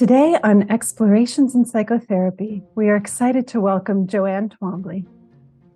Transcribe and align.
Today 0.00 0.38
on 0.42 0.62
Explorations 0.70 1.54
in 1.54 1.66
Psychotherapy, 1.66 2.62
we 2.74 2.88
are 2.88 2.96
excited 2.96 3.46
to 3.48 3.60
welcome 3.60 4.06
Joanne 4.06 4.48
Twombly. 4.48 5.04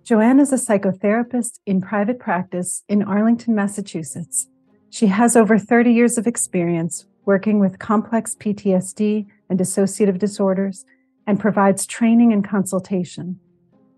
Joanne 0.03 0.39
is 0.39 0.51
a 0.51 0.55
psychotherapist 0.55 1.59
in 1.67 1.79
private 1.79 2.17
practice 2.17 2.81
in 2.89 3.03
Arlington, 3.03 3.53
Massachusetts. 3.53 4.47
She 4.89 5.05
has 5.05 5.35
over 5.35 5.59
30 5.59 5.93
years 5.93 6.17
of 6.17 6.25
experience 6.25 7.05
working 7.25 7.59
with 7.59 7.77
complex 7.77 8.33
PTSD 8.33 9.27
and 9.51 9.59
dissociative 9.59 10.17
disorders 10.17 10.85
and 11.27 11.39
provides 11.39 11.85
training 11.85 12.33
and 12.33 12.43
consultation. 12.43 13.39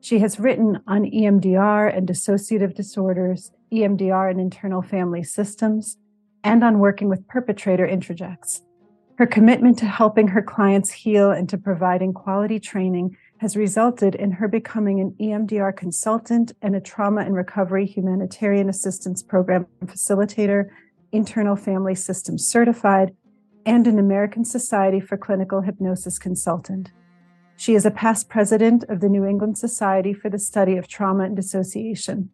She 0.02 0.20
has 0.20 0.42
written 0.42 0.82
on 0.88 1.06
EMDR 1.06 1.96
and 1.96 2.06
dissociative 2.06 2.76
disorders, 2.76 3.54
EMDR 3.72 4.30
and 4.30 4.42
internal 4.42 4.82
family 4.82 5.24
systems, 5.24 5.98
and 6.44 6.66
on 6.66 6.80
working 6.80 7.08
with 7.08 7.26
perpetrator 7.30 7.88
introjects. 7.88 8.64
Her 9.18 9.26
commitment 9.26 9.80
to 9.80 9.88
helping 9.88 10.28
her 10.28 10.44
clients 10.44 10.92
heal 10.92 11.32
and 11.32 11.50
to 11.50 11.58
providing 11.58 12.14
quality 12.14 12.60
training 12.60 13.18
has 13.40 13.58
resulted 13.58 14.14
in 14.14 14.34
her 14.34 14.48
becoming 14.48 15.00
an 15.00 15.16
EMDR 15.20 15.76
consultant 15.76 16.52
and 16.62 16.76
a 16.76 16.80
trauma 16.80 17.22
and 17.22 17.36
recovery 17.36 17.88
humanitarian 17.88 18.70
assistance 18.70 19.24
program 19.24 19.66
facilitator, 19.86 20.70
internal 21.12 21.56
family 21.56 21.96
systems 21.96 22.46
certified, 22.46 23.16
and 23.66 23.88
an 23.88 23.98
American 23.98 24.46
Society 24.46 25.00
for 25.00 25.18
Clinical 25.18 25.62
Hypnosis 25.62 26.20
consultant. 26.20 26.92
She 27.56 27.74
is 27.74 27.88
a 27.88 27.92
past 27.92 28.30
president 28.30 28.84
of 28.88 29.00
the 29.00 29.10
New 29.10 29.26
England 29.26 29.58
Society 29.58 30.14
for 30.14 30.30
the 30.30 30.38
Study 30.38 30.78
of 30.78 30.88
Trauma 30.88 31.24
and 31.24 31.36
Dissociation. 31.36 32.30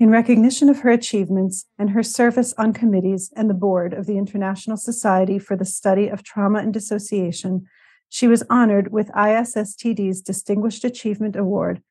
In 0.00 0.08
recognition 0.08 0.70
of 0.70 0.78
her 0.78 0.88
achievements 0.88 1.66
and 1.78 1.90
her 1.90 2.02
service 2.02 2.54
on 2.56 2.72
committees 2.72 3.30
and 3.36 3.50
the 3.50 3.54
board 3.54 3.92
of 3.92 4.06
the 4.06 4.16
International 4.16 4.78
Society 4.78 5.38
for 5.38 5.58
the 5.58 5.66
Study 5.66 6.08
of 6.08 6.22
Trauma 6.22 6.60
and 6.60 6.72
Dissociation, 6.72 7.66
she 8.08 8.26
was 8.26 8.42
honored 8.48 8.92
with 8.92 9.08
ISSTD's 9.08 10.22
Distinguished 10.22 10.84
Achievement 10.84 11.36
Award 11.36 11.82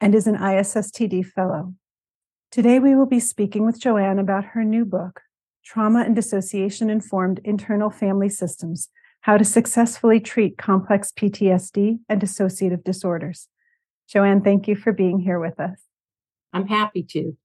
and 0.00 0.12
is 0.12 0.26
an 0.26 0.38
ISSTD 0.38 1.24
Fellow. 1.24 1.72
Today, 2.50 2.80
we 2.80 2.96
will 2.96 3.06
be 3.06 3.20
speaking 3.20 3.64
with 3.64 3.80
Joanne 3.80 4.18
about 4.18 4.44
her 4.56 4.64
new 4.64 4.84
book, 4.84 5.20
Trauma 5.64 6.00
and 6.00 6.16
Dissociation 6.16 6.90
Informed 6.90 7.40
Internal 7.44 7.90
Family 7.90 8.28
Systems 8.28 8.88
How 9.20 9.38
to 9.38 9.44
Successfully 9.44 10.18
Treat 10.18 10.58
Complex 10.58 11.12
PTSD 11.16 12.00
and 12.08 12.20
Dissociative 12.20 12.82
Disorders. 12.82 13.46
Joanne, 14.08 14.42
thank 14.42 14.66
you 14.66 14.74
for 14.74 14.92
being 14.92 15.20
here 15.20 15.38
with 15.38 15.60
us. 15.60 15.78
I'm 16.52 16.66
happy 16.66 17.04
to. 17.10 17.36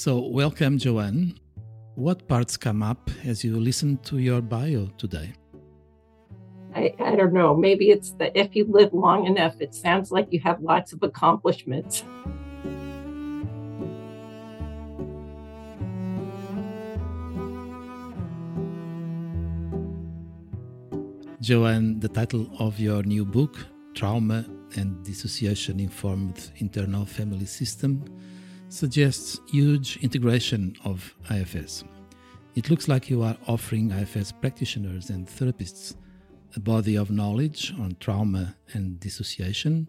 So, 0.00 0.18
welcome, 0.18 0.78
Joanne. 0.78 1.38
What 1.94 2.26
parts 2.26 2.56
come 2.56 2.82
up 2.82 3.10
as 3.22 3.44
you 3.44 3.60
listen 3.60 3.98
to 4.04 4.16
your 4.16 4.40
bio 4.40 4.86
today? 4.96 5.34
I, 6.74 6.94
I 6.98 7.14
don't 7.16 7.34
know. 7.34 7.54
Maybe 7.54 7.90
it's 7.90 8.12
that 8.12 8.34
if 8.34 8.56
you 8.56 8.64
live 8.64 8.94
long 8.94 9.26
enough, 9.26 9.60
it 9.60 9.74
sounds 9.74 10.10
like 10.10 10.28
you 10.30 10.40
have 10.40 10.62
lots 10.62 10.94
of 10.94 11.02
accomplishments. 11.02 12.02
Joanne, 21.42 22.00
the 22.00 22.08
title 22.08 22.50
of 22.58 22.80
your 22.80 23.02
new 23.02 23.26
book, 23.26 23.58
Trauma 23.92 24.46
and 24.76 25.04
Dissociation 25.04 25.78
Informed 25.78 26.52
Internal 26.56 27.04
Family 27.04 27.44
System, 27.44 28.02
suggests 28.70 29.40
huge 29.48 29.98
integration 29.98 30.76
of 30.84 31.14
IFS. 31.30 31.84
It 32.54 32.70
looks 32.70 32.88
like 32.88 33.10
you 33.10 33.22
are 33.22 33.36
offering 33.46 33.90
IFS 33.90 34.32
practitioners 34.32 35.10
and 35.10 35.26
therapists 35.26 35.94
a 36.56 36.60
body 36.60 36.96
of 36.96 37.10
knowledge 37.10 37.72
on 37.78 37.96
trauma 38.00 38.56
and 38.72 38.98
dissociation 38.98 39.88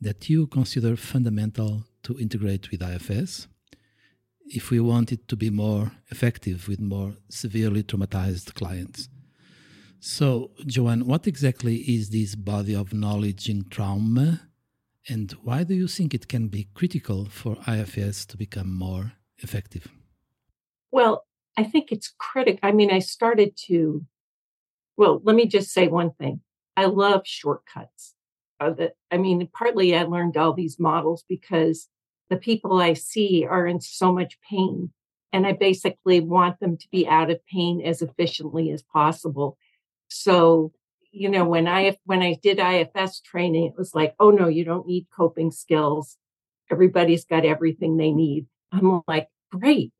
that 0.00 0.28
you 0.28 0.46
consider 0.48 0.96
fundamental 0.96 1.84
to 2.02 2.18
integrate 2.18 2.70
with 2.70 2.82
IFS 2.82 3.46
if 4.46 4.70
we 4.70 4.80
want 4.80 5.12
it 5.12 5.28
to 5.28 5.36
be 5.36 5.50
more 5.50 5.92
effective 6.10 6.66
with 6.68 6.80
more 6.80 7.14
severely 7.28 7.82
traumatized 7.82 8.54
clients. 8.54 9.08
So, 10.00 10.50
Joanne, 10.66 11.06
what 11.06 11.28
exactly 11.28 11.76
is 11.76 12.10
this 12.10 12.34
body 12.34 12.74
of 12.74 12.92
knowledge 12.92 13.48
in 13.48 13.68
trauma 13.68 14.40
and 15.08 15.32
why 15.42 15.64
do 15.64 15.74
you 15.74 15.88
think 15.88 16.14
it 16.14 16.28
can 16.28 16.48
be 16.48 16.68
critical 16.74 17.24
for 17.24 17.56
IFS 17.66 18.24
to 18.26 18.36
become 18.36 18.72
more 18.72 19.12
effective? 19.38 19.88
Well, 20.90 21.24
I 21.56 21.64
think 21.64 21.90
it's 21.90 22.12
critical. 22.18 22.60
I 22.62 22.72
mean, 22.72 22.90
I 22.90 23.00
started 23.00 23.56
to, 23.66 24.04
well, 24.96 25.20
let 25.24 25.36
me 25.36 25.46
just 25.46 25.70
say 25.70 25.88
one 25.88 26.12
thing. 26.12 26.40
I 26.76 26.86
love 26.86 27.22
shortcuts. 27.24 28.14
Uh, 28.60 28.72
I 29.10 29.16
mean, 29.16 29.48
partly 29.52 29.96
I 29.96 30.04
learned 30.04 30.36
all 30.36 30.52
these 30.52 30.78
models 30.78 31.24
because 31.28 31.88
the 32.30 32.36
people 32.36 32.80
I 32.80 32.94
see 32.94 33.44
are 33.44 33.66
in 33.66 33.80
so 33.80 34.12
much 34.12 34.38
pain. 34.48 34.92
And 35.32 35.46
I 35.46 35.52
basically 35.52 36.20
want 36.20 36.60
them 36.60 36.76
to 36.76 36.86
be 36.92 37.08
out 37.08 37.30
of 37.30 37.44
pain 37.46 37.82
as 37.84 38.02
efficiently 38.02 38.70
as 38.70 38.82
possible. 38.82 39.56
So 40.08 40.72
you 41.12 41.28
know, 41.28 41.44
when 41.44 41.68
I 41.68 41.96
when 42.04 42.22
I 42.22 42.38
did 42.42 42.58
IFS 42.58 43.20
training, 43.20 43.66
it 43.66 43.74
was 43.76 43.94
like, 43.94 44.14
oh 44.18 44.30
no, 44.30 44.48
you 44.48 44.64
don't 44.64 44.86
need 44.86 45.06
coping 45.14 45.50
skills. 45.50 46.16
Everybody's 46.70 47.26
got 47.26 47.44
everything 47.44 47.96
they 47.96 48.12
need. 48.12 48.46
I'm 48.72 49.02
like, 49.06 49.28
great. 49.50 49.92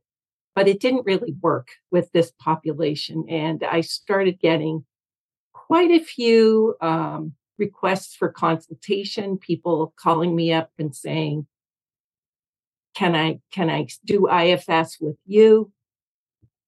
But 0.54 0.68
it 0.68 0.80
didn't 0.80 1.06
really 1.06 1.34
work 1.40 1.68
with 1.90 2.10
this 2.12 2.32
population. 2.38 3.26
And 3.28 3.62
I 3.62 3.82
started 3.82 4.40
getting 4.40 4.84
quite 5.52 5.90
a 5.90 6.02
few 6.02 6.76
um, 6.80 7.34
requests 7.58 8.14
for 8.14 8.30
consultation, 8.30 9.38
people 9.38 9.94
calling 9.98 10.34
me 10.34 10.52
up 10.52 10.70
and 10.78 10.94
saying, 10.96 11.46
can 12.94 13.14
I 13.14 13.40
can 13.52 13.68
I 13.70 13.86
do 14.04 14.28
IFS 14.28 14.98
with 15.00 15.16
you? 15.26 15.72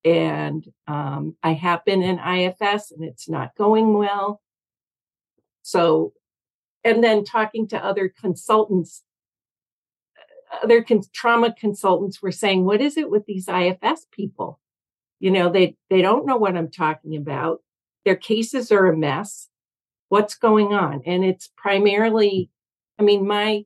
And 0.05 0.67
um, 0.87 1.37
I 1.43 1.53
have 1.55 1.85
been 1.85 2.03
in 2.03 2.19
IFS 2.19 2.91
and 2.91 3.03
it's 3.05 3.29
not 3.29 3.57
going 3.57 3.95
well. 3.95 4.43
So, 5.63 6.13
and 6.85 7.03
then 7.03 7.25
talking 7.25 7.67
to 7.69 7.83
other 7.83 8.13
consultants, 8.21 9.03
other 10.63 10.83
con- 10.83 11.01
trauma 11.15 11.55
consultants 11.59 12.21
were 12.21 12.33
saying, 12.33 12.65
"What 12.65 12.83
is 12.83 12.99
it 12.99 13.11
with 13.11 13.25
these 13.25 13.49
IFS 13.49 14.07
people? 14.13 14.61
You 15.21 15.31
know, 15.31 15.49
they 15.49 15.77
they 15.89 16.03
don't 16.03 16.27
know 16.27 16.37
what 16.37 16.57
I'm 16.57 16.71
talking 16.71 17.17
about. 17.17 17.63
Their 18.05 18.17
cases 18.17 18.71
are 18.71 18.87
a 18.87 18.97
mess. 18.97 19.49
What's 20.11 20.35
going 20.35 20.75
on?" 20.75 21.01
And 21.07 21.25
it's 21.25 21.51
primarily, 21.57 22.51
I 22.99 23.03
mean, 23.03 23.27
my 23.27 23.65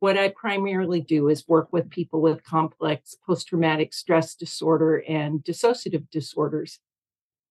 what 0.00 0.16
I 0.16 0.30
primarily 0.30 1.02
do 1.02 1.28
is 1.28 1.46
work 1.46 1.72
with 1.72 1.90
people 1.90 2.22
with 2.22 2.42
complex 2.42 3.16
post 3.26 3.48
traumatic 3.48 3.92
stress 3.92 4.34
disorder 4.34 5.04
and 5.06 5.44
dissociative 5.44 6.10
disorders. 6.10 6.80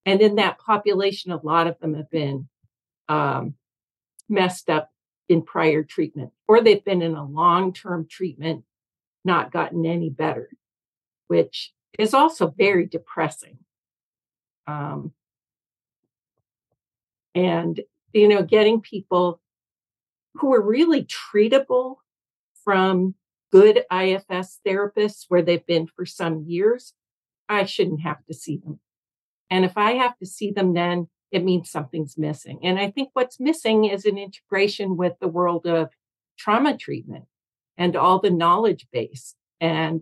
And 0.05 0.19
in 0.19 0.35
that 0.35 0.57
population, 0.57 1.31
a 1.31 1.39
lot 1.43 1.67
of 1.67 1.79
them 1.79 1.93
have 1.93 2.09
been 2.09 2.49
um, 3.07 3.53
messed 4.27 4.69
up 4.69 4.91
in 5.29 5.43
prior 5.43 5.83
treatment, 5.83 6.31
or 6.47 6.61
they've 6.61 6.83
been 6.83 7.03
in 7.03 7.13
a 7.13 7.23
long 7.23 7.71
term 7.71 8.07
treatment, 8.09 8.63
not 9.23 9.51
gotten 9.51 9.85
any 9.85 10.09
better, 10.09 10.49
which 11.27 11.71
is 11.99 12.15
also 12.15 12.47
very 12.47 12.87
depressing. 12.87 13.59
Um, 14.65 15.13
and, 17.35 17.79
you 18.11 18.27
know, 18.27 18.41
getting 18.41 18.81
people 18.81 19.39
who 20.35 20.51
are 20.53 20.61
really 20.61 21.05
treatable 21.05 21.97
from 22.69 23.15
good 23.51 23.77
IFS 23.91 24.59
therapists 24.63 25.25
where 25.27 25.41
they've 25.41 25.65
been 25.65 25.87
for 25.87 26.05
some 26.05 26.43
years, 26.45 26.93
I 27.49 27.65
shouldn't 27.65 28.01
have 28.01 28.23
to 28.27 28.33
see 28.35 28.57
them. 28.57 28.79
And 29.49 29.65
if 29.65 29.75
I 29.75 29.93
have 29.93 30.15
to 30.19 30.27
see 30.27 30.51
them, 30.51 30.75
then 30.75 31.07
it 31.31 31.43
means 31.43 31.71
something's 31.71 32.15
missing. 32.15 32.59
And 32.61 32.77
I 32.77 32.91
think 32.91 33.09
what's 33.13 33.39
missing 33.39 33.85
is 33.85 34.05
an 34.05 34.19
integration 34.19 34.97
with 34.97 35.13
the 35.19 35.27
world 35.27 35.65
of 35.65 35.89
trauma 36.37 36.77
treatment 36.77 37.25
and 37.75 37.95
all 37.95 38.19
the 38.19 38.29
knowledge 38.29 38.85
base. 38.93 39.33
And 39.59 40.01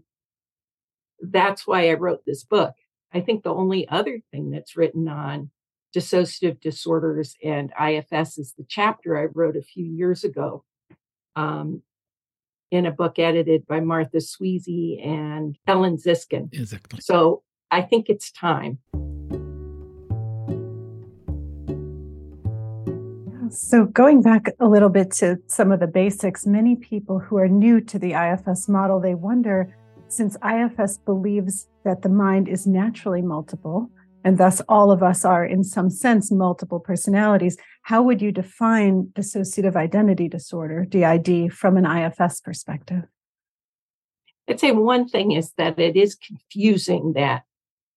that's 1.22 1.66
why 1.66 1.90
I 1.90 1.94
wrote 1.94 2.24
this 2.26 2.44
book. 2.44 2.74
I 3.14 3.22
think 3.22 3.44
the 3.44 3.56
only 3.56 3.88
other 3.88 4.20
thing 4.30 4.52
that's 4.52 4.76
written 4.76 5.08
on 5.08 5.52
dissociative 5.96 6.60
disorders 6.60 7.38
and 7.42 7.72
IFS 7.82 8.38
is 8.38 8.56
the 8.58 8.66
chapter 8.68 9.18
I 9.18 9.28
wrote 9.34 9.56
a 9.56 9.62
few 9.62 9.86
years 9.86 10.26
ago 10.26 10.66
um, 11.38 11.82
in 12.72 12.86
a 12.86 12.92
book 12.92 13.20
edited 13.20 13.66
by 13.68 13.80
Martha 13.80 14.18
Sweezy 14.18 15.06
and 15.06 15.58
Ellen 15.68 15.98
Ziskind. 15.98 16.54
Exactly. 16.54 17.00
So 17.02 17.44
I 17.72 17.82
think 17.82 18.10
it's 18.10 18.32
time. 18.32 18.80
So, 23.50 23.86
going 23.86 24.22
back 24.22 24.50
a 24.60 24.68
little 24.68 24.90
bit 24.90 25.12
to 25.14 25.38
some 25.48 25.72
of 25.72 25.80
the 25.80 25.88
basics, 25.88 26.46
many 26.46 26.76
people 26.76 27.18
who 27.18 27.38
are 27.38 27.48
new 27.48 27.80
to 27.80 27.98
the 27.98 28.12
IFS 28.12 28.68
model, 28.68 29.00
they 29.00 29.16
wonder 29.16 29.74
Since 30.10 30.38
IFS 30.44 30.98
believes 31.00 31.68
that 31.84 32.02
the 32.02 32.10
mind 32.10 32.48
is 32.48 32.66
naturally 32.66 33.22
multiple, 33.22 33.90
and 34.24 34.38
thus 34.38 34.62
all 34.70 34.92
of 34.92 35.04
us 35.04 35.26
are, 35.26 35.46
in 35.46 35.64
some 35.64 35.90
sense, 35.90 36.32
multiple 36.32 36.80
personalities, 36.80 37.58
how 37.88 38.02
would 38.02 38.22
you 38.22 38.34
define 38.34 39.06
dissociative 39.14 39.78
identity 39.78 40.28
disorder, 40.28 40.84
DID, 40.84 41.54
from 41.54 41.78
an 41.78 41.86
IFS 41.86 42.42
perspective? 42.42 43.04
I'd 44.50 44.60
say 44.60 44.74
one 44.74 45.08
thing 45.08 45.32
is 45.32 45.54
that 45.58 45.80
it 45.80 45.96
is 45.96 46.14
confusing 46.14 47.14
that 47.14 47.44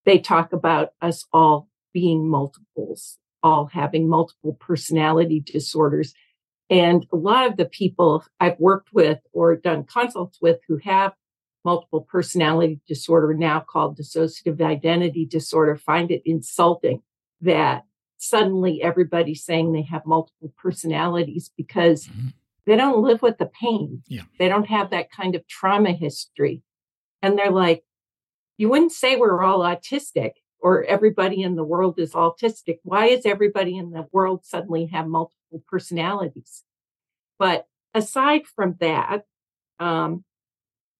they 0.06 0.20
talk 0.20 0.52
about 0.52 0.90
us 1.02 1.26
all 1.32 1.66
being 1.92 2.28
multiples, 2.28 3.18
all 3.42 3.66
having 3.66 4.08
multiple 4.08 4.56
personality 4.60 5.40
disorders. 5.40 6.14
And 6.70 7.04
a 7.12 7.16
lot 7.16 7.48
of 7.48 7.56
the 7.56 7.64
people 7.64 8.24
I've 8.38 8.60
worked 8.60 8.90
with 8.92 9.18
or 9.32 9.56
done 9.56 9.82
consults 9.82 10.38
with 10.40 10.60
who 10.68 10.76
have 10.84 11.14
multiple 11.64 12.02
personality 12.02 12.80
disorder, 12.86 13.34
now 13.34 13.58
called 13.58 13.98
dissociative 13.98 14.62
identity 14.62 15.26
disorder, 15.26 15.74
find 15.74 16.12
it 16.12 16.22
insulting 16.24 17.02
that 17.40 17.82
suddenly 18.20 18.82
everybody's 18.82 19.42
saying 19.42 19.72
they 19.72 19.82
have 19.82 20.04
multiple 20.04 20.52
personalities 20.58 21.50
because 21.56 22.06
mm-hmm. 22.06 22.28
they 22.66 22.76
don't 22.76 23.02
live 23.02 23.22
with 23.22 23.38
the 23.38 23.46
pain. 23.46 24.02
Yeah. 24.08 24.22
They 24.38 24.48
don't 24.48 24.68
have 24.68 24.90
that 24.90 25.10
kind 25.10 25.34
of 25.34 25.48
trauma 25.48 25.92
history. 25.92 26.62
And 27.22 27.38
they're 27.38 27.50
like, 27.50 27.82
you 28.58 28.68
wouldn't 28.68 28.92
say 28.92 29.16
we're 29.16 29.42
all 29.42 29.60
autistic 29.60 30.32
or 30.60 30.84
everybody 30.84 31.42
in 31.42 31.56
the 31.56 31.64
world 31.64 31.98
is 31.98 32.12
autistic. 32.12 32.78
Why 32.82 33.06
is 33.06 33.24
everybody 33.24 33.78
in 33.78 33.90
the 33.90 34.06
world 34.12 34.44
suddenly 34.44 34.86
have 34.92 35.06
multiple 35.06 35.64
personalities? 35.66 36.62
But 37.38 37.66
aside 37.94 38.42
from 38.46 38.76
that, 38.80 39.22
um, 39.78 40.24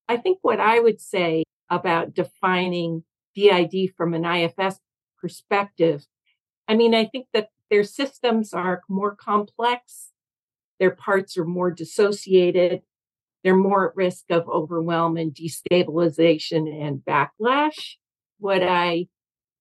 I 0.09 0.17
think 0.17 0.39
what 0.41 0.59
I 0.59 0.81
would 0.81 1.03
say 1.03 1.45
about 1.69 2.15
defining 2.15 3.05
DID 3.35 3.91
from 3.95 4.15
an 4.15 4.25
IFS 4.25 4.81
perspective, 5.21 6.07
I 6.71 6.77
mean, 6.77 6.95
I 6.95 7.05
think 7.05 7.27
that 7.33 7.49
their 7.69 7.83
systems 7.83 8.55
are 8.55 8.83
more 8.89 9.17
complex, 9.17 10.13
their 10.79 10.93
parts 10.93 11.37
are 11.37 11.45
more 11.45 11.73
dissociated, 11.73 12.83
they're 13.43 13.57
more 13.57 13.91
at 13.91 13.97
risk 13.97 14.27
of 14.31 14.49
overwhelm 14.49 15.17
and 15.17 15.35
destabilization 15.35 16.73
and 16.81 17.01
backlash. 17.01 17.97
What 18.39 18.63
I 18.63 19.09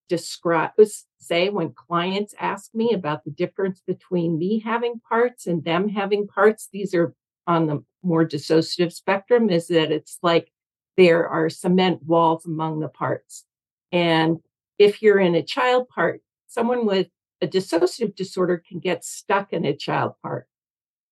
describe 0.08 0.70
say 1.18 1.48
when 1.48 1.72
clients 1.72 2.32
ask 2.38 2.72
me 2.74 2.92
about 2.92 3.24
the 3.24 3.32
difference 3.32 3.82
between 3.84 4.38
me 4.38 4.60
having 4.60 5.00
parts 5.08 5.48
and 5.48 5.64
them 5.64 5.88
having 5.88 6.28
parts, 6.28 6.68
these 6.72 6.94
are 6.94 7.12
on 7.48 7.66
the 7.66 7.82
more 8.04 8.24
dissociative 8.24 8.92
spectrum 8.92 9.50
is 9.50 9.66
that 9.66 9.90
it's 9.90 10.18
like 10.22 10.52
there 10.96 11.26
are 11.28 11.50
cement 11.50 12.04
walls 12.04 12.46
among 12.46 12.78
the 12.78 12.88
parts. 12.88 13.46
And 13.90 14.38
if 14.78 15.02
you're 15.02 15.18
in 15.18 15.34
a 15.34 15.42
child 15.42 15.88
part, 15.88 16.22
someone 16.50 16.84
with 16.84 17.06
a 17.40 17.46
dissociative 17.46 18.16
disorder 18.16 18.62
can 18.68 18.80
get 18.80 19.04
stuck 19.04 19.52
in 19.52 19.64
a 19.64 19.74
child 19.74 20.12
part. 20.22 20.46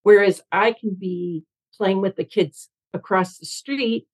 Whereas 0.02 0.43
I 0.52 0.73
can 0.73 0.94
be 0.94 1.44
playing 1.75 2.00
with 2.00 2.17
the 2.17 2.25
kids 2.25 2.69
across 2.93 3.38
the 3.38 3.46
street 3.46 4.06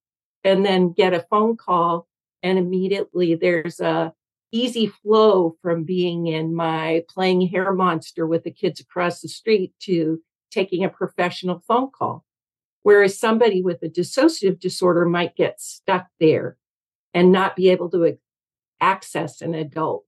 and 0.45 0.65
then 0.65 0.93
get 0.93 1.15
a 1.15 1.27
phone 1.31 1.57
call 1.57 2.07
and 2.43 2.59
immediately 2.59 3.35
there's 3.35 3.81
a 3.81 4.13
easy 4.53 4.87
flow 4.87 5.57
from 5.63 5.83
being 5.83 6.27
in 6.27 6.55
my 6.55 7.03
playing 7.09 7.49
hair 7.49 7.73
monster 7.73 8.27
with 8.27 8.45
the 8.45 8.51
kids 8.51 8.79
across 8.79 9.21
the 9.21 9.29
street 9.29 9.73
to 9.81 10.21
taking 10.51 10.85
a 10.85 10.89
professional 10.89 11.61
phone 11.67 11.91
call. 11.91 12.25
Whereas 12.83 13.19
somebody 13.19 13.63
with 13.63 13.83
a 13.83 13.89
dissociative 13.89 14.61
disorder 14.61 15.07
might 15.07 15.35
get 15.35 15.61
stuck 15.61 16.07
there 16.21 16.59
and 17.15 17.33
not 17.33 17.57
be 17.57 17.71
able 17.71 17.91
to 17.91 18.19
access 18.81 19.41
an 19.41 19.55
adult 19.55 20.05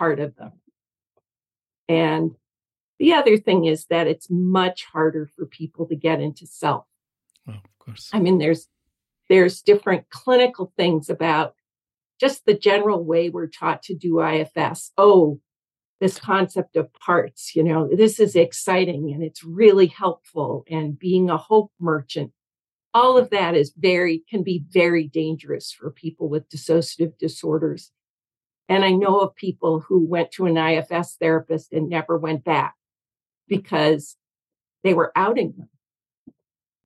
part 0.00 0.18
of 0.18 0.34
them. 0.36 0.52
And 1.90 2.30
the 2.98 3.12
other 3.12 3.36
thing 3.36 3.66
is 3.66 3.84
that 3.90 4.06
it's 4.06 4.28
much 4.30 4.86
harder 4.86 5.30
for 5.36 5.44
people 5.44 5.86
to 5.88 5.94
get 5.94 6.22
into 6.22 6.46
self. 6.46 6.86
Well, 7.46 7.56
of 7.62 7.78
course. 7.78 8.08
I 8.10 8.18
mean, 8.18 8.38
there's 8.38 8.66
there's 9.28 9.60
different 9.60 10.08
clinical 10.08 10.72
things 10.76 11.10
about 11.10 11.54
just 12.18 12.46
the 12.46 12.54
general 12.54 13.04
way 13.04 13.28
we're 13.28 13.46
taught 13.46 13.82
to 13.84 13.94
do 13.94 14.20
IFS. 14.20 14.92
Oh, 14.96 15.38
this 16.00 16.18
concept 16.18 16.76
of 16.76 16.92
parts, 16.94 17.54
you 17.54 17.62
know, 17.62 17.86
this 17.94 18.18
is 18.18 18.34
exciting 18.34 19.12
and 19.12 19.22
it's 19.22 19.44
really 19.44 19.86
helpful. 19.86 20.64
And 20.68 20.98
being 20.98 21.28
a 21.28 21.36
hope 21.36 21.72
merchant, 21.78 22.32
all 22.94 23.18
of 23.18 23.28
that 23.30 23.54
is 23.54 23.74
very, 23.76 24.24
can 24.30 24.42
be 24.42 24.64
very 24.70 25.06
dangerous 25.06 25.70
for 25.70 25.90
people 25.90 26.28
with 26.30 26.48
dissociative 26.48 27.18
disorders. 27.18 27.92
And 28.70 28.84
I 28.84 28.92
know 28.92 29.18
of 29.18 29.34
people 29.34 29.80
who 29.80 30.06
went 30.06 30.30
to 30.32 30.46
an 30.46 30.56
IFS 30.56 31.16
therapist 31.16 31.72
and 31.72 31.88
never 31.88 32.16
went 32.16 32.44
back 32.44 32.76
because 33.48 34.16
they 34.84 34.94
were 34.94 35.10
outing 35.16 35.54
them. 35.58 35.68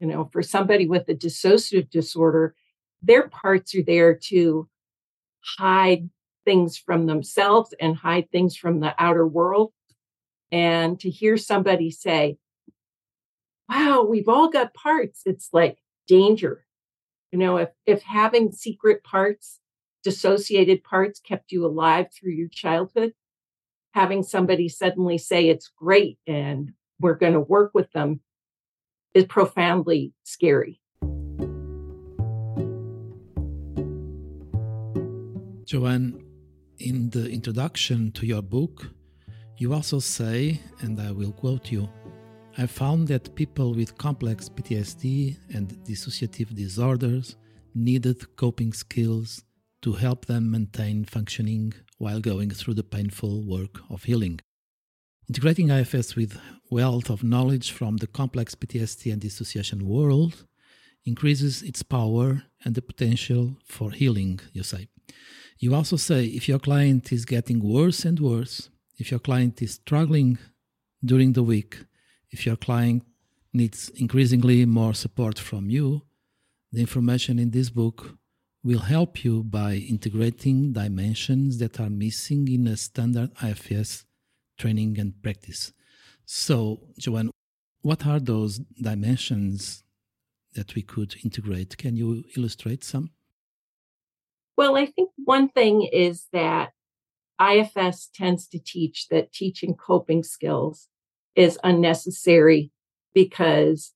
You 0.01 0.07
know, 0.07 0.31
for 0.33 0.43
somebody 0.43 0.89
with 0.89 1.07
a 1.11 1.15
dissociative 1.15 1.91
disorder, 1.91 2.55
their 3.03 3.29
parts 3.29 3.75
are 3.75 3.83
there 3.83 4.15
to 4.31 4.67
hide 5.59 6.09
things 6.47 6.79
from 6.79 7.05
themselves 7.05 7.75
and 7.79 7.97
hide 7.97 8.31
things 8.31 8.57
from 8.57 8.81
the 8.81 8.95
outer 8.99 9.29
world. 9.29 9.75
And 10.51 10.99
to 11.01 11.11
hear 11.11 11.37
somebody 11.37 11.91
say, 11.91 12.39
wow, 13.69 14.07
we've 14.09 14.29
all 14.29 14.49
got 14.49 14.73
parts, 14.73 15.21
it's 15.27 15.51
like 15.53 15.77
danger. 16.09 16.65
You 17.31 17.39
know, 17.39 17.59
if, 17.59 17.69
if 17.85 18.03
having 18.03 18.53
secret 18.53 19.05
parts, 19.05 19.61
dissociated 20.05 20.85
parts 20.85 21.19
kept 21.19 21.51
you 21.51 21.67
alive 21.67 22.06
through 22.12 22.33
your 22.33 22.49
childhood, 22.49 23.15
having 23.93 24.23
somebody 24.23 24.69
suddenly 24.69 25.19
say 25.19 25.49
it's 25.49 25.69
great 25.69 26.19
and 26.27 26.73
we're 27.01 27.15
going 27.15 27.33
to 27.33 27.41
work 27.41 27.73
with 27.75 27.91
them 27.93 28.21
is 29.15 29.25
profoundly 29.25 30.12
scary. 30.23 30.81
Joanne, 35.65 36.23
in 36.79 37.09
the 37.11 37.29
introduction 37.31 38.12
to 38.12 38.27
your 38.27 38.43
book, 38.43 38.87
you 39.56 39.73
also 39.73 39.99
say, 39.99 40.61
and 40.81 41.01
I 41.01 41.11
will 41.11 41.33
quote 41.33 41.73
you 41.73 41.89
I 42.56 42.67
found 42.67 43.09
that 43.09 43.35
people 43.35 43.75
with 43.75 43.99
complex 43.99 44.49
PTSD 44.49 45.37
and 45.55 45.69
dissociative 45.85 46.55
disorders 46.55 47.37
needed 47.75 48.37
coping 48.37 48.73
skills 48.73 49.43
to 49.84 49.93
help 49.93 50.24
them 50.24 50.50
maintain 50.50 51.05
functioning 51.05 51.74
while 51.98 52.19
going 52.19 52.48
through 52.48 52.72
the 52.72 52.82
painful 52.82 53.43
work 53.43 53.81
of 53.91 54.05
healing. 54.05 54.41
Integrating 55.29 55.69
IFS 55.69 56.17
with 56.17 56.41
wealth 56.70 57.10
of 57.10 57.22
knowledge 57.22 57.70
from 57.70 57.98
the 57.98 58.06
complex 58.06 58.55
PTSD 58.55 59.12
and 59.12 59.20
dissociation 59.20 59.86
world 59.86 60.46
increases 61.05 61.62
its 61.62 61.82
power 61.82 62.44
and 62.64 62.74
the 62.74 62.81
potential 62.81 63.58
for 63.67 63.91
healing, 63.91 64.41
you 64.55 64.62
say. 64.62 64.88
You 65.58 65.74
also 65.74 65.96
say 65.96 66.24
if 66.24 66.48
your 66.48 66.58
client 66.58 67.12
is 67.12 67.26
getting 67.26 67.60
worse 67.60 68.06
and 68.06 68.19
worse, 68.19 68.70
if 68.96 69.10
your 69.10 69.20
client 69.20 69.60
is 69.60 69.74
struggling 69.74 70.38
during 71.05 71.34
the 71.34 71.43
week, 71.43 71.84
if 72.31 72.46
your 72.46 72.56
client 72.56 73.03
needs 73.53 73.91
increasingly 73.96 74.64
more 74.64 74.94
support 74.94 75.38
from 75.38 75.69
you, 75.69 76.00
the 76.72 76.81
information 76.81 77.38
in 77.38 77.50
this 77.50 77.69
book 77.69 78.17
will 78.65 78.81
help 78.81 79.25
you 79.25 79.44
by 79.44 79.75
integrating 79.75 80.73
dimensions 80.73 81.59
that 81.59 81.79
are 81.79 81.91
missing 81.91 82.49
in 82.49 82.67
a 82.67 82.77
standard 82.77 83.31
IFS 83.43 84.06
training 84.59 84.99
and 84.99 85.23
practice. 85.23 85.73
So, 86.25 86.81
Joanne, 86.99 87.31
what 87.83 88.06
are 88.06 88.19
those 88.19 88.59
dimensions 88.81 89.85
that 90.55 90.75
we 90.75 90.81
could 90.81 91.17
integrate? 91.23 91.77
Can 91.77 91.97
you 91.97 92.25
illustrate 92.35 92.83
some? 92.83 93.11
Well, 94.56 94.77
I 94.77 94.87
think 94.87 95.11
one 95.17 95.51
thing 95.51 95.83
is 95.83 96.27
that 96.33 96.71
IFS 97.39 98.09
tends 98.15 98.47
to 98.49 98.59
teach 98.59 99.09
that 99.09 99.33
teaching 99.33 99.75
coping 99.75 100.23
skills 100.23 100.89
is 101.35 101.59
unnecessary 101.63 102.71
because 103.13 103.93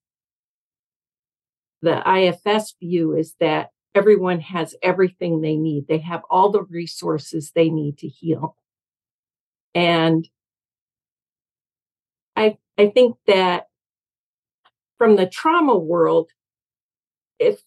the 1.81 2.03
IFS 2.07 2.75
view 2.81 3.15
is 3.15 3.35
that 3.41 3.71
everyone 3.95 4.41
has 4.41 4.75
everything 4.83 5.41
they 5.41 5.57
need. 5.57 5.87
They 5.89 5.99
have 5.99 6.23
all 6.31 6.51
the 6.51 6.63
resources 6.63 7.53
they 7.55 7.71
need 7.71 7.99
to 7.99 8.09
heal. 8.09 8.57
And 9.75 10.29
I, 12.37 12.59
I 12.77 12.89
think 12.89 13.17
that 13.27 13.67
from 14.99 15.17
the 15.17 15.27
trauma 15.27 15.77
world, 15.77 16.31
if 17.39 17.63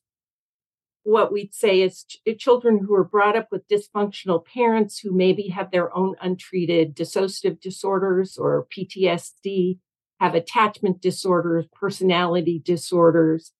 what 1.03 1.31
we'd 1.31 1.53
say 1.53 1.81
is 1.81 2.03
ch- 2.03 2.19
eh, 2.27 2.33
children 2.37 2.79
who 2.79 2.93
are 2.93 3.03
brought 3.03 3.35
up 3.35 3.47
with 3.51 3.67
dysfunctional 3.67 4.45
parents 4.45 4.99
who 4.99 5.11
maybe 5.11 5.47
have 5.47 5.71
their 5.71 5.95
own 5.95 6.15
untreated 6.21 6.95
dissociative 6.95 7.59
disorders 7.59 8.37
or 8.37 8.67
PTSD, 8.75 9.79
have 10.19 10.35
attachment 10.35 11.01
disorders, 11.01 11.65
personality 11.73 12.61
disorders. 12.63 13.51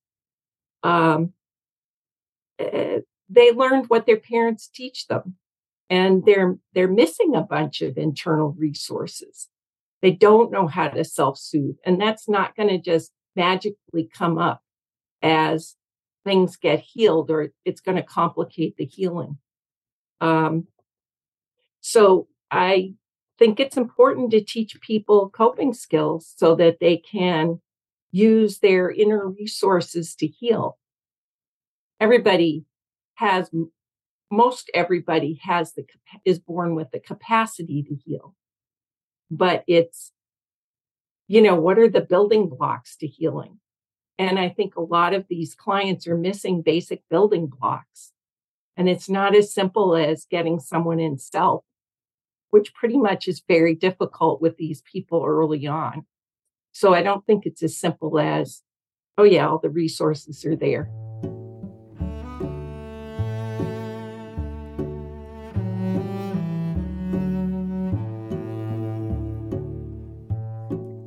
Um, 0.84 1.34
they 3.30 3.52
learned 3.52 3.90
what 3.90 4.06
their 4.06 4.20
parents 4.20 4.68
teach 4.68 5.08
them. 5.08 5.36
And 5.90 6.24
they're 6.26 6.58
they're 6.74 6.88
missing 6.88 7.36
a 7.36 7.42
bunch 7.42 7.82
of 7.82 7.98
internal 7.98 8.56
resources. 8.58 9.50
They 10.02 10.12
don't 10.12 10.52
know 10.52 10.68
how 10.68 10.88
to 10.88 11.04
self-soothe 11.04 11.76
and 11.86 12.02
that's 12.02 12.28
not 12.28 12.56
going 12.56 12.70
to 12.70 12.80
just 12.80 13.12
magically 13.36 14.10
come 14.12 14.38
up 14.38 14.62
as 15.22 15.76
things 16.24 16.56
get 16.56 16.80
healed 16.80 17.30
or 17.30 17.52
it's 17.66 17.82
going 17.82 17.98
to 17.98 18.04
complicate 18.04 18.78
the 18.78 18.86
healing. 18.86 19.38
Um, 20.22 20.68
so 21.82 22.28
i 22.52 22.94
think 23.38 23.60
it's 23.60 23.76
important 23.76 24.32
to 24.32 24.40
teach 24.40 24.80
people 24.82 25.30
coping 25.30 25.74
skills 25.74 26.32
so 26.38 26.56
that 26.56 26.78
they 26.80 26.96
can 26.96 27.60
use 28.12 28.60
their 28.60 28.90
inner 28.90 29.28
resources 29.28 30.16
to 30.16 30.28
heal 30.28 30.78
everybody 32.02 32.66
has 33.16 33.50
most 34.32 34.72
everybody 34.74 35.40
has 35.44 35.74
the 35.74 35.86
is 36.26 36.40
born 36.40 36.74
with 36.74 36.90
the 36.92 37.00
capacity 37.00 37.84
to 37.84 37.96
heal. 37.96 38.36
But 39.30 39.64
it's 39.68 40.12
you 41.28 41.42
know 41.42 41.56
what 41.56 41.78
are 41.78 41.90
the 41.90 42.02
building 42.02 42.50
blocks 42.50 42.98
to 42.98 43.08
healing? 43.08 43.60
And 44.18 44.40
i 44.40 44.50
think 44.50 44.76
a 44.76 44.82
lot 44.82 45.14
of 45.14 45.28
these 45.30 45.54
clients 45.54 46.08
are 46.08 46.18
missing 46.18 46.64
basic 46.64 47.04
building 47.10 47.48
blocks. 47.48 48.12
And 48.76 48.90
it's 48.90 49.10
not 49.10 49.36
as 49.36 49.54
simple 49.54 49.96
as 49.96 50.26
getting 50.26 50.60
someone 50.60 51.00
in 51.00 51.18
self 51.20 51.64
which 52.50 52.74
pretty 52.74 52.98
much 52.98 53.30
is 53.30 53.42
very 53.48 53.74
difficult 53.74 54.42
with 54.42 54.58
these 54.58 54.82
people 54.82 55.24
early 55.26 55.68
on. 55.68 56.06
So 56.72 56.94
i 56.96 57.04
don't 57.04 57.26
think 57.26 57.46
it's 57.46 57.62
as 57.62 57.78
simple 57.78 58.18
as 58.18 58.64
oh 59.20 59.24
yeah 59.24 59.48
all 59.48 59.60
the 59.60 59.70
resources 59.70 60.44
are 60.46 60.56
there 60.56 60.90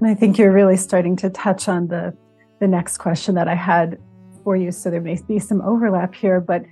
And 0.04 0.10
I 0.10 0.14
think 0.14 0.36
you're 0.36 0.52
really 0.52 0.76
starting 0.76 1.16
to 1.16 1.30
touch 1.30 1.66
on 1.66 1.88
the 1.88 2.14
the 2.60 2.68
next 2.68 2.98
question 2.98 3.36
that 3.36 3.48
I 3.48 3.54
had 3.54 3.98
for 4.42 4.54
you. 4.54 4.70
So 4.70 4.90
there 4.90 5.00
may 5.00 5.18
be 5.26 5.38
some 5.38 5.62
overlap 5.62 6.14
here, 6.14 6.42
but 6.42 6.62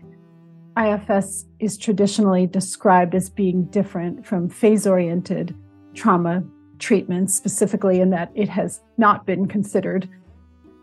IFS 0.79 1.47
is 1.59 1.79
traditionally 1.79 2.47
described 2.47 3.15
as 3.15 3.31
being 3.31 3.65
different 3.71 4.27
from 4.27 4.51
phase 4.51 4.87
oriented 4.87 5.57
trauma 5.95 6.45
treatments, 6.79 7.35
specifically 7.35 8.03
in 8.03 8.11
that 8.11 8.31
it 8.35 8.51
has 8.51 8.83
not 8.99 9.25
been 9.25 9.49
considered 9.49 10.11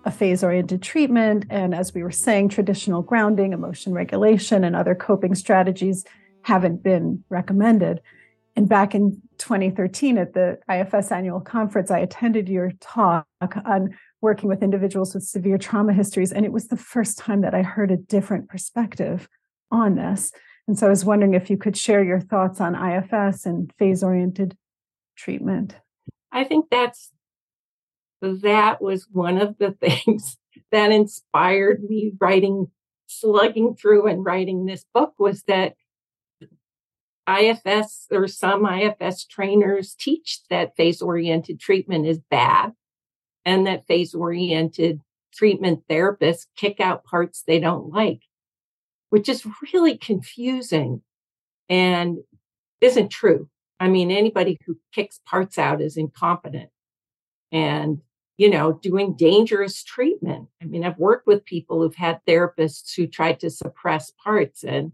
a 0.06 0.10
phase 0.10 0.44
oriented 0.44 0.82
treatment. 0.82 1.46
And 1.52 1.76
as 1.76 1.94
we 1.94 2.02
were 2.02 2.10
saying, 2.10 2.50
traditional 2.50 3.04
grounding, 3.04 3.54
emotion 3.54 3.94
regulation, 3.94 4.64
and 4.64 4.76
other 4.76 4.96
coping 4.96 5.36
strategies 5.36 6.04
haven't 6.42 6.82
been 6.82 7.24
recommended. 7.30 8.02
And 8.56 8.68
back 8.68 8.96
in 8.96 9.22
2013 9.40 10.18
at 10.18 10.34
the 10.34 10.60
IFS 10.70 11.12
annual 11.12 11.40
conference, 11.40 11.90
I 11.90 12.00
attended 12.00 12.48
your 12.48 12.72
talk 12.80 13.26
on 13.66 13.98
working 14.22 14.50
with 14.50 14.62
individuals 14.62 15.14
with 15.14 15.24
severe 15.24 15.58
trauma 15.58 15.94
histories. 15.94 16.32
And 16.32 16.46
it 16.46 16.52
was 16.52 16.68
the 16.68 16.78
first 16.78 17.18
time 17.18 17.42
that 17.42 17.56
I 17.56 17.64
heard 17.64 17.92
a 17.92 17.98
different 17.98 18.50
perspective 18.50 19.28
on 19.72 19.96
this. 19.96 20.32
And 20.68 20.78
so 20.78 20.88
I 20.88 20.90
was 20.90 21.06
wondering 21.06 21.34
if 21.34 21.50
you 21.50 21.58
could 21.58 21.76
share 21.76 22.04
your 22.04 22.20
thoughts 22.20 22.62
on 22.62 22.76
IFS 22.76 23.46
and 23.46 23.74
phase 23.80 24.04
oriented 24.04 24.56
treatment. 25.16 25.76
I 26.32 26.44
think 26.44 26.66
that's 26.70 27.12
that 28.22 28.82
was 28.82 29.08
one 29.12 29.42
of 29.42 29.58
the 29.58 29.72
things 29.82 30.38
that 30.72 30.92
inspired 30.92 31.84
me 31.84 32.12
writing 32.20 32.68
slugging 33.08 33.76
through 33.76 34.08
and 34.08 34.24
writing 34.24 34.66
this 34.66 34.86
book 34.94 35.14
was 35.18 35.44
that 35.44 35.74
IFS 37.30 38.08
or 38.12 38.28
some 38.28 38.66
IFS 38.66 39.26
trainers 39.26 39.96
teach 39.96 40.40
that 40.50 40.76
phase 40.76 41.02
oriented 41.02 41.60
treatment 41.60 42.08
is 42.08 42.20
bad 42.32 42.74
and 43.46 43.68
that 43.68 43.86
phase 43.88 44.14
oriented 44.14 45.02
treatment 45.34 45.84
therapists 45.90 46.48
kick 46.56 46.80
out 46.80 47.04
parts 47.04 47.44
they 47.46 47.60
don't 47.60 47.92
like, 47.92 48.22
which 49.10 49.30
is 49.30 49.46
really 49.74 49.98
confusing 49.98 51.02
and 51.68 52.18
isn't 52.82 53.10
true. 53.10 53.50
I 53.80 53.88
mean, 53.88 54.12
anybody 54.12 54.58
who 54.66 54.78
kicks 54.94 55.20
parts 55.26 55.58
out 55.58 55.82
is 55.82 55.98
incompetent 55.98 56.70
and, 57.52 58.00
you 58.38 58.50
know, 58.50 58.74
doing 58.74 59.16
dangerous 59.16 59.84
treatment. 59.84 60.48
I 60.62 60.66
mean, 60.66 60.84
I've 60.84 60.98
worked 60.98 61.28
with 61.28 61.46
people 61.46 61.82
who've 61.82 61.96
had 61.96 62.22
therapists 62.28 62.96
who 62.96 63.08
tried 63.08 63.40
to 63.42 63.50
suppress 63.50 64.12
parts 64.12 64.64
and, 64.64 64.94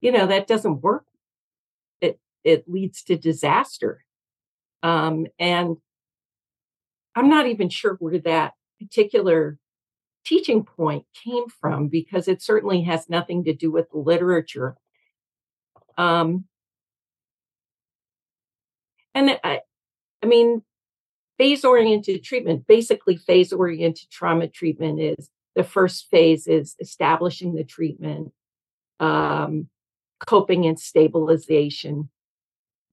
you 0.00 0.12
know, 0.12 0.26
that 0.26 0.46
doesn't 0.46 0.82
work 0.82 1.06
it 2.44 2.68
leads 2.68 3.02
to 3.04 3.16
disaster. 3.16 4.04
Um, 4.82 5.26
and 5.38 5.76
I'm 7.14 7.28
not 7.28 7.46
even 7.46 7.68
sure 7.68 7.94
where 7.94 8.18
that 8.20 8.54
particular 8.80 9.58
teaching 10.24 10.64
point 10.64 11.04
came 11.24 11.44
from 11.48 11.88
because 11.88 12.28
it 12.28 12.42
certainly 12.42 12.82
has 12.82 13.08
nothing 13.08 13.44
to 13.44 13.54
do 13.54 13.70
with 13.70 13.90
the 13.90 13.98
literature. 13.98 14.76
Um, 15.96 16.44
and 19.14 19.38
I, 19.44 19.60
I 20.22 20.26
mean, 20.26 20.62
phase 21.38 21.64
oriented 21.64 22.24
treatment, 22.24 22.66
basically, 22.66 23.16
phase 23.16 23.52
oriented 23.52 24.10
trauma 24.10 24.48
treatment 24.48 25.00
is 25.00 25.30
the 25.54 25.64
first 25.64 26.08
phase 26.10 26.46
is 26.46 26.74
establishing 26.80 27.54
the 27.54 27.64
treatment, 27.64 28.32
um, 28.98 29.68
coping 30.26 30.66
and 30.66 30.80
stabilization, 30.80 32.08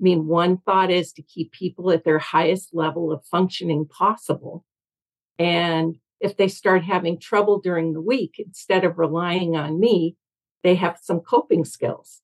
I 0.02 0.04
mean, 0.04 0.26
one 0.26 0.58
thought 0.58 0.90
is 0.90 1.14
to 1.14 1.22
keep 1.22 1.52
people 1.52 1.92
at 1.92 2.04
their 2.04 2.18
highest 2.18 2.74
level 2.74 3.12
of 3.12 3.24
functioning 3.26 3.86
possible. 3.86 4.66
And 5.38 5.98
if 6.20 6.38
they 6.38 6.48
start 6.48 6.84
having 6.84 7.20
trouble 7.20 7.60
during 7.60 7.94
the 7.94 8.02
week, 8.02 8.36
instead 8.40 8.84
of 8.84 8.98
relying 8.98 9.56
on 9.56 9.80
me, 9.80 10.16
they 10.64 10.76
have 10.76 10.98
some 11.02 11.20
coping 11.20 11.66
skills. 11.66 12.22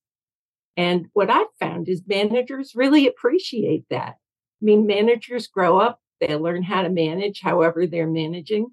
And 0.75 1.07
what 1.13 1.29
I've 1.29 1.53
found 1.59 1.87
is 1.87 2.01
managers 2.07 2.73
really 2.75 3.07
appreciate 3.07 3.85
that. 3.89 4.15
I 4.61 4.65
mean, 4.65 4.87
managers 4.87 5.45
grow 5.45 5.79
up, 5.79 5.99
they 6.19 6.35
learn 6.35 6.63
how 6.63 6.81
to 6.81 6.89
manage 6.89 7.41
however 7.41 7.85
they're 7.85 8.07
managing. 8.07 8.67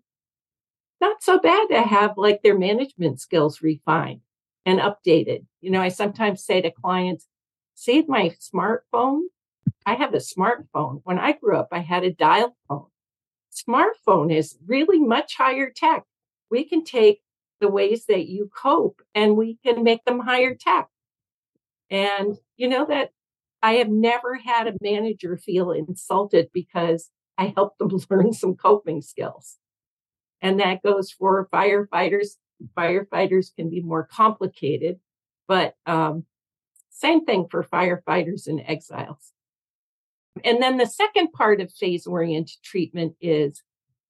Not 1.01 1.23
so 1.23 1.39
bad 1.39 1.69
to 1.69 1.83
have 1.83 2.17
like 2.17 2.43
their 2.43 2.57
management 2.57 3.21
skills 3.21 3.61
refined 3.61 4.21
and 4.65 4.81
updated. 4.81 5.45
You 5.61 5.71
know, 5.71 5.83
I 5.83 5.89
sometimes 5.89 6.45
say 6.45 6.63
to 6.63 6.71
clients, 6.71 7.27
See 7.75 8.05
my 8.07 8.31
smartphone? 8.41 9.23
I 9.87 9.95
have 9.95 10.15
a 10.15 10.19
smartphone. 10.19 11.01
When 11.05 11.19
I 11.19 11.33
grew 11.33 11.57
up, 11.57 11.69
I 11.73 11.81
had 11.81 12.05
a 12.05 12.13
dial 12.13 12.57
phone. 12.69 12.87
Smartphone 13.53 14.35
is 14.35 14.59
really 14.67 14.99
much 14.99 15.37
higher 15.37 15.71
tech. 15.75 16.05
We 16.51 16.65
can 16.65 16.85
take 16.85 17.21
the 17.61 17.69
ways 17.69 18.07
that 18.07 18.27
you 18.27 18.51
cope 18.55 19.01
and 19.15 19.37
we 19.37 19.59
can 19.65 19.83
make 19.83 20.05
them 20.05 20.21
higher 20.21 20.55
tech. 20.55 20.89
And 21.91 22.37
you 22.57 22.69
know 22.69 22.87
that 22.87 23.11
I 23.63 23.75
have 23.75 23.89
never 23.89 24.35
had 24.37 24.67
a 24.67 24.77
manager 24.81 25.37
feel 25.37 25.71
insulted 25.71 26.49
because 26.53 27.11
I 27.39 27.53
helped 27.55 27.79
them 27.79 27.91
learn 28.11 28.33
some 28.33 28.55
coping 28.55 29.03
skills. 29.03 29.59
And 30.41 30.61
that 30.61 30.83
goes 30.83 31.11
for 31.11 31.49
firefighters. 31.53 32.37
Firefighters 32.77 33.55
can 33.55 33.71
be 33.71 33.81
more 33.81 34.05
complicated, 34.05 35.01
but 35.49 35.75
um, 35.87 36.25
same 36.95 37.25
thing 37.25 37.47
for 37.51 37.65
firefighters 37.65 38.47
and 38.47 38.63
exiles. 38.67 39.33
And 40.45 40.63
then 40.63 40.79
the 40.79 40.87
second 40.87 41.33
part 41.33 41.61
of 41.61 41.73
phase 41.73 42.07
oriented 42.07 42.57
treatment 42.63 43.17
is, 43.21 43.63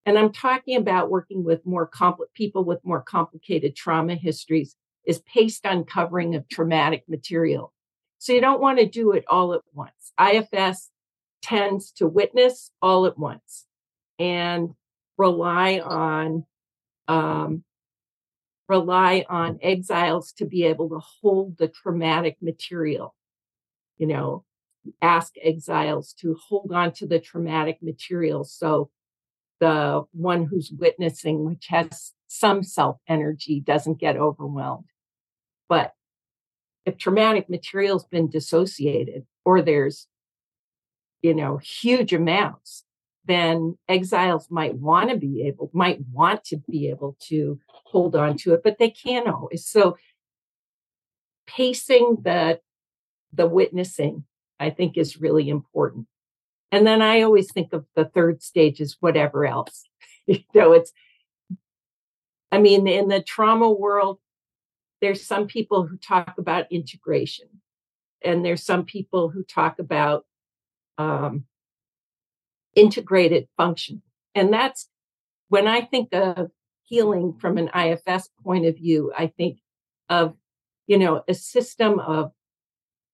and 0.06 0.18
I'm 0.18 0.32
talking 0.32 0.76
about 0.76 1.10
working 1.10 1.44
with 1.44 1.64
more 1.64 1.90
people 2.34 2.64
with 2.64 2.84
more 2.84 3.00
complicated 3.00 3.74
trauma 3.74 4.14
histories, 4.14 4.76
is 5.06 5.20
paced 5.20 5.64
uncovering 5.64 6.34
of 6.34 6.48
traumatic 6.48 7.04
material. 7.08 7.72
So 8.18 8.32
you 8.32 8.40
don't 8.40 8.60
want 8.60 8.78
to 8.78 8.86
do 8.86 9.12
it 9.12 9.24
all 9.28 9.54
at 9.54 9.62
once. 9.72 10.12
IFS 10.20 10.90
tends 11.42 11.90
to 11.92 12.06
witness 12.06 12.70
all 12.80 13.06
at 13.06 13.18
once 13.18 13.66
and 14.18 14.74
rely 15.18 15.80
on 15.80 16.44
um, 17.08 17.64
rely 18.68 19.25
on 19.28 19.59
exiles 19.62 20.33
to 20.33 20.47
be 20.47 20.64
able 20.64 20.88
to 20.90 20.99
hold 20.99 21.59
the 21.59 21.68
traumatic 21.68 22.37
material. 22.40 23.14
You 23.99 24.06
know, 24.06 24.44
ask 25.00 25.35
exiles 25.42 26.12
to 26.21 26.35
hold 26.35 26.73
on 26.73 26.92
to 26.92 27.06
the 27.06 27.21
traumatic 27.21 27.78
material 27.83 28.44
so 28.44 28.90
the 29.61 30.02
one 30.12 30.44
who's 30.44 30.73
witnessing, 30.76 31.44
which 31.44 31.66
has 31.68 32.12
some 32.26 32.62
self 32.62 32.99
energy, 33.09 33.61
doesn't 33.61 34.00
get 34.00 34.16
overwhelmed. 34.16 34.90
But 35.68 35.92
if 36.85 36.99
traumatic 36.99 37.49
material's 37.49 38.04
been 38.04 38.28
dissociated 38.28 39.26
or 39.44 39.62
there's, 39.62 40.06
you 41.23 41.35
know, 41.35 41.59
huge 41.59 42.12
amounts, 42.12 42.83
then 43.26 43.78
exiles 43.88 44.50
might 44.50 44.74
want 44.74 45.10
to 45.10 45.16
be 45.16 45.46
able, 45.46 45.70
might 45.72 46.00
want 46.12 46.44
to 46.44 46.56
be 46.68 46.88
able 46.90 47.16
to 47.28 47.58
hold 47.66 48.14
on 48.14 48.36
to 48.38 48.54
it, 48.54 48.62
but 48.62 48.78
they 48.78 48.90
can't 48.90 49.28
always. 49.28 49.66
So 49.66 49.96
pacing 51.46 52.18
the 52.22 52.60
the 53.32 53.46
witnessing, 53.46 54.24
I 54.60 54.70
think 54.70 54.96
is 54.96 55.20
really 55.20 55.48
important. 55.48 56.06
And 56.70 56.86
then 56.86 57.02
I 57.02 57.22
always 57.22 57.52
think 57.52 57.72
of 57.72 57.84
the 57.96 58.04
third 58.04 58.42
stage 58.42 58.80
as 58.80 58.96
whatever 59.00 59.46
else. 59.46 59.84
you 60.26 60.40
know, 60.54 60.72
it's 60.72 60.92
I 62.52 62.58
mean, 62.58 62.86
in 62.86 63.08
the 63.08 63.20
trauma 63.20 63.70
world, 63.70 64.18
there's 65.00 65.26
some 65.26 65.48
people 65.48 65.86
who 65.86 65.96
talk 65.96 66.34
about 66.38 66.70
integration, 66.70 67.48
and 68.22 68.44
there's 68.44 68.62
some 68.62 68.84
people 68.84 69.28
who 69.28 69.42
talk 69.42 69.78
about 69.80 70.24
um, 70.98 71.44
integrated 72.74 73.48
function. 73.56 74.02
And 74.34 74.52
that's 74.52 74.88
when 75.48 75.66
I 75.66 75.82
think 75.82 76.14
of 76.14 76.50
healing 76.82 77.34
from 77.40 77.58
an 77.58 77.70
IFS 77.74 78.28
point 78.42 78.66
of 78.66 78.76
view, 78.76 79.12
I 79.16 79.28
think 79.28 79.58
of, 80.08 80.34
you 80.86 80.98
know, 80.98 81.22
a 81.28 81.34
system 81.34 81.98
of 81.98 82.32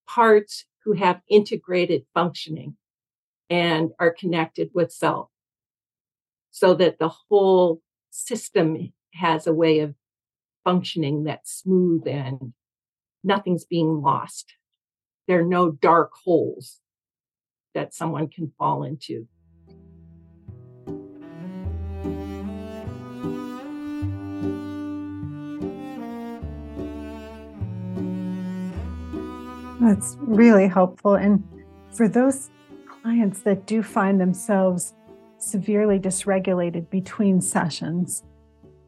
parts 0.08 0.64
who 0.84 0.94
have 0.94 1.20
integrated 1.28 2.04
functioning 2.14 2.76
and 3.48 3.90
are 3.98 4.12
connected 4.12 4.70
with 4.74 4.92
self 4.92 5.28
so 6.50 6.74
that 6.74 6.98
the 6.98 7.12
whole 7.28 7.80
system 8.10 8.92
has 9.14 9.46
a 9.46 9.52
way 9.52 9.80
of 9.80 9.94
functioning 10.64 11.24
that's 11.24 11.52
smooth 11.52 12.06
and 12.06 12.52
nothing's 13.22 13.64
being 13.64 14.02
lost. 14.02 14.54
There 15.28 15.40
are 15.40 15.46
no 15.46 15.70
dark 15.70 16.12
holes 16.24 16.80
that 17.74 17.94
someone 17.94 18.28
can 18.28 18.52
fall 18.58 18.82
into. 18.82 19.28
That's 29.80 30.16
really 30.20 30.68
helpful. 30.68 31.14
And 31.14 31.42
for 31.92 32.06
those 32.06 32.50
clients 32.86 33.40
that 33.40 33.66
do 33.66 33.82
find 33.82 34.20
themselves 34.20 34.94
severely 35.38 35.98
dysregulated 35.98 36.90
between 36.90 37.40
sessions, 37.40 38.22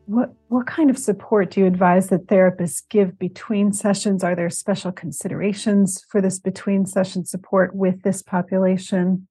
what 0.06 0.34
what 0.49 0.66
kind 0.66 0.90
of 0.90 0.99
support 0.99 1.50
do 1.50 1.61
you 1.61 1.66
advise 1.66 2.08
that 2.08 2.26
therapists 2.26 2.82
give 2.90 3.18
between 3.18 3.72
sessions? 3.72 4.22
Are 4.22 4.34
there 4.34 4.50
special 4.50 4.92
considerations 4.92 6.04
for 6.11 6.20
this 6.20 6.38
between 6.38 6.84
session 6.84 7.25
support 7.25 7.75
with 7.75 8.02
this 8.02 8.22
population 8.22 9.28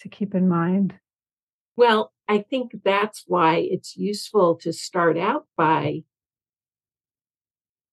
to 0.00 0.08
keep 0.08 0.34
in 0.34 0.48
mind? 0.48 0.94
Well, 1.76 2.12
I 2.28 2.38
think 2.38 2.72
that's 2.84 3.24
why 3.26 3.56
it's 3.56 3.96
useful 3.96 4.56
to 4.56 4.72
start 4.72 5.18
out 5.18 5.46
by 5.56 6.04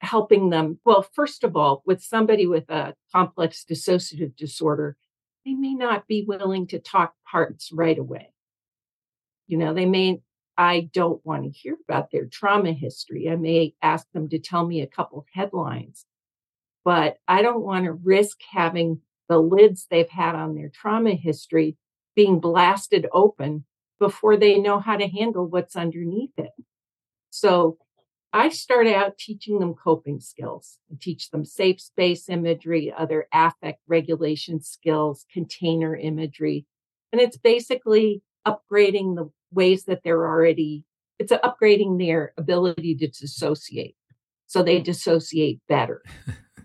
helping 0.04 0.50
them. 0.50 0.80
Well, 0.86 1.02
first 1.02 1.44
of 1.44 1.56
all, 1.56 1.82
with 1.86 2.04
somebody 2.04 2.46
with 2.46 2.70
a 2.70 2.94
complex 3.12 3.66
dissociative 3.70 4.36
disorder, 4.36 4.98
they 5.46 5.54
may 5.54 5.74
not 5.74 6.08
be 6.08 6.24
willing 6.28 6.68
to 6.68 6.80
talk 6.80 7.14
parts 7.30 7.72
right 7.72 7.98
away. 7.98 8.34
You 9.48 9.58
know, 9.58 9.74
they 9.74 9.86
may, 9.86 10.22
I 10.58 10.90
don't 10.94 11.26
want 11.26 11.44
to 11.44 11.50
hear 11.50 11.76
about 11.88 12.12
their 12.12 12.26
trauma 12.26 12.74
history. 12.74 13.30
I 13.30 13.36
may 13.36 13.74
ask 13.82 14.06
them 14.14 14.30
to 14.30 14.40
tell 14.40 14.66
me 14.66 14.82
a 14.82 14.88
couple 14.88 15.26
headlines, 15.34 16.06
but 16.86 17.18
I 17.28 17.42
don't 17.42 17.64
want 17.64 17.86
to 17.86 17.94
risk 17.94 18.40
having 18.52 19.02
the 19.30 19.40
lids 19.40 19.88
they've 19.90 20.10
had 20.10 20.36
on 20.36 20.54
their 20.54 20.70
trauma 20.70 21.12
history 21.12 21.78
being 22.16 22.40
blasted 22.40 23.08
open 23.12 23.66
before 24.00 24.38
they 24.38 24.60
know 24.60 24.80
how 24.80 24.98
to 24.98 25.08
handle 25.08 25.48
what's 25.48 25.76
underneath 25.76 26.38
it. 26.38 26.52
So 27.30 27.78
I 28.36 28.50
start 28.50 28.88
out 28.88 29.20
teaching 29.20 29.60
them 29.60 29.76
coping 29.76 30.20
skills. 30.20 30.80
I 30.92 30.96
teach 31.00 31.30
them 31.30 31.46
safe 31.46 31.80
space 31.80 32.28
imagery, 32.30 32.92
other 32.92 33.28
affect 33.32 33.82
regulation 33.88 34.60
skills, 34.60 35.28
container 35.32 35.96
imagery. 35.96 36.66
And 37.12 37.22
it's 37.22 37.38
basically 37.38 38.24
upgrading 38.46 39.16
the 39.16 39.30
ways 39.52 39.86
that 39.86 40.02
they're 40.04 40.26
already, 40.26 40.84
it's 41.20 41.32
upgrading 41.32 42.00
their 42.00 42.34
ability 42.36 42.96
to 42.96 43.08
dissociate. 43.08 43.96
So 44.48 44.64
they 44.64 44.80
dissociate 44.80 45.62
better. 45.70 46.02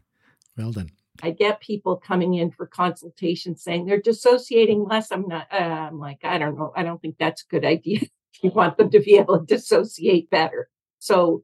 well 0.56 0.72
done. 0.72 0.90
I 1.22 1.32
get 1.32 1.60
people 1.60 1.96
coming 1.96 2.32
in 2.32 2.50
for 2.50 2.66
consultation 2.66 3.56
saying 3.56 3.84
they're 3.84 4.00
dissociating 4.00 4.84
less. 4.84 5.10
I'm 5.10 5.28
not, 5.28 5.48
uh, 5.52 5.56
I'm 5.56 5.98
like, 5.98 6.20
I 6.24 6.38
don't 6.38 6.56
know. 6.56 6.72
I 6.74 6.82
don't 6.82 7.02
think 7.02 7.16
that's 7.18 7.42
a 7.42 7.50
good 7.50 7.66
idea. 7.66 8.00
you 8.42 8.50
want 8.50 8.78
them 8.78 8.90
to 8.90 9.00
be 9.00 9.18
able 9.18 9.38
to 9.38 9.44
dissociate 9.44 10.30
better. 10.30 10.70
So 10.98 11.42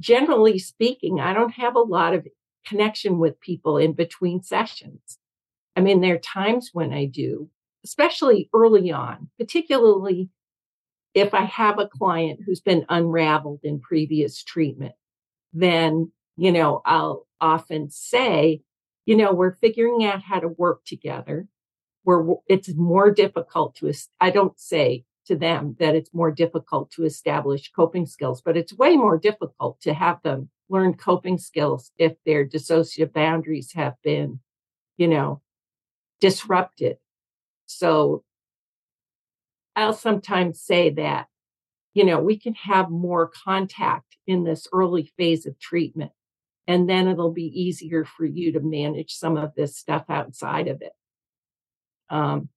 generally 0.00 0.58
speaking, 0.58 1.20
I 1.20 1.32
don't 1.32 1.54
have 1.54 1.76
a 1.76 1.80
lot 1.80 2.14
of 2.14 2.26
connection 2.66 3.18
with 3.18 3.40
people 3.40 3.78
in 3.78 3.92
between 3.92 4.42
sessions. 4.42 5.18
I 5.76 5.80
mean, 5.80 6.00
there 6.00 6.14
are 6.14 6.18
times 6.18 6.70
when 6.72 6.92
I 6.92 7.06
do, 7.06 7.48
especially 7.84 8.48
early 8.54 8.90
on, 8.90 9.28
particularly 9.38 10.30
if 11.14 11.32
I 11.32 11.44
have 11.44 11.78
a 11.78 11.88
client 11.88 12.40
who's 12.44 12.60
been 12.60 12.84
unraveled 12.88 13.60
in 13.62 13.80
previous 13.80 14.42
treatment, 14.42 14.94
then, 15.52 16.12
you 16.36 16.52
know, 16.52 16.82
I'll 16.84 17.26
often 17.40 17.90
say, 17.90 18.62
you 19.06 19.16
know, 19.16 19.32
we're 19.32 19.56
figuring 19.56 20.04
out 20.04 20.22
how 20.22 20.40
to 20.40 20.48
work 20.48 20.84
together. 20.84 21.48
Where 22.02 22.24
it's 22.46 22.72
more 22.72 23.10
difficult 23.10 23.74
to, 23.76 23.92
I 24.20 24.30
don't 24.30 24.58
say 24.60 25.04
to 25.26 25.36
them 25.36 25.76
that 25.78 25.94
it's 25.94 26.14
more 26.14 26.30
difficult 26.30 26.90
to 26.92 27.04
establish 27.04 27.70
coping 27.72 28.06
skills, 28.06 28.40
but 28.40 28.56
it's 28.56 28.72
way 28.72 28.96
more 28.96 29.18
difficult 29.18 29.80
to 29.82 29.94
have 29.94 30.22
them 30.22 30.48
learn 30.68 30.94
coping 30.94 31.38
skills 31.38 31.92
if 31.98 32.14
their 32.24 32.44
dissociative 32.44 33.12
boundaries 33.12 33.72
have 33.72 33.94
been, 34.02 34.40
you 34.96 35.08
know, 35.08 35.40
disrupted. 36.20 36.96
So 37.66 38.24
I'll 39.74 39.92
sometimes 39.92 40.60
say 40.60 40.90
that, 40.90 41.26
you 41.94 42.04
know, 42.04 42.20
we 42.20 42.38
can 42.38 42.54
have 42.54 42.90
more 42.90 43.30
contact 43.44 44.16
in 44.26 44.44
this 44.44 44.66
early 44.72 45.12
phase 45.16 45.46
of 45.46 45.58
treatment, 45.58 46.12
and 46.66 46.88
then 46.88 47.08
it'll 47.08 47.32
be 47.32 47.60
easier 47.60 48.04
for 48.04 48.24
you 48.24 48.52
to 48.52 48.60
manage 48.60 49.12
some 49.12 49.36
of 49.36 49.54
this 49.54 49.76
stuff 49.76 50.04
outside 50.08 50.68
of 50.68 50.82
it. 50.82 50.92
Um, 52.10 52.48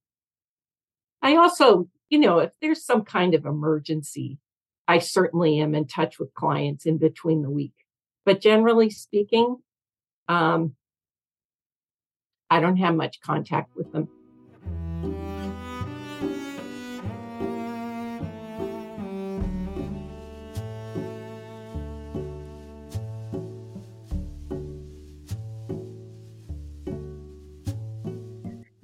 I 1.22 1.36
also 1.36 1.90
you 2.10 2.20
know, 2.20 2.40
if 2.40 2.52
there's 2.62 2.84
some 2.84 3.04
kind 3.04 3.34
of 3.36 3.46
emergency, 3.46 4.40
I 4.88 5.00
certainly 5.00 5.60
am 5.60 5.76
in 5.76 5.86
touch 5.86 6.20
with 6.20 6.34
clients 6.34 6.86
in 6.86 6.98
between 6.98 7.44
the 7.44 7.50
week. 7.50 7.74
But 8.26 8.42
generally 8.42 8.90
speaking, 8.90 9.58
um, 10.28 10.76
I 12.50 12.60
don't 12.60 12.78
have 12.78 12.96
much 12.96 13.22
contact 13.22 13.76
with 13.76 13.92
them. 13.92 14.10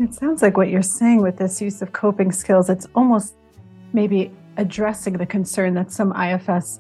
It 0.05 0.13
sounds 0.13 0.43
like 0.43 0.55
what 0.55 0.69
you're 0.69 0.83
saying 0.83 1.23
with 1.23 1.37
this 1.37 1.59
use 1.59 1.81
of 1.81 1.91
coping 1.91 2.31
skills, 2.31 2.69
it's 2.69 2.85
almost 2.93 3.33
maybe 3.91 4.31
addressing 4.55 5.13
the 5.13 5.25
concern 5.25 5.73
that 5.73 5.91
some 5.91 6.13
IFS 6.15 6.79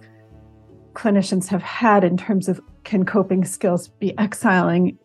clinicians 0.93 1.47
have 1.47 1.63
had 1.63 2.03
in 2.03 2.17
terms 2.17 2.47
of 2.47 2.61
can 2.83 3.03
coping 3.03 3.43
skills 3.43 3.87
be 3.87 4.15
exiling 4.19 4.99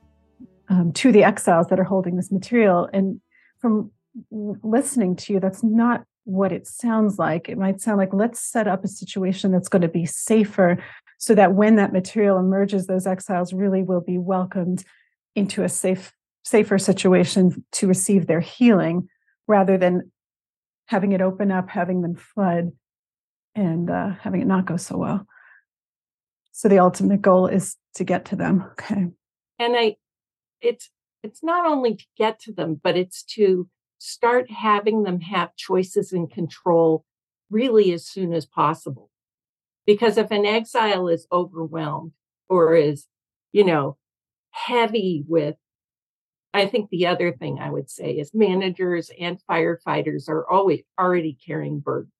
um, 0.68 0.92
to 0.92 1.12
the 1.12 1.24
exiles 1.24 1.68
that 1.68 1.80
are 1.80 1.84
holding 1.84 2.16
this 2.16 2.30
material. 2.30 2.90
And 2.92 3.22
from 3.58 3.90
listening 4.30 5.16
to 5.16 5.32
you, 5.32 5.40
that's 5.40 5.62
not 5.62 6.04
what 6.24 6.52
it 6.52 6.66
sounds 6.66 7.18
like. 7.18 7.48
It 7.48 7.56
might 7.56 7.80
sound 7.80 7.96
like 7.96 8.12
let's 8.12 8.38
set 8.38 8.68
up 8.68 8.84
a 8.84 8.88
situation 8.88 9.50
that's 9.50 9.70
going 9.70 9.80
to 9.80 9.88
be 9.88 10.04
safer 10.04 10.76
so 11.16 11.34
that 11.36 11.54
when 11.54 11.76
that 11.76 11.94
material 11.94 12.38
emerges, 12.38 12.86
those 12.86 13.06
exiles 13.06 13.54
really 13.54 13.82
will 13.82 14.02
be 14.02 14.18
welcomed 14.18 14.84
into 15.34 15.64
a 15.64 15.70
safe 15.70 16.12
safer 16.42 16.78
situation 16.78 17.64
to 17.72 17.86
receive 17.86 18.26
their 18.26 18.40
healing 18.40 19.08
rather 19.46 19.76
than 19.76 20.10
having 20.86 21.12
it 21.12 21.20
open 21.20 21.50
up, 21.52 21.68
having 21.68 22.02
them 22.02 22.14
flood, 22.14 22.72
and 23.54 23.90
uh, 23.90 24.10
having 24.20 24.40
it 24.40 24.46
not 24.46 24.66
go 24.66 24.76
so 24.76 24.96
well. 24.96 25.26
So 26.52 26.68
the 26.68 26.78
ultimate 26.78 27.22
goal 27.22 27.46
is 27.46 27.76
to 27.94 28.04
get 28.04 28.24
to 28.26 28.36
them. 28.36 28.64
Okay. 28.72 29.06
And 29.58 29.76
I, 29.76 29.96
it's 30.60 30.90
it's 31.22 31.42
not 31.42 31.66
only 31.66 31.96
to 31.96 32.04
get 32.16 32.40
to 32.40 32.52
them, 32.52 32.80
but 32.82 32.96
it's 32.96 33.22
to 33.22 33.68
start 33.98 34.50
having 34.50 35.02
them 35.02 35.20
have 35.20 35.54
choices 35.56 36.12
and 36.12 36.30
control 36.30 37.04
really 37.50 37.92
as 37.92 38.06
soon 38.06 38.32
as 38.32 38.46
possible. 38.46 39.10
Because 39.86 40.16
if 40.16 40.30
an 40.30 40.46
exile 40.46 41.08
is 41.08 41.26
overwhelmed 41.30 42.12
or 42.48 42.74
is, 42.74 43.06
you 43.52 43.64
know, 43.64 43.96
heavy 44.52 45.24
with 45.28 45.56
I 46.52 46.66
think 46.66 46.90
the 46.90 47.06
other 47.06 47.32
thing 47.32 47.58
I 47.60 47.70
would 47.70 47.88
say 47.88 48.12
is 48.12 48.34
managers 48.34 49.10
and 49.20 49.40
firefighters 49.48 50.28
are 50.28 50.48
always 50.50 50.82
already 50.98 51.38
carrying 51.46 51.80
burdens. 51.80 52.10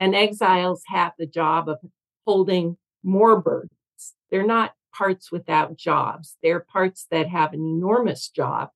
And 0.00 0.14
exiles 0.14 0.82
have 0.86 1.12
the 1.18 1.26
job 1.26 1.68
of 1.68 1.78
holding 2.26 2.76
more 3.02 3.40
burdens. 3.40 3.70
They're 4.30 4.46
not 4.46 4.72
parts 4.94 5.30
without 5.30 5.76
jobs. 5.76 6.36
They're 6.42 6.60
parts 6.60 7.06
that 7.10 7.28
have 7.28 7.52
an 7.52 7.60
enormous 7.60 8.28
job 8.28 8.70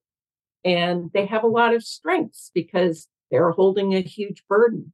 and 0.63 1.09
they 1.13 1.25
have 1.25 1.43
a 1.43 1.47
lot 1.47 1.73
of 1.73 1.83
strengths 1.83 2.51
because 2.53 3.07
they're 3.29 3.51
holding 3.51 3.93
a 3.93 4.01
huge 4.01 4.43
burden 4.47 4.93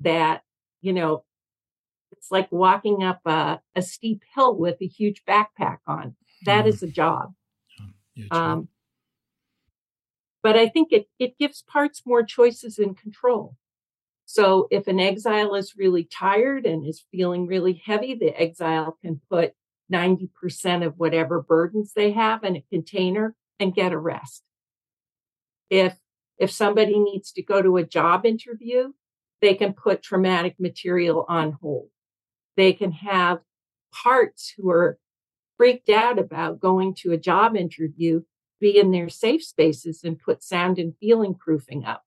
that, 0.00 0.42
you 0.80 0.92
know, 0.92 1.24
it's 2.12 2.30
like 2.30 2.50
walking 2.52 3.02
up 3.02 3.20
a, 3.24 3.60
a 3.74 3.82
steep 3.82 4.22
hill 4.34 4.56
with 4.56 4.76
a 4.80 4.86
huge 4.86 5.24
backpack 5.24 5.78
on. 5.86 6.14
That 6.44 6.66
mm. 6.66 6.68
is 6.68 6.82
a 6.82 6.88
job. 6.88 7.32
Um, 8.30 8.68
but 10.42 10.56
I 10.56 10.68
think 10.68 10.92
it, 10.92 11.08
it 11.18 11.38
gives 11.38 11.62
parts 11.62 12.02
more 12.04 12.22
choices 12.22 12.78
and 12.78 12.96
control. 12.96 13.56
So 14.24 14.66
if 14.70 14.88
an 14.88 14.98
exile 14.98 15.54
is 15.54 15.74
really 15.76 16.04
tired 16.04 16.66
and 16.66 16.86
is 16.86 17.04
feeling 17.10 17.46
really 17.46 17.82
heavy, 17.84 18.14
the 18.14 18.38
exile 18.40 18.96
can 19.02 19.20
put 19.30 19.52
90% 19.92 20.86
of 20.86 20.94
whatever 20.98 21.42
burdens 21.42 21.92
they 21.92 22.12
have 22.12 22.44
in 22.44 22.56
a 22.56 22.64
container 22.70 23.34
and 23.60 23.74
get 23.74 23.92
a 23.92 23.98
rest. 23.98 24.42
If 25.70 25.96
if 26.38 26.50
somebody 26.50 26.98
needs 26.98 27.30
to 27.32 27.42
go 27.42 27.62
to 27.62 27.76
a 27.76 27.86
job 27.86 28.26
interview, 28.26 28.92
they 29.40 29.54
can 29.54 29.74
put 29.74 30.02
traumatic 30.02 30.56
material 30.58 31.24
on 31.28 31.52
hold. 31.52 31.88
They 32.56 32.72
can 32.72 32.90
have 32.92 33.38
parts 33.92 34.52
who 34.56 34.70
are 34.70 34.98
freaked 35.62 35.90
out 35.90 36.18
about 36.18 36.58
going 36.58 36.92
to 36.92 37.12
a 37.12 37.16
job 37.16 37.54
interview 37.54 38.20
be 38.60 38.76
in 38.76 38.90
their 38.90 39.08
safe 39.08 39.44
spaces 39.44 40.02
and 40.02 40.18
put 40.18 40.42
sound 40.42 40.76
and 40.76 40.96
feeling 40.98 41.36
proofing 41.36 41.84
up 41.84 42.02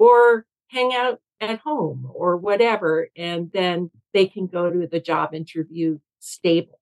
or 0.00 0.44
hang 0.66 0.92
out 0.92 1.20
at 1.40 1.60
home 1.60 2.10
or 2.12 2.36
whatever. 2.36 3.06
And 3.14 3.52
then 3.52 3.92
they 4.12 4.26
can 4.26 4.48
go 4.48 4.68
to 4.68 4.88
the 4.88 4.98
job 4.98 5.32
interview 5.32 6.00
stable. 6.18 6.80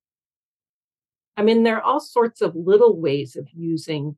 I 1.36 1.42
mean, 1.42 1.64
there 1.64 1.76
are 1.76 1.82
all 1.82 2.00
sorts 2.00 2.40
of 2.40 2.56
little 2.56 2.98
ways 2.98 3.36
of 3.36 3.50
using, 3.52 4.16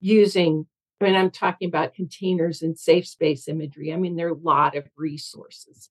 using, 0.00 0.64
I 1.02 1.04
mean, 1.04 1.16
I'm 1.16 1.30
talking 1.30 1.68
about 1.68 1.92
containers 1.92 2.62
and 2.62 2.78
safe 2.78 3.06
space 3.06 3.46
imagery. 3.46 3.92
I 3.92 3.96
mean, 3.96 4.16
there 4.16 4.28
are 4.28 4.30
a 4.30 4.34
lot 4.34 4.74
of 4.74 4.88
resources. 4.96 5.90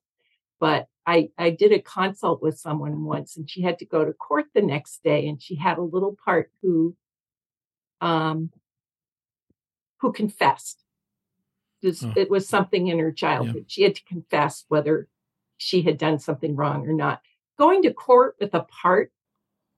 But 0.59 0.87
I, 1.05 1.29
I 1.37 1.49
did 1.51 1.71
a 1.71 1.79
consult 1.79 2.41
with 2.41 2.59
someone 2.59 3.05
once 3.05 3.37
and 3.37 3.49
she 3.49 3.61
had 3.61 3.79
to 3.79 3.85
go 3.85 4.05
to 4.05 4.13
court 4.13 4.45
the 4.53 4.61
next 4.61 5.03
day 5.03 5.27
and 5.27 5.41
she 5.41 5.55
had 5.55 5.77
a 5.77 5.83
little 5.83 6.15
part 6.23 6.51
who 6.61 6.95
um, 8.01 8.51
who 9.99 10.11
confessed. 10.11 10.83
This, 11.81 12.03
oh. 12.03 12.13
It 12.15 12.29
was 12.29 12.47
something 12.47 12.87
in 12.87 12.99
her 12.99 13.11
childhood. 13.11 13.55
Yeah. 13.55 13.63
She 13.67 13.83
had 13.83 13.95
to 13.95 14.03
confess 14.05 14.65
whether 14.67 15.07
she 15.57 15.81
had 15.81 15.97
done 15.97 16.19
something 16.19 16.55
wrong 16.55 16.87
or 16.87 16.93
not. 16.93 17.21
Going 17.57 17.81
to 17.83 17.93
court 17.93 18.35
with 18.39 18.53
a 18.53 18.61
part 18.61 19.11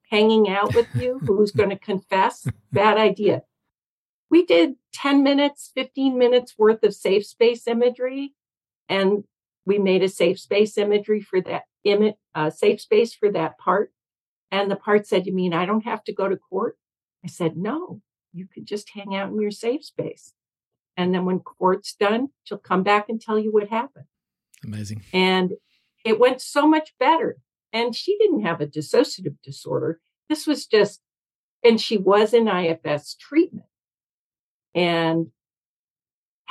hanging 0.09 0.49
out 0.49 0.75
with 0.75 0.87
you 0.95 1.19
who's 1.19 1.51
going 1.51 1.69
to 1.69 1.77
confess, 1.77 2.47
bad 2.71 2.97
idea. 2.97 3.43
We 4.29 4.45
did 4.45 4.75
10 4.93 5.23
minutes, 5.23 5.71
15 5.73 6.17
minutes 6.17 6.55
worth 6.57 6.83
of 6.83 6.93
safe 6.93 7.25
space 7.25 7.67
imagery, 7.67 8.33
and 8.89 9.23
we 9.65 9.77
made 9.77 10.03
a 10.03 10.09
safe 10.09 10.39
space 10.39 10.77
imagery 10.77 11.21
for 11.21 11.41
that 11.41 11.63
image, 11.83 12.15
uh, 12.35 12.49
safe 12.49 12.81
space 12.81 13.13
for 13.13 13.31
that 13.31 13.57
part. 13.57 13.91
And 14.51 14.69
the 14.69 14.75
part 14.75 15.07
said, 15.07 15.25
You 15.25 15.33
mean 15.33 15.53
I 15.53 15.65
don't 15.65 15.85
have 15.85 16.03
to 16.05 16.13
go 16.13 16.27
to 16.27 16.37
court? 16.37 16.77
I 17.23 17.27
said, 17.27 17.57
No, 17.57 18.01
you 18.33 18.47
could 18.47 18.65
just 18.65 18.89
hang 18.93 19.15
out 19.15 19.29
in 19.29 19.39
your 19.39 19.51
safe 19.51 19.85
space. 19.85 20.33
And 20.97 21.13
then 21.13 21.25
when 21.25 21.39
court's 21.39 21.93
done, 21.93 22.29
she'll 22.43 22.57
come 22.57 22.83
back 22.83 23.05
and 23.07 23.19
tell 23.21 23.39
you 23.39 23.51
what 23.51 23.69
happened. 23.69 24.05
Amazing. 24.63 25.03
And 25.13 25.53
it 26.05 26.19
went 26.19 26.41
so 26.41 26.67
much 26.67 26.93
better. 26.99 27.37
And 27.73 27.95
she 27.95 28.17
didn't 28.17 28.41
have 28.41 28.59
a 28.59 28.67
dissociative 28.67 29.35
disorder. 29.43 29.99
This 30.27 30.45
was 30.45 30.65
just, 30.65 30.99
and 31.63 31.79
she 31.79 31.97
was 31.97 32.33
in 32.33 32.47
IFS 32.47 33.15
treatment. 33.15 33.67
And 34.75 35.27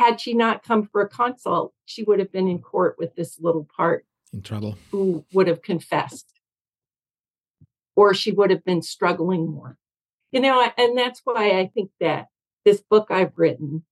had 0.00 0.18
she 0.18 0.32
not 0.32 0.62
come 0.62 0.88
for 0.90 1.02
a 1.02 1.08
consult, 1.08 1.74
she 1.84 2.02
would 2.02 2.18
have 2.20 2.32
been 2.32 2.48
in 2.48 2.58
court 2.58 2.96
with 2.98 3.14
this 3.16 3.38
little 3.38 3.68
part 3.76 4.06
in 4.32 4.40
trouble. 4.40 4.78
who 4.90 5.26
would 5.34 5.46
have 5.46 5.60
confessed. 5.60 6.32
Or 7.94 8.14
she 8.14 8.32
would 8.32 8.48
have 8.48 8.64
been 8.64 8.80
struggling 8.80 9.50
more. 9.50 9.76
You 10.32 10.40
know, 10.40 10.66
and 10.78 10.96
that's 10.96 11.20
why 11.24 11.58
I 11.58 11.66
think 11.66 11.90
that 12.00 12.28
this 12.64 12.80
book 12.80 13.08
I've 13.10 13.36
written, 13.36 13.84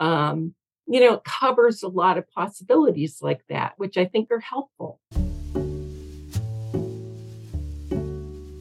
um, 0.00 0.54
you 0.86 1.00
know, 1.00 1.22
covers 1.24 1.82
a 1.82 1.88
lot 1.88 2.18
of 2.18 2.30
possibilities 2.30 3.22
like 3.22 3.40
that, 3.48 3.72
which 3.78 3.96
I 3.96 4.04
think 4.04 4.30
are 4.30 4.40
helpful. 4.40 5.00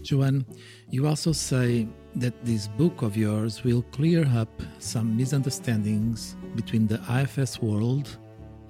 Joanne, 0.03 0.45
you 0.89 1.05
also 1.05 1.33
say 1.33 1.85
that 2.19 2.43
this 2.43 2.67
book 2.67 3.03
of 3.03 3.15
yours 3.15 3.63
will 3.63 3.83
clear 3.91 4.25
up 4.35 4.49
some 4.79 5.15
misunderstandings 5.15 6.35
between 6.55 6.87
the 6.87 6.99
IFS 7.09 7.61
world 7.61 8.17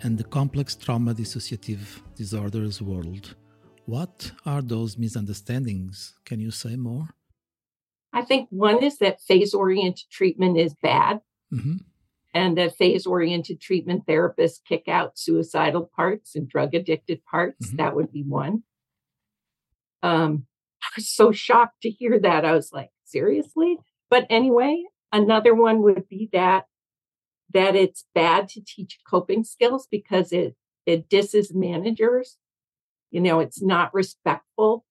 and 0.02 0.18
the 0.18 0.24
complex 0.24 0.76
trauma 0.76 1.14
dissociative 1.14 2.02
disorders 2.16 2.82
world. 2.82 3.36
What 3.86 4.32
are 4.46 4.62
those 4.62 4.98
misunderstandings? 4.98 6.16
Can 6.26 6.42
you 6.42 6.52
say 6.52 6.76
more? 6.76 7.16
I 8.12 8.24
think 8.24 8.50
one 8.50 8.84
is 8.84 8.98
that 8.98 9.22
phase 9.22 9.54
oriented 9.54 10.10
treatment 10.12 10.58
is 10.58 10.74
bad. 10.82 11.22
Mm-hmm. 11.54 11.78
And 12.34 12.58
that 12.58 12.76
phase 12.76 13.06
oriented 13.06 13.62
treatment 13.62 14.06
therapists 14.06 14.60
kick 14.68 14.90
out 14.90 15.18
suicidal 15.18 15.90
parts 15.96 16.36
and 16.36 16.50
drug 16.50 16.76
addicted 16.76 17.24
parts. 17.24 17.68
Mm-hmm. 17.68 17.78
That 17.78 17.96
would 17.96 18.12
be 18.12 18.24
one. 18.24 18.64
Um, 20.04 20.48
I 20.84 20.88
was 20.98 21.10
so 21.10 21.32
shocked 21.32 21.82
to 21.84 21.90
hear 21.90 22.20
that. 22.20 22.44
I 22.44 22.52
was 22.52 22.72
like, 22.74 22.90
seriously? 23.08 23.78
But 24.10 24.26
anyway, 24.30 24.84
another 25.12 25.54
one 25.54 25.82
would 25.82 26.08
be 26.08 26.30
that 26.34 26.66
that 27.54 27.76
it's 27.76 28.06
bad 28.14 28.50
to 28.50 28.62
teach 28.62 29.00
coping 29.08 29.44
skills 29.44 29.88
because 29.90 30.32
it 30.32 30.56
it 30.86 31.10
disses 31.10 31.54
managers. 31.54 32.38
You 33.12 33.22
know, 33.22 33.40
it's 33.40 33.62
not 33.62 33.94
respectful 33.94 34.86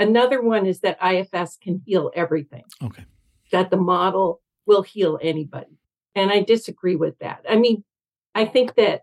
Another 0.00 0.40
one 0.40 0.64
is 0.64 0.80
that 0.80 0.98
IFS 1.04 1.58
can 1.58 1.82
heal 1.84 2.10
everything. 2.14 2.64
Okay. 2.82 3.04
That 3.52 3.70
the 3.70 3.76
model 3.76 4.40
will 4.66 4.80
heal 4.80 5.18
anybody. 5.20 5.78
And 6.14 6.30
I 6.30 6.40
disagree 6.40 6.96
with 6.96 7.18
that. 7.18 7.44
I 7.48 7.56
mean, 7.56 7.84
I 8.34 8.46
think 8.46 8.76
that 8.76 9.02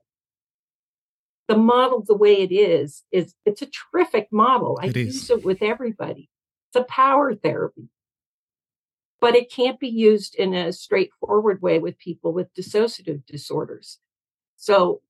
the 1.48 1.56
model 1.56 2.04
the 2.06 2.18
way 2.18 2.42
it 2.42 2.52
is 2.52 3.04
is 3.12 3.36
it's 3.46 3.62
a 3.62 3.68
terrific 3.68 4.30
model. 4.32 4.80
I 4.82 4.88
it 4.88 4.96
use 4.96 5.24
is. 5.26 5.30
it 5.30 5.46
with 5.46 5.62
everybody. 5.62 6.30
A 6.78 6.84
power 6.84 7.34
therapy. 7.34 7.90
But 9.20 9.36
it 9.36 9.52
can't 9.52 9.80
be 9.80 9.88
used 9.90 10.36
in 10.36 10.54
a 10.54 10.72
straightforward 10.72 11.62
way 11.62 11.80
with 11.80 11.98
people 11.98 12.34
with 12.34 12.54
dissociative 12.54 13.26
disorders. 13.26 13.98
So 14.58 15.02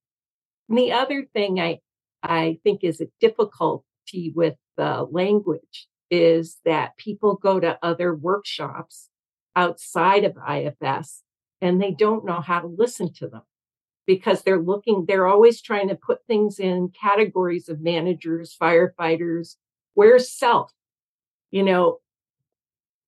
the 0.69 0.93
other 0.93 1.25
thing 1.34 1.60
I 1.60 1.82
I 2.23 2.60
think 2.63 2.84
is 2.84 3.01
a 3.01 3.10
difficulty 3.19 4.32
with 4.34 4.56
the 4.77 5.08
language 5.12 5.88
is 6.10 6.58
that 6.65 6.97
people 6.97 7.36
go 7.36 7.60
to 7.60 7.77
other 7.84 8.15
workshops 8.15 9.10
outside 9.56 10.23
of 10.23 10.38
IFS 10.38 11.23
and 11.62 11.82
they 11.82 11.91
don't 11.91 12.25
know 12.25 12.41
how 12.41 12.60
to 12.60 12.67
listen 12.67 13.12
to 13.13 13.27
them 13.27 13.41
because 14.06 14.41
they're 14.43 14.62
looking, 14.62 15.06
they're 15.06 15.27
always 15.27 15.62
trying 15.62 15.89
to 15.89 15.95
put 15.95 16.25
things 16.27 16.60
in 16.60 16.89
categories 16.89 17.67
of 17.67 17.82
managers, 17.82 18.56
firefighters, 18.60 19.58
where's 19.95 20.32
self, 20.32 20.71
you 21.51 21.63
know, 21.63 21.99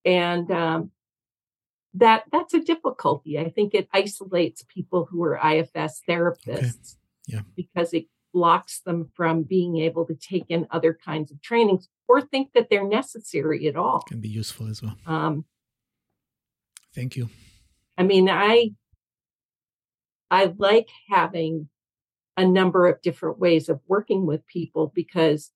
and 0.05 0.49
um, 0.51 0.91
that 1.93 2.23
that's 2.31 2.53
a 2.53 2.61
difficulty. 2.61 3.37
I 3.39 3.49
think 3.49 3.73
it 3.73 3.87
isolates 3.93 4.63
people 4.67 5.07
who 5.09 5.23
are 5.23 5.35
IFS 5.35 6.01
therapists 6.07 6.47
okay. 6.47 6.97
yeah. 7.27 7.41
because 7.55 7.93
it 7.93 8.05
blocks 8.33 8.81
them 8.81 9.09
from 9.15 9.43
being 9.43 9.77
able 9.77 10.05
to 10.05 10.15
take 10.15 10.45
in 10.49 10.67
other 10.71 10.93
kinds 10.93 11.31
of 11.31 11.41
trainings 11.41 11.89
or 12.07 12.21
think 12.21 12.53
that 12.53 12.69
they're 12.69 12.87
necessary 12.87 13.67
at 13.67 13.75
all. 13.75 14.03
Can 14.07 14.21
be 14.21 14.29
useful 14.29 14.67
as 14.67 14.81
well. 14.81 14.95
Um, 15.05 15.45
Thank 16.93 17.15
you. 17.15 17.29
I 17.97 18.03
mean, 18.03 18.29
I 18.29 18.71
I 20.31 20.53
like 20.57 20.89
having 21.09 21.69
a 22.37 22.45
number 22.45 22.87
of 22.87 23.01
different 23.01 23.39
ways 23.39 23.67
of 23.67 23.81
working 23.87 24.25
with 24.25 24.45
people 24.47 24.91
because 24.95 25.51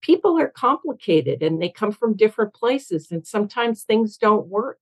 people 0.00 0.38
are 0.38 0.48
complicated 0.48 1.42
and 1.42 1.60
they 1.60 1.68
come 1.68 1.92
from 1.92 2.16
different 2.16 2.54
places 2.54 3.10
and 3.10 3.26
sometimes 3.26 3.82
things 3.82 4.16
don't 4.16 4.46
work 4.46 4.78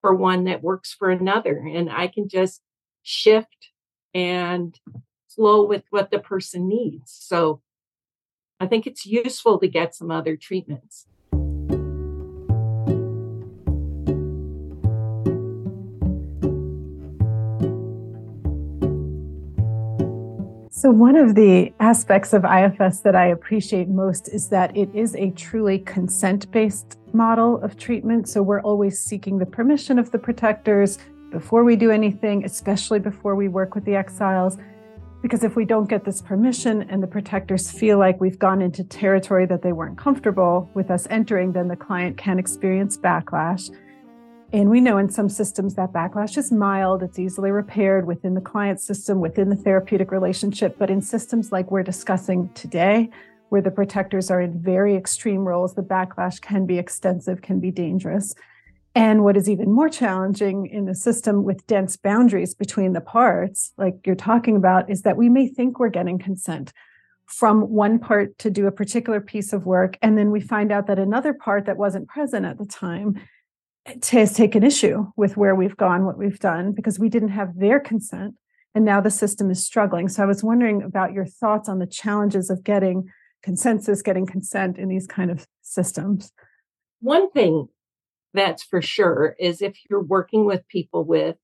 for 0.00 0.14
one 0.14 0.44
that 0.44 0.62
works 0.62 0.92
for 0.92 1.10
another 1.10 1.58
and 1.58 1.90
I 1.90 2.08
can 2.08 2.28
just 2.28 2.60
shift 3.02 3.70
and 4.14 4.78
flow 5.28 5.64
with 5.64 5.84
what 5.90 6.10
the 6.10 6.18
person 6.18 6.68
needs. 6.68 7.12
So 7.12 7.62
I 8.60 8.66
think 8.66 8.86
it's 8.86 9.06
useful 9.06 9.58
to 9.58 9.68
get 9.68 9.94
some 9.94 10.10
other 10.10 10.36
treatments. 10.36 11.06
So, 20.82 20.90
one 20.90 21.14
of 21.14 21.36
the 21.36 21.72
aspects 21.78 22.32
of 22.32 22.44
IFS 22.44 23.02
that 23.02 23.14
I 23.14 23.26
appreciate 23.26 23.88
most 23.88 24.26
is 24.26 24.48
that 24.48 24.76
it 24.76 24.92
is 24.92 25.14
a 25.14 25.30
truly 25.30 25.78
consent 25.78 26.50
based 26.50 26.98
model 27.12 27.62
of 27.62 27.76
treatment. 27.76 28.28
So, 28.28 28.42
we're 28.42 28.62
always 28.62 28.98
seeking 28.98 29.38
the 29.38 29.46
permission 29.46 29.96
of 29.96 30.10
the 30.10 30.18
protectors 30.18 30.98
before 31.30 31.62
we 31.62 31.76
do 31.76 31.92
anything, 31.92 32.44
especially 32.44 32.98
before 32.98 33.36
we 33.36 33.46
work 33.46 33.76
with 33.76 33.84
the 33.84 33.94
exiles. 33.94 34.58
Because 35.22 35.44
if 35.44 35.54
we 35.54 35.64
don't 35.64 35.88
get 35.88 36.04
this 36.04 36.20
permission 36.20 36.82
and 36.90 37.00
the 37.00 37.06
protectors 37.06 37.70
feel 37.70 37.96
like 37.96 38.20
we've 38.20 38.40
gone 38.40 38.60
into 38.60 38.82
territory 38.82 39.46
that 39.46 39.62
they 39.62 39.70
weren't 39.70 39.96
comfortable 39.96 40.68
with 40.74 40.90
us 40.90 41.06
entering, 41.10 41.52
then 41.52 41.68
the 41.68 41.76
client 41.76 42.16
can 42.18 42.40
experience 42.40 42.98
backlash. 42.98 43.70
And 44.54 44.68
we 44.68 44.82
know 44.82 44.98
in 44.98 45.08
some 45.08 45.30
systems 45.30 45.76
that 45.76 45.94
backlash 45.94 46.36
is 46.36 46.52
mild, 46.52 47.02
it's 47.02 47.18
easily 47.18 47.50
repaired 47.50 48.06
within 48.06 48.34
the 48.34 48.40
client 48.42 48.82
system, 48.82 49.18
within 49.18 49.48
the 49.48 49.56
therapeutic 49.56 50.12
relationship. 50.12 50.76
But 50.78 50.90
in 50.90 51.00
systems 51.00 51.52
like 51.52 51.70
we're 51.70 51.82
discussing 51.82 52.50
today, 52.52 53.08
where 53.48 53.62
the 53.62 53.70
protectors 53.70 54.30
are 54.30 54.42
in 54.42 54.60
very 54.60 54.94
extreme 54.94 55.46
roles, 55.46 55.74
the 55.74 55.82
backlash 55.82 56.38
can 56.40 56.66
be 56.66 56.78
extensive, 56.78 57.40
can 57.40 57.60
be 57.60 57.70
dangerous. 57.70 58.34
And 58.94 59.24
what 59.24 59.38
is 59.38 59.48
even 59.48 59.72
more 59.72 59.88
challenging 59.88 60.66
in 60.66 60.86
a 60.86 60.94
system 60.94 61.44
with 61.44 61.66
dense 61.66 61.96
boundaries 61.96 62.54
between 62.54 62.92
the 62.92 63.00
parts, 63.00 63.72
like 63.78 64.06
you're 64.06 64.14
talking 64.14 64.56
about, 64.56 64.90
is 64.90 65.00
that 65.02 65.16
we 65.16 65.30
may 65.30 65.48
think 65.48 65.78
we're 65.78 65.88
getting 65.88 66.18
consent 66.18 66.74
from 67.26 67.62
one 67.70 67.98
part 67.98 68.36
to 68.36 68.50
do 68.50 68.66
a 68.66 68.72
particular 68.72 69.18
piece 69.18 69.54
of 69.54 69.64
work. 69.64 69.96
And 70.02 70.18
then 70.18 70.30
we 70.30 70.40
find 70.40 70.70
out 70.70 70.88
that 70.88 70.98
another 70.98 71.32
part 71.32 71.64
that 71.64 71.78
wasn't 71.78 72.08
present 72.08 72.44
at 72.44 72.58
the 72.58 72.66
time 72.66 73.18
has 73.86 74.34
taken 74.34 74.62
issue 74.62 75.06
with 75.16 75.36
where 75.36 75.54
we've 75.54 75.76
gone, 75.76 76.04
what 76.04 76.18
we've 76.18 76.38
done, 76.38 76.72
because 76.72 76.98
we 76.98 77.08
didn't 77.08 77.30
have 77.30 77.58
their 77.58 77.80
consent. 77.80 78.34
And 78.74 78.84
now 78.84 79.00
the 79.00 79.10
system 79.10 79.50
is 79.50 79.64
struggling. 79.64 80.08
So 80.08 80.22
I 80.22 80.26
was 80.26 80.42
wondering 80.42 80.82
about 80.82 81.12
your 81.12 81.26
thoughts 81.26 81.68
on 81.68 81.78
the 81.78 81.86
challenges 81.86 82.48
of 82.48 82.64
getting 82.64 83.08
consensus, 83.42 84.02
getting 84.02 84.26
consent 84.26 84.78
in 84.78 84.88
these 84.88 85.06
kind 85.06 85.30
of 85.30 85.46
systems. 85.62 86.32
One 87.00 87.30
thing 87.32 87.68
that's 88.32 88.62
for 88.62 88.80
sure 88.80 89.36
is 89.38 89.60
if 89.60 89.76
you're 89.90 90.02
working 90.02 90.46
with 90.46 90.66
people 90.68 91.04
with 91.04 91.36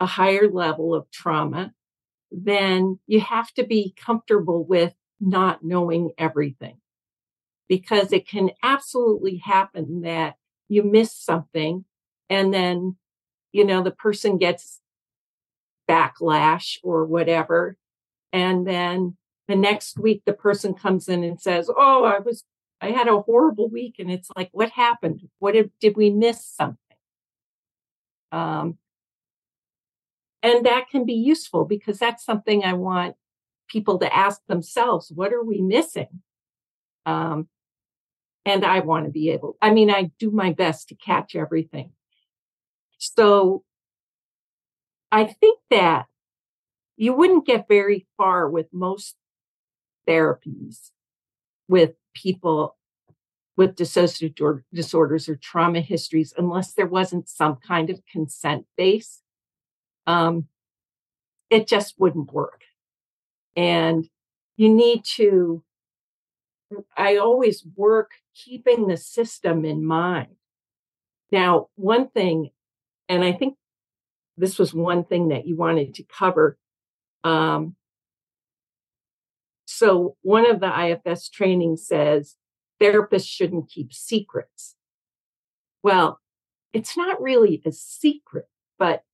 a 0.00 0.06
higher 0.06 0.50
level 0.50 0.94
of 0.94 1.10
trauma, 1.10 1.72
then 2.32 2.98
you 3.06 3.20
have 3.20 3.52
to 3.54 3.64
be 3.64 3.94
comfortable 3.96 4.64
with 4.64 4.94
not 5.20 5.62
knowing 5.62 6.10
everything 6.18 6.78
because 7.68 8.12
it 8.12 8.26
can 8.26 8.50
absolutely 8.62 9.36
happen 9.36 10.00
that 10.02 10.34
you 10.74 10.82
miss 10.82 11.12
something 11.12 11.84
and 12.28 12.52
then 12.52 12.96
you 13.52 13.64
know 13.64 13.82
the 13.82 13.90
person 13.90 14.38
gets 14.38 14.80
backlash 15.88 16.78
or 16.82 17.04
whatever 17.04 17.76
and 18.32 18.66
then 18.66 19.16
the 19.48 19.56
next 19.56 19.98
week 19.98 20.22
the 20.26 20.32
person 20.32 20.74
comes 20.74 21.08
in 21.08 21.22
and 21.22 21.40
says 21.40 21.70
oh 21.76 22.04
i 22.04 22.18
was 22.18 22.44
I 22.84 22.90
had 22.90 23.08
a 23.08 23.20
horrible 23.20 23.70
week, 23.70 23.96
and 23.98 24.10
it's 24.10 24.28
like, 24.36 24.50
what 24.52 24.70
happened? 24.70 25.22
What 25.38 25.52
did, 25.52 25.70
did 25.80 25.96
we 25.96 26.10
miss 26.10 26.44
something? 26.44 26.76
Um, 28.30 28.76
and 30.42 30.66
that 30.66 30.90
can 30.90 31.06
be 31.06 31.14
useful 31.14 31.64
because 31.64 31.98
that's 31.98 32.22
something 32.24 32.62
I 32.62 32.74
want 32.74 33.16
people 33.68 33.98
to 34.00 34.14
ask 34.14 34.42
themselves: 34.48 35.10
What 35.14 35.32
are 35.32 35.42
we 35.42 35.62
missing? 35.62 36.20
Um, 37.06 37.48
and 38.44 38.64
I 38.64 38.80
want 38.80 39.06
to 39.06 39.10
be 39.10 39.30
able. 39.30 39.56
I 39.62 39.70
mean, 39.70 39.90
I 39.90 40.10
do 40.18 40.30
my 40.30 40.52
best 40.52 40.88
to 40.88 40.94
catch 40.94 41.34
everything. 41.34 41.92
So 42.98 43.64
I 45.10 45.24
think 45.24 45.60
that 45.70 46.06
you 46.96 47.12
wouldn't 47.14 47.46
get 47.46 47.68
very 47.68 48.06
far 48.16 48.48
with 48.48 48.66
most 48.72 49.16
therapies 50.08 50.90
with 51.68 51.92
people 52.14 52.76
with 53.56 53.76
dissociative 53.76 54.62
disorders 54.72 55.28
or 55.28 55.36
trauma 55.36 55.80
histories 55.80 56.34
unless 56.36 56.72
there 56.72 56.86
wasn't 56.86 57.28
some 57.28 57.56
kind 57.56 57.88
of 57.90 58.00
consent 58.10 58.66
base. 58.76 59.22
Um, 60.06 60.48
it 61.50 61.68
just 61.68 61.94
wouldn't 61.98 62.32
work. 62.32 62.62
And 63.54 64.08
you 64.56 64.68
need 64.68 65.04
to, 65.16 65.62
I 66.96 67.16
always 67.16 67.64
work 67.76 68.12
keeping 68.34 68.86
the 68.86 68.96
system 68.96 69.64
in 69.64 69.84
mind. 69.84 70.36
Now, 71.30 71.68
one 71.74 72.08
thing, 72.08 72.50
and 73.08 73.24
I 73.24 73.32
think 73.32 73.56
this 74.36 74.58
was 74.58 74.74
one 74.74 75.04
thing 75.04 75.28
that 75.28 75.46
you 75.46 75.56
wanted 75.56 75.94
to 75.94 76.04
cover. 76.04 76.58
Um, 77.22 77.76
so 79.66 80.16
one 80.22 80.48
of 80.48 80.60
the 80.60 81.00
IFS 81.06 81.28
training 81.28 81.76
says 81.76 82.36
therapists 82.80 83.28
shouldn't 83.28 83.70
keep 83.70 83.92
secrets. 83.92 84.76
Well, 85.82 86.20
it's 86.72 86.96
not 86.96 87.20
really 87.20 87.62
a 87.64 87.72
secret, 87.72 88.48
but 88.78 89.04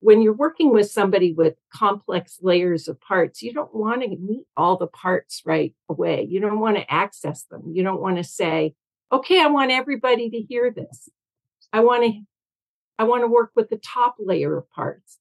when 0.00 0.22
you're 0.22 0.32
working 0.32 0.72
with 0.72 0.90
somebody 0.90 1.32
with 1.32 1.54
complex 1.72 2.38
layers 2.40 2.86
of 2.86 3.00
parts, 3.00 3.42
you 3.42 3.52
don't 3.52 3.74
want 3.74 4.02
to 4.02 4.08
meet 4.08 4.44
all 4.56 4.76
the 4.76 4.86
parts 4.86 5.42
right 5.44 5.74
away. 5.88 6.26
You 6.28 6.40
don't 6.40 6.60
want 6.60 6.76
to 6.76 6.92
access 6.92 7.44
them. 7.44 7.72
You 7.72 7.82
don't 7.82 8.00
want 8.00 8.16
to 8.16 8.24
say, 8.24 8.74
okay, 9.10 9.40
I 9.40 9.48
want 9.48 9.72
everybody 9.72 10.30
to 10.30 10.40
hear 10.40 10.70
this. 10.70 11.08
I 11.72 11.80
want 11.80 12.04
to 12.04 12.20
I 13.00 13.04
want 13.04 13.22
to 13.22 13.28
work 13.28 13.52
with 13.54 13.70
the 13.70 13.76
top 13.76 14.16
layer 14.18 14.56
of 14.56 14.70
parts. 14.70 15.18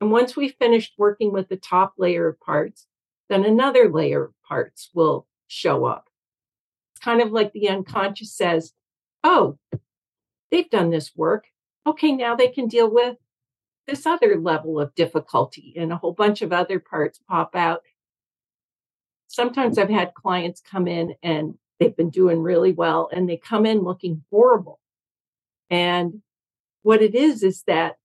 And 0.00 0.10
once 0.10 0.34
we've 0.34 0.54
finished 0.58 0.94
working 0.96 1.32
with 1.32 1.48
the 1.48 1.56
top 1.56 1.94
layer 1.98 2.28
of 2.28 2.40
parts, 2.40 2.86
then 3.28 3.44
another 3.44 3.90
layer 3.90 4.24
of 4.24 4.32
parts 4.46 4.88
will 4.94 5.26
show 5.46 5.84
up. 5.84 6.08
It's 6.94 7.04
kind 7.04 7.20
of 7.20 7.30
like 7.30 7.52
the 7.52 7.68
unconscious 7.68 8.32
says, 8.32 8.72
oh, 9.22 9.58
they've 10.50 10.70
done 10.70 10.90
this 10.90 11.12
work. 11.14 11.46
Okay, 11.86 12.12
now 12.12 12.34
they 12.34 12.48
can 12.48 12.66
deal 12.66 12.90
with 12.90 13.16
this 13.88 14.06
other 14.06 14.38
level 14.38 14.78
of 14.78 14.94
difficulty, 14.94 15.74
and 15.76 15.90
a 15.90 15.96
whole 15.96 16.12
bunch 16.12 16.42
of 16.42 16.52
other 16.52 16.78
parts 16.78 17.18
pop 17.26 17.56
out. 17.56 17.80
Sometimes 19.26 19.78
I've 19.78 19.88
had 19.88 20.14
clients 20.14 20.60
come 20.60 20.86
in 20.86 21.14
and 21.22 21.54
they've 21.80 21.96
been 21.96 22.10
doing 22.10 22.40
really 22.42 22.72
well, 22.72 23.08
and 23.12 23.28
they 23.28 23.38
come 23.38 23.64
in 23.66 23.80
looking 23.80 24.22
horrible. 24.30 24.78
And 25.70 26.22
what 26.82 27.02
it 27.02 27.14
is 27.14 27.42
is 27.42 27.62
that 27.66 27.96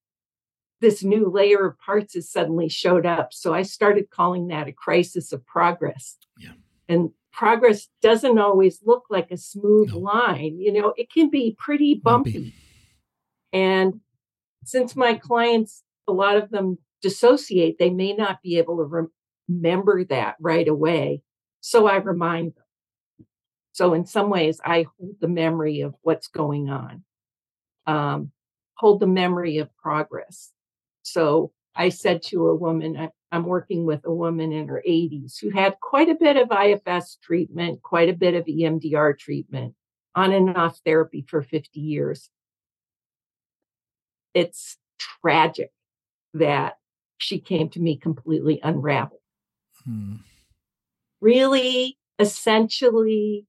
this 0.80 1.04
new 1.04 1.30
layer 1.30 1.65
of 1.65 1.80
parts 1.80 2.13
has 2.13 2.30
suddenly 2.30 2.69
showed 2.69 3.06
up. 3.06 3.34
So 3.34 3.54
I 3.54 3.62
started 3.62 4.10
calling 4.10 4.48
that 4.48 4.67
a 4.67 4.74
crisis 4.74 5.32
of 5.32 5.46
progress. 5.46 6.17
Yeah. 6.38 6.52
And 6.89 7.12
progress 7.32 7.88
doesn't 8.02 8.38
always 8.38 8.80
look 8.86 9.06
like 9.10 9.32
a 9.32 9.38
smooth 9.38 9.91
no. 9.91 10.00
line. 10.00 10.60
You 10.60 10.74
know, 10.74 10.93
it 10.98 11.12
can 11.12 11.30
be 11.30 11.56
pretty 11.58 11.96
bumpy. 11.96 12.32
bumpy. 12.32 12.54
And 13.54 14.02
since 14.63 14.95
my 14.95 15.15
clients, 15.15 15.84
a 16.08 16.12
lot 16.12 16.38
of 16.38 16.49
them 16.49 16.78
dissociate, 17.02 17.78
they 17.80 17.89
may 17.89 18.13
not 18.13 18.41
be 18.41 18.58
able 18.58 18.78
to 18.78 18.84
rem- 18.84 19.12
remember 19.47 20.04
that 20.06 20.36
right 20.39 20.67
away. 20.67 21.21
So 21.62 21.88
I 21.88 21.97
remind 21.97 22.54
them. 22.56 23.28
So 23.73 23.93
in 23.93 24.06
some 24.06 24.30
ways, 24.30 24.60
I 24.63 24.86
hold 24.97 25.15
the 25.19 25.28
memory 25.28 25.82
of 25.82 25.95
what's 26.02 26.28
going 26.28 26.69
on, 26.69 27.04
um, 27.88 28.32
hold 28.76 28.99
the 28.99 29.08
memory 29.08 29.58
of 29.58 29.76
progress. 29.78 30.52
So 31.02 31.52
I 31.76 31.89
said 31.89 32.21
to 32.23 32.47
a 32.47 32.56
woman, 32.56 32.97
I, 32.97 33.36
am 33.36 33.45
working 33.45 33.86
with 33.86 34.02
a 34.06 34.13
woman 34.13 34.52
in 34.52 34.67
her 34.67 34.84
80s 34.88 35.39
who 35.41 35.49
had 35.49 35.80
quite 35.80 36.10
a 36.10 36.15
bit 36.15 36.38
of 36.38 36.52
IFS 36.52 37.17
treatment, 37.21 37.82
quite 37.82 38.10
a 38.10 38.13
bit 38.13 38.36
of 38.36 38.45
EMDR 38.45 39.17
treatment, 39.17 39.73
on 40.15 40.32
and 40.32 40.56
off 40.56 40.80
therapy 40.86 41.26
for 41.28 41.41
50 41.41 41.80
years. 41.80 42.30
It's 44.34 44.78
tragic 45.22 45.72
that 46.34 46.78
she 47.17 47.39
came 47.39 47.69
to 47.69 47.80
me 47.80 47.98
completely 47.98 48.60
unraveled. 48.63 49.22
Hmm. 49.86 50.15
Really, 51.22 51.98
essentially 52.19 53.46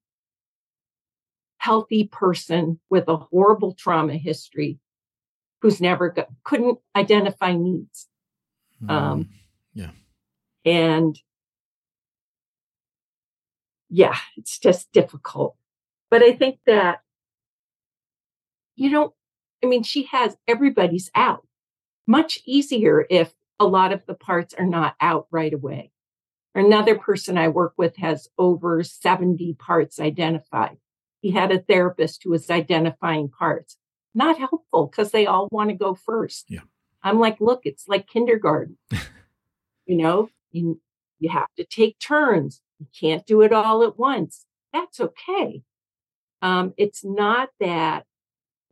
healthy 1.59 2.05
person 2.05 2.79
with 2.91 3.09
a 3.09 3.17
horrible 3.17 3.75
trauma 3.75 4.15
history 4.15 4.79
who's 5.63 5.81
never 5.81 6.11
got, 6.11 6.29
couldn't 6.45 6.79
identify 6.95 7.55
needs. 7.55 8.07
Mm, 8.83 8.91
um, 8.91 9.29
yeah. 9.73 9.91
And 10.67 11.19
yeah, 13.89 14.17
it's 14.37 14.59
just 14.59 14.93
difficult. 14.93 15.57
But 16.11 16.23
I 16.23 16.33
think 16.33 16.59
that, 16.67 17.01
you 18.77 18.91
know, 18.91 19.15
I 19.65 19.67
mean, 19.67 19.83
she 19.83 20.05
has 20.05 20.37
everybody's 20.47 21.11
out. 21.15 21.47
Much 22.07 22.41
easier 22.45 23.07
if 23.09 23.33
a 23.59 23.65
lot 23.65 23.93
of 23.93 24.05
the 24.07 24.15
parts 24.15 24.53
are 24.55 24.67
not 24.67 24.95
out 25.01 25.27
right 25.31 25.53
away. 25.53 25.91
Another 26.55 26.97
person 26.97 27.39
I 27.39 27.49
work 27.49 27.73
with 27.77 27.97
has 27.97 28.29
over 28.39 28.83
70 28.85 29.55
parts 29.55 29.99
identified. 29.99 30.77
He 31.23 31.31
had 31.31 31.51
a 31.51 31.59
therapist 31.59 32.23
who 32.23 32.31
was 32.31 32.51
identifying 32.51 33.29
parts 33.29 33.77
not 34.15 34.39
helpful 34.39 34.87
because 34.87 35.11
they 35.11 35.27
all 35.27 35.49
want 35.51 35.71
to 35.71 35.77
go 35.77 35.95
first. 35.95 36.47
Yeah. 36.49 36.61
I'm 37.03 37.19
like, 37.19 37.41
look, 37.41 37.63
it's 37.65 37.89
like 37.89 38.07
kindergarten. 38.07 38.79
you 39.87 39.97
know, 39.97 40.31
you, 40.53 40.81
You 41.19 41.31
have 41.31 41.53
to 41.57 41.65
take 41.65 41.99
turns. 41.99 42.63
You 42.79 42.87
can't 42.99 43.27
do 43.27 43.43
it 43.43 43.53
all 43.53 43.83
at 43.83 43.99
once. 43.99 44.47
That's 44.73 45.01
okay. 45.01 45.63
Um, 46.43 46.75
it's 46.77 47.05
not 47.05 47.51
that 47.61 48.07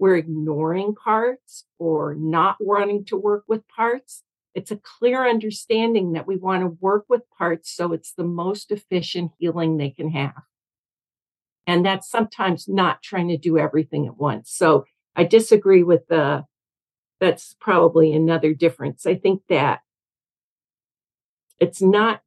we're 0.02 0.16
ignoring 0.16 0.96
parts 0.96 1.64
or 1.78 2.16
not 2.16 2.56
wanting 2.58 3.04
to 3.04 3.16
work 3.16 3.44
with 3.46 3.62
parts. 3.68 4.24
It's 4.52 4.72
a 4.72 4.80
clear 4.98 5.24
understanding 5.24 6.14
that 6.14 6.26
we 6.26 6.34
want 6.34 6.62
to 6.62 6.76
work 6.80 7.04
with 7.08 7.22
parts 7.38 7.70
so 7.70 7.92
it's 7.92 8.12
the 8.12 8.24
most 8.24 8.72
efficient 8.72 9.30
healing 9.38 9.76
they 9.76 9.90
can 9.90 10.10
have. 10.10 10.42
And 11.68 11.86
that's 11.86 12.10
sometimes 12.10 12.66
not 12.66 13.00
trying 13.00 13.28
to 13.28 13.36
do 13.36 13.58
everything 13.58 14.08
at 14.08 14.16
once. 14.16 14.50
So 14.50 14.86
I 15.14 15.22
disagree 15.22 15.84
with 15.84 16.08
the, 16.08 16.46
that's 17.20 17.54
probably 17.60 18.12
another 18.12 18.54
difference. 18.54 19.06
I 19.06 19.14
think 19.14 19.42
that 19.50 19.82
it's 21.60 21.80
not 21.80 22.22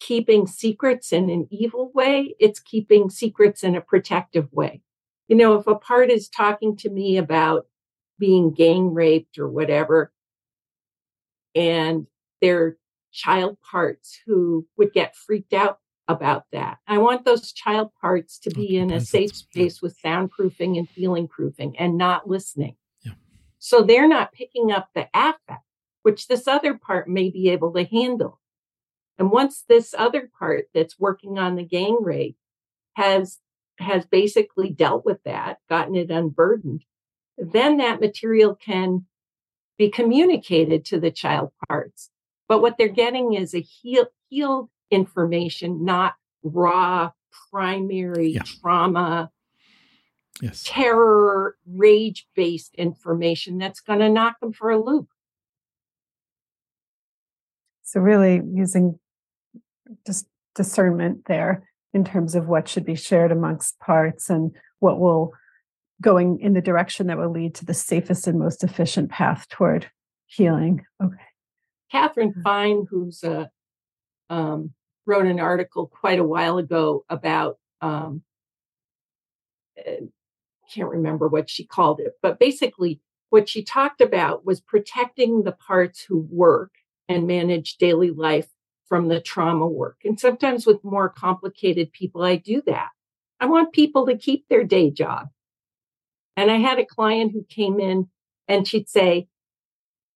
keeping 0.00 0.48
secrets 0.48 1.12
in 1.12 1.30
an 1.30 1.46
evil 1.48 1.92
way, 1.94 2.34
it's 2.40 2.58
keeping 2.58 3.08
secrets 3.08 3.62
in 3.62 3.76
a 3.76 3.80
protective 3.80 4.52
way. 4.52 4.82
You 5.28 5.36
know, 5.36 5.54
if 5.54 5.66
a 5.66 5.74
part 5.74 6.10
is 6.10 6.28
talking 6.28 6.76
to 6.78 6.90
me 6.90 7.16
about 7.16 7.66
being 8.18 8.52
gang 8.52 8.92
raped 8.92 9.38
or 9.38 9.48
whatever, 9.48 10.12
and 11.54 12.06
they're 12.40 12.76
child 13.12 13.56
parts 13.62 14.18
who 14.26 14.66
would 14.76 14.92
get 14.92 15.16
freaked 15.16 15.52
out 15.52 15.78
about 16.08 16.44
that. 16.52 16.78
I 16.86 16.98
want 16.98 17.24
those 17.24 17.52
child 17.52 17.90
parts 18.00 18.38
to 18.40 18.50
be 18.50 18.76
in 18.76 18.92
a 18.92 19.00
safe 19.00 19.34
space 19.34 19.80
with 19.80 19.96
soundproofing 20.04 20.76
and 20.76 20.88
feeling 20.88 21.28
proofing 21.28 21.78
and 21.78 21.96
not 21.96 22.28
listening. 22.28 22.76
Yeah. 23.02 23.12
So 23.58 23.82
they're 23.82 24.08
not 24.08 24.32
picking 24.32 24.70
up 24.70 24.88
the 24.94 25.08
affect, 25.14 25.64
which 26.02 26.26
this 26.26 26.46
other 26.46 26.74
part 26.74 27.08
may 27.08 27.30
be 27.30 27.48
able 27.48 27.72
to 27.72 27.84
handle. 27.84 28.40
And 29.16 29.30
once 29.30 29.64
this 29.66 29.94
other 29.96 30.30
part 30.38 30.66
that's 30.74 30.98
working 30.98 31.38
on 31.38 31.54
the 31.54 31.64
gang 31.64 31.98
rape 32.00 32.36
has 32.94 33.38
has 33.78 34.06
basically 34.06 34.70
dealt 34.70 35.04
with 35.04 35.22
that, 35.24 35.58
gotten 35.68 35.96
it 35.96 36.10
unburdened, 36.10 36.84
then 37.36 37.78
that 37.78 38.00
material 38.00 38.54
can 38.54 39.06
be 39.76 39.90
communicated 39.90 40.84
to 40.86 41.00
the 41.00 41.10
child 41.10 41.50
parts. 41.68 42.10
But 42.48 42.60
what 42.60 42.76
they're 42.78 42.88
getting 42.88 43.34
is 43.34 43.54
a 43.54 43.60
heal, 43.60 44.06
healed 44.28 44.68
information, 44.90 45.84
not 45.84 46.14
raw 46.42 47.10
primary 47.50 48.32
yeah. 48.32 48.42
trauma, 48.42 49.30
yes. 50.40 50.62
terror, 50.64 51.56
rage 51.66 52.26
based 52.36 52.74
information 52.76 53.58
that's 53.58 53.80
going 53.80 54.00
to 54.00 54.08
knock 54.08 54.38
them 54.40 54.52
for 54.52 54.70
a 54.70 54.82
loop. 54.82 55.08
So, 57.82 58.00
really 58.00 58.40
using 58.52 58.98
just 60.06 60.26
discernment 60.54 61.24
there 61.26 61.68
in 61.94 62.04
terms 62.04 62.34
of 62.34 62.48
what 62.48 62.68
should 62.68 62.84
be 62.84 62.96
shared 62.96 63.32
amongst 63.32 63.78
parts 63.78 64.28
and 64.28 64.50
what 64.80 64.98
will 64.98 65.32
going 66.02 66.40
in 66.40 66.52
the 66.52 66.60
direction 66.60 67.06
that 67.06 67.16
will 67.16 67.30
lead 67.30 67.54
to 67.54 67.64
the 67.64 67.72
safest 67.72 68.26
and 68.26 68.38
most 68.38 68.64
efficient 68.64 69.10
path 69.10 69.48
toward 69.48 69.86
healing. 70.26 70.84
Okay. 71.02 71.16
Catherine 71.90 72.34
Fine, 72.42 72.86
who's 72.90 73.22
a 73.22 73.48
um, 74.28 74.72
wrote 75.06 75.26
an 75.26 75.38
article 75.38 75.86
quite 75.86 76.18
a 76.18 76.24
while 76.24 76.58
ago 76.58 77.04
about 77.08 77.58
um, 77.80 78.22
eh, 79.78 80.00
can't 80.72 80.90
remember 80.90 81.28
what 81.28 81.48
she 81.48 81.64
called 81.64 82.00
it, 82.00 82.14
but 82.22 82.40
basically 82.40 83.00
what 83.30 83.48
she 83.48 83.62
talked 83.62 84.00
about 84.00 84.44
was 84.44 84.60
protecting 84.60 85.42
the 85.42 85.52
parts 85.52 86.04
who 86.04 86.26
work 86.30 86.72
and 87.08 87.26
manage 87.26 87.76
daily 87.76 88.10
life 88.10 88.48
from 88.88 89.08
the 89.08 89.20
trauma 89.20 89.66
work. 89.66 89.98
And 90.04 90.18
sometimes 90.18 90.66
with 90.66 90.84
more 90.84 91.08
complicated 91.08 91.92
people, 91.92 92.22
I 92.22 92.36
do 92.36 92.62
that. 92.66 92.90
I 93.40 93.46
want 93.46 93.72
people 93.72 94.06
to 94.06 94.16
keep 94.16 94.46
their 94.48 94.64
day 94.64 94.90
job. 94.90 95.28
And 96.36 96.50
I 96.50 96.56
had 96.56 96.78
a 96.78 96.86
client 96.86 97.32
who 97.32 97.44
came 97.48 97.80
in 97.80 98.08
and 98.48 98.66
she'd 98.66 98.88
say, 98.88 99.28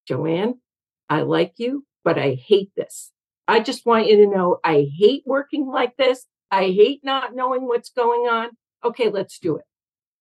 Joanne, 0.07 0.61
I 1.09 1.23
like 1.23 1.55
you, 1.57 1.87
but 2.05 2.19
I 2.19 2.35
hate 2.35 2.71
this. 2.77 3.13
I 3.47 3.61
just 3.61 3.87
want 3.87 4.09
you 4.09 4.17
to 4.19 4.27
know 4.27 4.59
I 4.63 4.89
hate 4.95 5.23
working 5.25 5.67
like 5.67 5.97
this. 5.97 6.27
I 6.51 6.65
hate 6.65 7.01
not 7.03 7.35
knowing 7.35 7.67
what's 7.67 7.91
going 7.91 8.29
on. 8.29 8.51
Okay, 8.85 9.09
let's 9.09 9.39
do 9.39 9.57
it. 9.57 9.65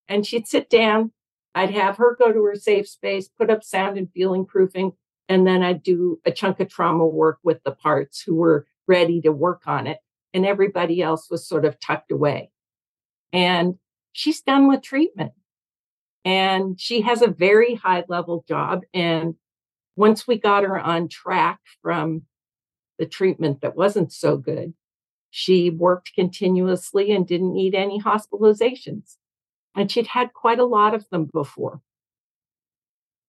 And 0.08 0.26
she'd 0.26 0.48
sit 0.48 0.70
down. 0.70 1.12
I'd 1.54 1.72
have 1.72 1.98
her 1.98 2.16
go 2.16 2.32
to 2.32 2.44
her 2.46 2.56
safe 2.56 2.88
space, 2.88 3.30
put 3.30 3.50
up 3.50 3.64
sound 3.64 3.98
and 3.98 4.12
feeling 4.12 4.46
proofing, 4.46 4.94
and 5.30 5.46
then 5.46 5.64
I'd 5.64 5.84
do 5.84 6.20
a 6.26 6.32
chunk 6.32 6.60
of 6.60 6.70
trauma 6.70 7.06
work 7.06 7.40
with 7.44 7.64
the 7.64 7.72
parts 7.72 8.22
who 8.22 8.36
were 8.36 8.66
ready 8.88 9.22
to 9.22 9.32
work 9.32 9.64
on 9.66 9.88
it. 9.88 10.00
And 10.34 10.46
everybody 10.46 11.02
else 11.02 11.30
was 11.30 11.48
sort 11.48 11.66
of 11.66 11.80
tucked 11.80 12.12
away. 12.12 12.52
And 13.34 13.76
she's 14.14 14.42
done 14.42 14.68
with 14.68 14.82
treatment. 14.82 15.34
And 16.24 16.80
she 16.80 17.02
has 17.02 17.22
a 17.22 17.28
very 17.28 17.76
high 17.76 18.04
level 18.08 18.44
job. 18.48 18.82
And 18.94 19.36
once 19.96 20.28
we 20.28 20.38
got 20.38 20.64
her 20.64 20.78
on 20.80 21.08
track 21.08 21.60
from 21.82 22.24
the 23.00 23.06
treatment 23.06 23.62
that 23.62 23.76
wasn't 23.76 24.12
so 24.12 24.38
good, 24.38 24.74
she 25.30 25.70
worked 25.70 26.14
continuously 26.14 27.12
and 27.12 27.28
didn't 27.28 27.54
need 27.54 27.76
any 27.76 28.02
hospitalizations. 28.02 29.18
And 29.76 29.92
she'd 29.92 30.08
had 30.08 30.34
quite 30.34 30.60
a 30.60 30.66
lot 30.66 30.94
of 30.94 31.10
them 31.10 31.30
before. 31.32 31.82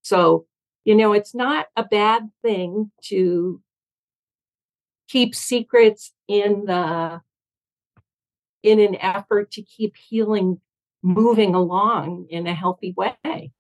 So 0.02 0.46
you 0.84 0.94
know, 0.94 1.12
it's 1.12 1.34
not 1.34 1.66
a 1.76 1.84
bad 1.84 2.30
thing 2.42 2.90
to 3.04 3.60
keep 5.08 5.34
secrets 5.34 6.12
in 6.26 6.66
the 6.66 7.20
in 8.62 8.80
an 8.80 8.96
effort 8.96 9.50
to 9.52 9.62
keep 9.62 9.96
healing 9.96 10.60
moving 11.02 11.54
along 11.54 12.26
in 12.28 12.46
a 12.46 12.54
healthy 12.54 12.92
way. 12.96 13.52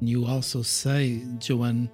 You 0.00 0.26
also 0.26 0.62
say, 0.62 1.22
Joanne, 1.38 1.88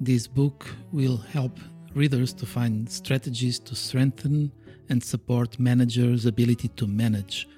this 0.00 0.26
book 0.26 0.66
will 0.92 1.18
help 1.18 1.58
readers 1.94 2.32
to 2.34 2.46
find 2.46 2.88
strategies 2.88 3.58
to 3.58 3.74
strengthen 3.74 4.52
and 4.88 5.02
support 5.02 5.58
managers' 5.58 6.26
ability 6.26 6.68
to 6.68 6.86
manage. 6.86 7.48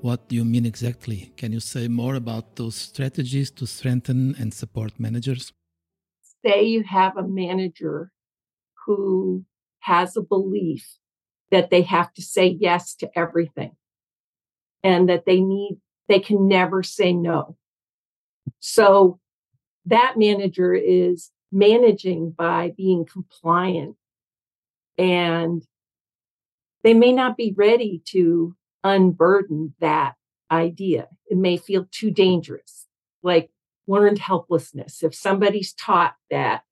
What 0.00 0.28
do 0.28 0.36
you 0.36 0.44
mean 0.44 0.64
exactly? 0.64 1.32
Can 1.36 1.52
you 1.52 1.60
say 1.60 1.88
more 1.88 2.14
about 2.14 2.56
those 2.56 2.76
strategies 2.76 3.50
to 3.52 3.66
strengthen 3.66 4.34
and 4.38 4.54
support 4.54 4.98
managers? 4.98 5.52
Say 6.44 6.64
you 6.64 6.84
have 6.84 7.16
a 7.16 7.26
manager 7.26 8.12
who 8.86 9.44
has 9.80 10.16
a 10.16 10.22
belief 10.22 10.98
that 11.50 11.70
they 11.70 11.82
have 11.82 12.12
to 12.14 12.22
say 12.22 12.46
yes 12.60 12.94
to 12.96 13.10
everything 13.18 13.72
and 14.84 15.08
that 15.08 15.26
they 15.26 15.40
need, 15.40 15.80
they 16.08 16.20
can 16.20 16.46
never 16.46 16.82
say 16.82 17.12
no. 17.12 17.56
So 18.60 19.18
that 19.86 20.14
manager 20.16 20.74
is 20.74 21.30
managing 21.50 22.30
by 22.30 22.72
being 22.76 23.04
compliant 23.04 23.96
and 24.98 25.62
they 26.82 26.94
may 26.94 27.12
not 27.12 27.36
be 27.36 27.54
ready 27.56 28.02
to 28.06 28.54
unburden 28.84 29.74
that 29.80 30.14
idea. 30.50 31.08
It 31.26 31.38
may 31.38 31.56
feel 31.56 31.86
too 31.90 32.10
dangerous, 32.10 32.86
like 33.22 33.50
learned 33.86 34.18
helplessness. 34.18 35.02
If 35.02 35.14
somebody's 35.14 35.72
taught 35.72 36.14
that 36.30 36.62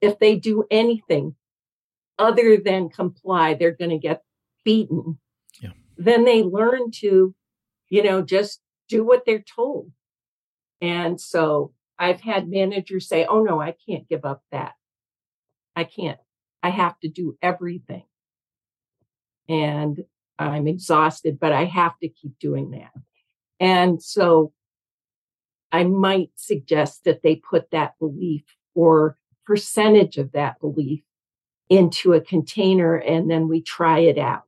if 0.00 0.18
they 0.18 0.36
do 0.36 0.64
anything 0.70 1.34
other 2.18 2.56
than 2.56 2.88
comply, 2.88 3.54
they're 3.54 3.70
going 3.70 3.90
to 3.90 3.98
get 3.98 4.22
beaten, 4.64 5.18
yeah. 5.60 5.70
then 5.96 6.24
they 6.24 6.42
learn 6.42 6.90
to, 6.90 7.34
you 7.88 8.02
know, 8.02 8.22
just 8.22 8.60
do 8.88 9.04
what 9.04 9.24
they're 9.24 9.44
told. 9.54 9.90
And 10.80 11.20
so 11.20 11.72
I've 12.00 12.22
had 12.22 12.48
managers 12.48 13.06
say, 13.06 13.26
oh 13.26 13.42
no, 13.42 13.60
I 13.60 13.76
can't 13.86 14.08
give 14.08 14.24
up 14.24 14.42
that. 14.50 14.72
I 15.76 15.84
can't. 15.84 16.18
I 16.62 16.70
have 16.70 16.98
to 17.00 17.08
do 17.08 17.36
everything 17.42 18.04
and 19.48 20.04
I'm 20.38 20.66
exhausted, 20.66 21.38
but 21.38 21.52
I 21.52 21.66
have 21.66 21.98
to 21.98 22.08
keep 22.08 22.38
doing 22.38 22.70
that. 22.70 22.92
And 23.60 24.02
so 24.02 24.54
I 25.70 25.84
might 25.84 26.30
suggest 26.36 27.04
that 27.04 27.22
they 27.22 27.36
put 27.36 27.70
that 27.70 27.98
belief 27.98 28.44
or 28.74 29.18
percentage 29.44 30.16
of 30.16 30.32
that 30.32 30.58
belief 30.58 31.02
into 31.68 32.14
a 32.14 32.20
container 32.20 32.96
and 32.96 33.30
then 33.30 33.46
we 33.46 33.60
try 33.60 34.00
it 34.00 34.16
out. 34.16 34.44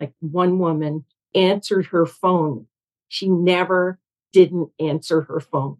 Like 0.00 0.12
one 0.20 0.60
woman 0.60 1.04
answered 1.34 1.86
her 1.86 2.06
phone. 2.06 2.66
She 3.08 3.28
never 3.28 3.98
didn't 4.32 4.70
answer 4.78 5.22
her 5.22 5.40
phone. 5.40 5.78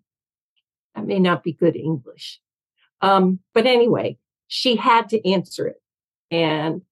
That 0.94 1.06
may 1.06 1.18
not 1.18 1.42
be 1.42 1.52
good 1.52 1.76
English. 1.76 2.40
Um, 3.00 3.40
but 3.52 3.66
anyway, 3.66 4.18
she 4.48 4.76
had 4.76 5.08
to 5.10 5.28
answer 5.28 5.66
it. 5.66 5.82
And 6.30 6.82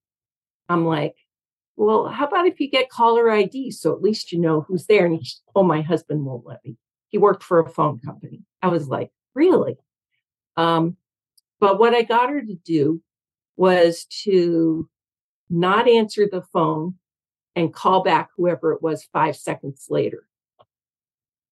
I'm 0.69 0.85
like, 0.85 1.15
well, 1.75 2.07
how 2.07 2.27
about 2.27 2.45
if 2.45 2.59
you 2.59 2.69
get 2.69 2.89
caller 2.89 3.31
ID 3.31 3.71
so 3.71 3.93
at 3.93 4.01
least 4.01 4.31
you 4.31 4.39
know 4.39 4.61
who's 4.61 4.85
there? 4.85 5.05
And 5.05 5.15
he, 5.15 5.27
oh, 5.55 5.63
my 5.63 5.81
husband 5.81 6.25
won't 6.25 6.45
let 6.45 6.63
me. 6.63 6.77
He 7.09 7.17
worked 7.17 7.43
for 7.43 7.59
a 7.59 7.69
phone 7.69 7.99
company. 7.99 8.43
I 8.61 8.67
was 8.67 8.87
like, 8.87 9.11
really? 9.33 9.77
Um, 10.55 10.97
but 11.59 11.79
what 11.79 11.93
I 11.93 12.03
got 12.03 12.29
her 12.29 12.41
to 12.41 12.55
do 12.65 13.01
was 13.55 14.05
to 14.23 14.89
not 15.49 15.87
answer 15.87 16.27
the 16.31 16.41
phone 16.41 16.95
and 17.55 17.73
call 17.73 18.03
back 18.03 18.29
whoever 18.35 18.73
it 18.73 18.81
was 18.81 19.07
five 19.13 19.35
seconds 19.35 19.87
later. 19.89 20.27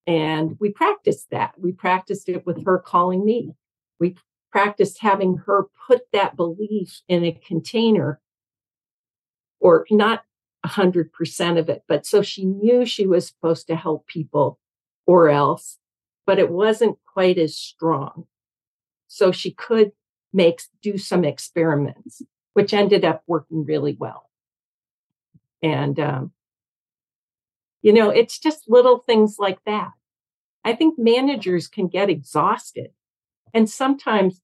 And 0.07 0.57
we 0.59 0.71
practiced 0.71 1.29
that. 1.31 1.53
We 1.57 1.71
practiced 1.71 2.27
it 2.27 2.45
with 2.45 2.65
her 2.65 2.79
calling 2.79 3.23
me. 3.23 3.55
We 3.99 4.15
practiced 4.51 4.99
having 4.99 5.37
her 5.45 5.67
put 5.87 6.01
that 6.11 6.35
belief 6.35 7.01
in 7.07 7.23
a 7.23 7.31
container 7.31 8.19
or 9.59 9.85
not 9.91 10.23
100% 10.65 11.59
of 11.59 11.69
it, 11.69 11.83
but 11.87 12.05
so 12.05 12.21
she 12.21 12.45
knew 12.45 12.85
she 12.85 13.07
was 13.07 13.27
supposed 13.27 13.67
to 13.67 13.75
help 13.75 14.07
people 14.07 14.59
or 15.05 15.29
else, 15.29 15.77
but 16.25 16.39
it 16.39 16.51
wasn't 16.51 16.97
quite 17.13 17.37
as 17.37 17.55
strong. 17.55 18.25
So 19.07 19.31
she 19.31 19.51
could 19.51 19.91
make, 20.33 20.61
do 20.81 20.97
some 20.97 21.25
experiments, 21.25 22.21
which 22.53 22.73
ended 22.73 23.05
up 23.05 23.23
working 23.27 23.65
really 23.65 23.95
well. 23.99 24.29
And, 25.61 25.99
um, 25.99 26.31
you 27.82 27.93
know, 27.93 28.09
it's 28.09 28.39
just 28.39 28.69
little 28.69 28.99
things 28.99 29.38
like 29.39 29.59
that. 29.65 29.91
I 30.63 30.73
think 30.73 30.99
managers 30.99 31.67
can 31.67 31.88
get 31.88 32.09
exhausted. 32.09 32.91
And 33.53 33.69
sometimes 33.69 34.41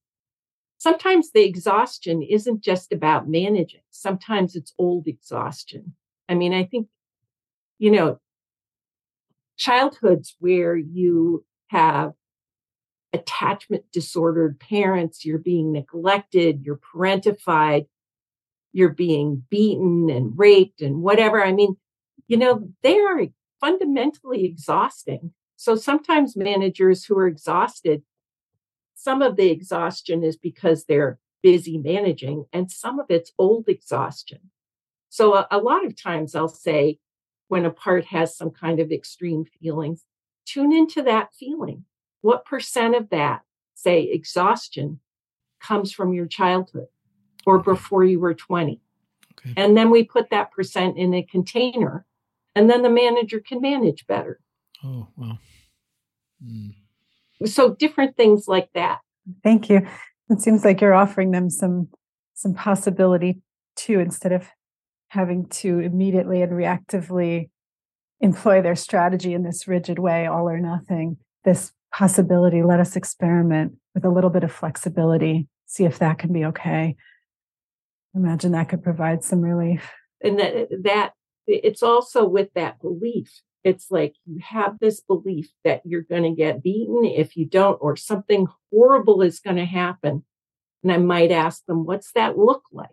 sometimes 0.78 1.32
the 1.32 1.44
exhaustion 1.44 2.22
isn't 2.22 2.62
just 2.62 2.92
about 2.92 3.28
managing. 3.28 3.80
Sometimes 3.90 4.54
it's 4.54 4.74
old 4.78 5.06
exhaustion. 5.06 5.94
I 6.28 6.34
mean, 6.34 6.52
I 6.52 6.64
think, 6.64 6.88
you 7.78 7.90
know, 7.90 8.20
childhoods 9.56 10.36
where 10.38 10.76
you 10.76 11.44
have 11.68 12.12
attachment 13.12 13.84
disordered 13.92 14.60
parents, 14.60 15.24
you're 15.24 15.38
being 15.38 15.72
neglected, 15.72 16.62
you're 16.62 16.80
parentified, 16.94 17.86
you're 18.72 18.90
being 18.90 19.42
beaten 19.50 20.10
and 20.10 20.32
raped 20.36 20.82
and 20.82 21.02
whatever. 21.02 21.42
I 21.42 21.52
mean, 21.52 21.76
you 22.28 22.36
know, 22.36 22.68
they 22.82 22.98
are 22.98 23.26
fundamentally 23.60 24.44
exhausting. 24.44 25.32
So 25.56 25.74
sometimes 25.74 26.36
managers 26.36 27.04
who 27.04 27.18
are 27.18 27.26
exhausted 27.26 28.02
some 28.98 29.22
of 29.22 29.36
the 29.36 29.48
exhaustion 29.50 30.24
is 30.24 30.36
because 30.36 30.84
they're 30.84 31.20
busy 31.40 31.78
managing, 31.78 32.46
and 32.52 32.68
some 32.68 32.98
of 32.98 33.06
it's 33.08 33.32
old 33.38 33.68
exhaustion. 33.68 34.50
So, 35.08 35.34
a, 35.34 35.46
a 35.52 35.58
lot 35.58 35.86
of 35.86 36.00
times 36.00 36.34
I'll 36.34 36.48
say, 36.48 36.98
when 37.46 37.64
a 37.64 37.70
part 37.70 38.06
has 38.06 38.36
some 38.36 38.50
kind 38.50 38.80
of 38.80 38.90
extreme 38.90 39.44
feelings, 39.44 40.04
tune 40.44 40.72
into 40.72 41.00
that 41.02 41.32
feeling. 41.32 41.84
What 42.22 42.44
percent 42.44 42.96
of 42.96 43.08
that, 43.10 43.42
say, 43.74 44.02
exhaustion, 44.02 44.98
comes 45.60 45.92
from 45.92 46.12
your 46.12 46.26
childhood 46.26 46.88
or 47.46 47.60
before 47.60 48.02
you 48.02 48.18
were 48.18 48.34
20? 48.34 48.80
Okay. 49.38 49.54
And 49.56 49.76
then 49.76 49.90
we 49.90 50.02
put 50.02 50.30
that 50.30 50.50
percent 50.50 50.98
in 50.98 51.14
a 51.14 51.22
container, 51.22 52.04
and 52.58 52.68
then 52.68 52.82
the 52.82 52.90
manager 52.90 53.40
can 53.40 53.60
manage 53.60 54.06
better. 54.06 54.40
Oh, 54.84 55.08
well. 55.16 55.38
Mm 56.44 56.74
so 57.46 57.74
different 57.74 58.16
things 58.16 58.48
like 58.48 58.70
that. 58.74 58.98
Thank 59.42 59.68
you. 59.68 59.86
It 60.30 60.40
seems 60.40 60.64
like 60.64 60.80
you're 60.80 60.94
offering 60.94 61.30
them 61.30 61.50
some 61.50 61.88
some 62.34 62.54
possibility 62.54 63.40
too 63.76 63.98
instead 63.98 64.32
of 64.32 64.48
having 65.08 65.48
to 65.48 65.80
immediately 65.80 66.42
and 66.42 66.52
reactively 66.52 67.50
employ 68.20 68.62
their 68.62 68.76
strategy 68.76 69.32
in 69.32 69.42
this 69.42 69.66
rigid 69.66 69.98
way 69.98 70.26
all 70.26 70.48
or 70.48 70.58
nothing. 70.58 71.16
This 71.44 71.72
possibility 71.92 72.62
let 72.62 72.80
us 72.80 72.94
experiment 72.94 73.72
with 73.94 74.04
a 74.04 74.10
little 74.10 74.30
bit 74.30 74.44
of 74.44 74.52
flexibility 74.52 75.48
see 75.66 75.84
if 75.84 75.98
that 75.98 76.18
can 76.18 76.32
be 76.32 76.46
okay. 76.46 76.96
Imagine 78.14 78.52
that 78.52 78.70
could 78.70 78.82
provide 78.82 79.22
some 79.22 79.42
relief. 79.42 79.90
And 80.22 80.38
that 80.38 80.68
that 80.84 81.12
it's 81.48 81.82
also 81.82 82.26
with 82.26 82.52
that 82.54 82.80
belief 82.80 83.42
it's 83.64 83.90
like 83.90 84.14
you 84.24 84.40
have 84.42 84.78
this 84.78 85.00
belief 85.00 85.50
that 85.64 85.82
you're 85.84 86.02
going 86.02 86.22
to 86.22 86.30
get 86.30 86.62
beaten 86.62 87.04
if 87.04 87.36
you 87.36 87.44
don't, 87.44 87.76
or 87.80 87.96
something 87.96 88.46
horrible 88.72 89.22
is 89.22 89.40
going 89.40 89.56
to 89.56 89.64
happen. 89.64 90.24
And 90.82 90.92
I 90.92 90.98
might 90.98 91.32
ask 91.32 91.64
them, 91.66 91.84
what's 91.84 92.12
that 92.12 92.38
look 92.38 92.62
like? 92.72 92.88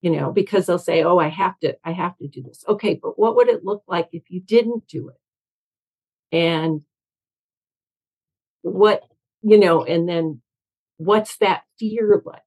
You 0.00 0.10
know, 0.10 0.32
because 0.32 0.66
they'll 0.66 0.78
say, 0.78 1.02
oh, 1.02 1.18
I 1.18 1.28
have 1.28 1.58
to, 1.60 1.76
I 1.84 1.92
have 1.92 2.16
to 2.18 2.28
do 2.28 2.42
this. 2.42 2.64
Okay, 2.68 2.98
but 3.00 3.18
what 3.18 3.36
would 3.36 3.48
it 3.48 3.64
look 3.64 3.84
like 3.86 4.08
if 4.12 4.24
you 4.28 4.40
didn't 4.40 4.86
do 4.88 5.10
it? 5.10 6.36
And 6.36 6.82
what, 8.62 9.02
you 9.42 9.58
know, 9.58 9.84
and 9.84 10.08
then 10.08 10.40
what's 10.96 11.36
that 11.38 11.62
fear 11.78 12.22
like? 12.24 12.42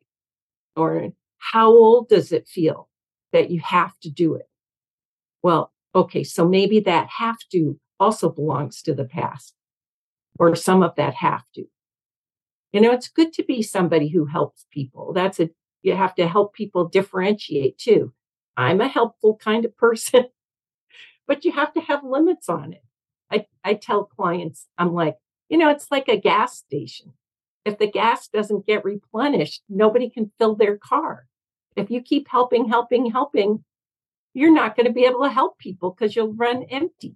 Or 0.76 1.10
how 1.38 1.70
old 1.70 2.10
does 2.10 2.32
it 2.32 2.48
feel 2.48 2.90
that 3.34 3.50
you 3.50 3.62
have 3.62 3.98
to 4.02 4.10
do 4.10 4.36
it? 4.36 4.47
Well, 5.44 5.72
okay, 5.94 6.24
so 6.24 6.48
maybe 6.48 6.80
that 6.82 7.08
have 7.18 7.38
to 7.52 7.80
also 8.00 8.30
belongs 8.30 8.82
to 8.84 8.94
the 8.94 9.06
past 9.06 9.54
or 10.40 10.56
some 10.56 10.84
of 10.84 10.96
that 10.96 11.16
have 11.16 11.44
to. 11.56 11.66
You 12.74 12.82
know, 12.82 12.92
it's 12.92 13.08
good 13.08 13.34
to 13.34 13.44
be 13.44 13.62
somebody 13.62 14.10
who 14.10 14.26
helps 14.26 14.66
people. 14.72 15.14
That's 15.14 15.40
a, 15.40 15.50
you 15.82 15.96
have 15.96 16.16
to 16.16 16.28
help 16.28 16.54
people 16.54 16.88
differentiate 16.88 17.78
too. 17.78 18.14
I'm 18.56 18.82
a 18.82 18.88
helpful 18.88 19.38
kind 19.38 19.66
of 19.66 19.78
person, 19.78 20.26
but 21.28 21.46
you 21.46 21.52
have 21.54 21.74
to 21.74 21.82
have 21.82 22.04
limits 22.04 22.50
on 22.50 22.74
it. 22.74 22.84
I, 23.32 23.46
I 23.64 23.74
tell 23.76 24.06
clients, 24.06 24.68
I'm 24.78 24.94
like, 24.94 25.16
you 25.50 25.58
know, 25.58 25.70
it's 25.70 25.92
like 25.92 26.08
a 26.08 26.18
gas 26.18 26.58
station. 26.58 27.14
If 27.66 27.78
the 27.78 27.90
gas 27.90 28.28
doesn't 28.28 28.66
get 28.66 28.86
replenished, 28.86 29.62
nobody 29.70 30.10
can 30.10 30.32
fill 30.38 30.56
their 30.56 30.78
car. 30.78 31.28
If 31.76 31.92
you 31.92 32.02
keep 32.02 32.28
helping, 32.30 32.70
helping, 32.70 33.12
helping, 33.12 33.64
you're 34.38 34.54
not 34.54 34.76
going 34.76 34.86
to 34.86 34.94
be 34.94 35.04
able 35.06 35.24
to 35.24 35.30
help 35.30 35.58
people 35.58 35.90
because 35.90 36.16
you'll 36.16 36.32
run 36.34 36.62
empty. 36.70 37.16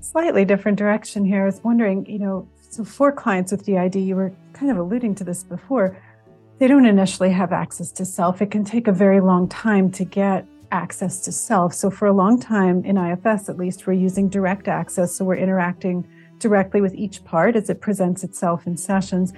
Slightly 0.00 0.44
different 0.44 0.76
direction 0.76 1.24
here. 1.24 1.42
I 1.42 1.46
was 1.46 1.60
wondering, 1.62 2.04
you 2.06 2.18
know, 2.18 2.48
so 2.68 2.82
for 2.82 3.12
clients 3.12 3.52
with 3.52 3.64
DID, 3.64 3.94
you 3.94 4.16
were 4.16 4.32
kind 4.54 4.72
of 4.72 4.76
alluding 4.76 5.14
to 5.14 5.22
this 5.22 5.44
before, 5.44 5.96
they 6.58 6.66
don't 6.66 6.84
initially 6.84 7.30
have 7.30 7.52
access 7.52 7.92
to 7.92 8.04
self. 8.04 8.42
It 8.42 8.50
can 8.50 8.64
take 8.64 8.88
a 8.88 8.92
very 8.92 9.20
long 9.20 9.48
time 9.48 9.92
to 9.92 10.04
get 10.04 10.44
access 10.70 11.20
to 11.20 11.32
self. 11.32 11.74
So, 11.74 11.90
for 11.90 12.06
a 12.06 12.12
long 12.12 12.38
time 12.40 12.84
in 12.84 12.96
IFS, 12.96 13.48
at 13.48 13.56
least, 13.56 13.86
we're 13.86 13.94
using 13.94 14.28
direct 14.28 14.68
access. 14.68 15.14
So, 15.14 15.24
we're 15.24 15.36
interacting 15.36 16.06
directly 16.38 16.80
with 16.80 16.94
each 16.94 17.24
part 17.24 17.56
as 17.56 17.68
it 17.70 17.80
presents 17.80 18.24
itself 18.24 18.66
in 18.66 18.76
sessions. 18.76 19.32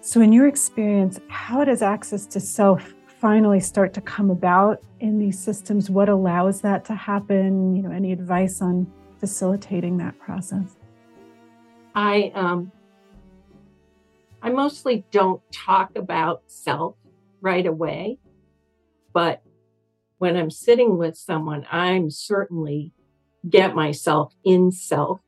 So, 0.00 0.20
in 0.20 0.32
your 0.32 0.46
experience, 0.46 1.20
how 1.28 1.64
does 1.64 1.82
access 1.82 2.26
to 2.26 2.40
self 2.40 2.94
finally 3.20 3.60
start 3.60 3.92
to 3.94 4.00
come 4.00 4.30
about 4.30 4.80
in 5.00 5.18
these 5.18 5.38
systems? 5.38 5.90
What 5.90 6.08
allows 6.08 6.60
that 6.62 6.84
to 6.86 6.94
happen? 6.94 7.74
You 7.74 7.82
know, 7.82 7.90
any 7.90 8.12
advice 8.12 8.62
on 8.62 8.90
facilitating 9.18 9.98
that 9.98 10.18
process? 10.18 10.76
I 11.94 12.30
um, 12.34 12.70
I 14.40 14.50
mostly 14.50 15.04
don't 15.10 15.42
talk 15.52 15.96
about 15.96 16.42
self 16.46 16.94
right 17.40 17.66
away, 17.66 18.18
but 19.12 19.42
when 20.18 20.36
I'm 20.36 20.50
sitting 20.50 20.98
with 20.98 21.16
someone, 21.16 21.66
I'm 21.70 22.10
certainly 22.10 22.92
get 23.48 23.74
myself 23.74 24.34
in 24.44 24.70
self. 24.72 25.20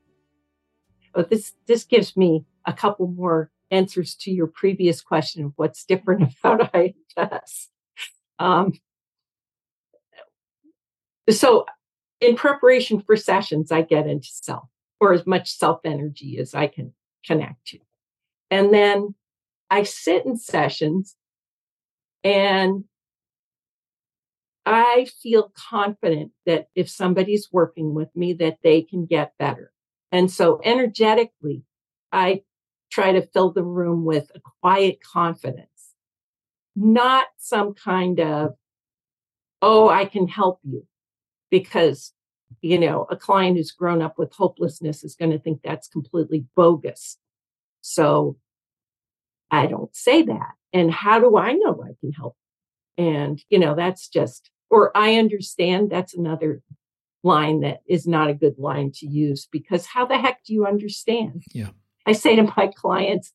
But 1.14 1.30
this 1.30 1.54
this 1.66 1.84
gives 1.84 2.16
me 2.16 2.44
a 2.66 2.72
couple 2.72 3.08
more 3.08 3.50
answers 3.70 4.14
to 4.16 4.30
your 4.30 4.46
previous 4.46 5.00
question 5.00 5.44
of 5.44 5.52
what's 5.56 5.84
different 5.84 6.32
about 6.44 6.74
IFS. 6.74 7.68
Um, 8.38 8.72
so, 11.28 11.66
in 12.20 12.36
preparation 12.36 13.00
for 13.00 13.16
sessions, 13.16 13.72
I 13.72 13.82
get 13.82 14.06
into 14.06 14.28
self 14.30 14.68
or 15.00 15.12
as 15.12 15.26
much 15.26 15.50
self 15.50 15.80
energy 15.84 16.38
as 16.38 16.54
I 16.54 16.66
can 16.66 16.92
connect 17.24 17.64
to. 17.68 17.78
And 18.50 18.72
then 18.74 19.14
I 19.70 19.84
sit 19.84 20.26
in 20.26 20.36
sessions 20.36 21.16
and 22.24 22.84
I 24.74 25.06
feel 25.22 25.52
confident 25.54 26.32
that 26.46 26.68
if 26.74 26.88
somebody's 26.88 27.48
working 27.52 27.94
with 27.94 28.08
me, 28.14 28.32
that 28.34 28.58
they 28.62 28.82
can 28.82 29.06
get 29.06 29.32
better. 29.38 29.72
And 30.12 30.30
so 30.30 30.60
energetically, 30.64 31.62
I 32.12 32.42
try 32.90 33.12
to 33.12 33.26
fill 33.26 33.52
the 33.52 33.64
room 33.64 34.04
with 34.04 34.30
a 34.34 34.40
quiet 34.60 34.98
confidence, 35.02 35.94
not 36.74 37.26
some 37.38 37.74
kind 37.74 38.20
of, 38.20 38.54
oh, 39.62 39.88
I 39.88 40.04
can 40.04 40.28
help 40.28 40.60
you. 40.64 40.86
Because 41.50 42.12
you 42.60 42.78
know, 42.78 43.06
a 43.10 43.16
client 43.16 43.56
who's 43.56 43.70
grown 43.70 44.02
up 44.02 44.18
with 44.18 44.32
hopelessness 44.32 45.04
is 45.04 45.14
going 45.14 45.30
to 45.30 45.38
think 45.38 45.60
that's 45.62 45.88
completely 45.88 46.44
bogus. 46.56 47.16
So 47.80 48.36
I 49.50 49.66
don't 49.66 49.94
say 49.94 50.22
that. 50.22 50.52
And 50.72 50.92
how 50.92 51.18
do 51.20 51.36
I 51.36 51.52
know 51.52 51.82
I 51.82 51.94
can 52.00 52.12
help? 52.12 52.36
And, 52.98 53.42
you 53.48 53.58
know, 53.58 53.74
that's 53.74 54.08
just, 54.08 54.50
or 54.70 54.96
I 54.96 55.16
understand 55.16 55.90
that's 55.90 56.14
another 56.14 56.62
line 57.22 57.60
that 57.60 57.80
is 57.86 58.06
not 58.06 58.30
a 58.30 58.34
good 58.34 58.58
line 58.58 58.92
to 58.92 59.06
use 59.06 59.46
because 59.50 59.86
how 59.86 60.06
the 60.06 60.18
heck 60.18 60.44
do 60.44 60.54
you 60.54 60.66
understand? 60.66 61.44
Yeah. 61.52 61.70
I 62.06 62.12
say 62.12 62.36
to 62.36 62.52
my 62.56 62.70
clients, 62.74 63.32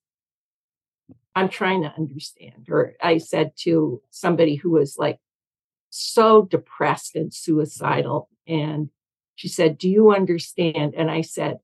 I'm 1.36 1.50
trying 1.50 1.84
to 1.84 1.94
understand. 1.96 2.68
Or 2.70 2.94
I 3.02 3.18
said 3.18 3.52
to 3.60 4.02
somebody 4.10 4.56
who 4.56 4.72
was 4.72 4.98
like 4.98 5.20
so 5.90 6.44
depressed 6.44 7.16
and 7.16 7.34
suicidal, 7.34 8.30
and 8.48 8.90
she 9.36 9.50
said, 9.50 9.78
Do 9.78 9.90
you 9.90 10.14
understand? 10.14 10.94
And 10.96 11.12
I 11.12 11.22
said, 11.22 11.60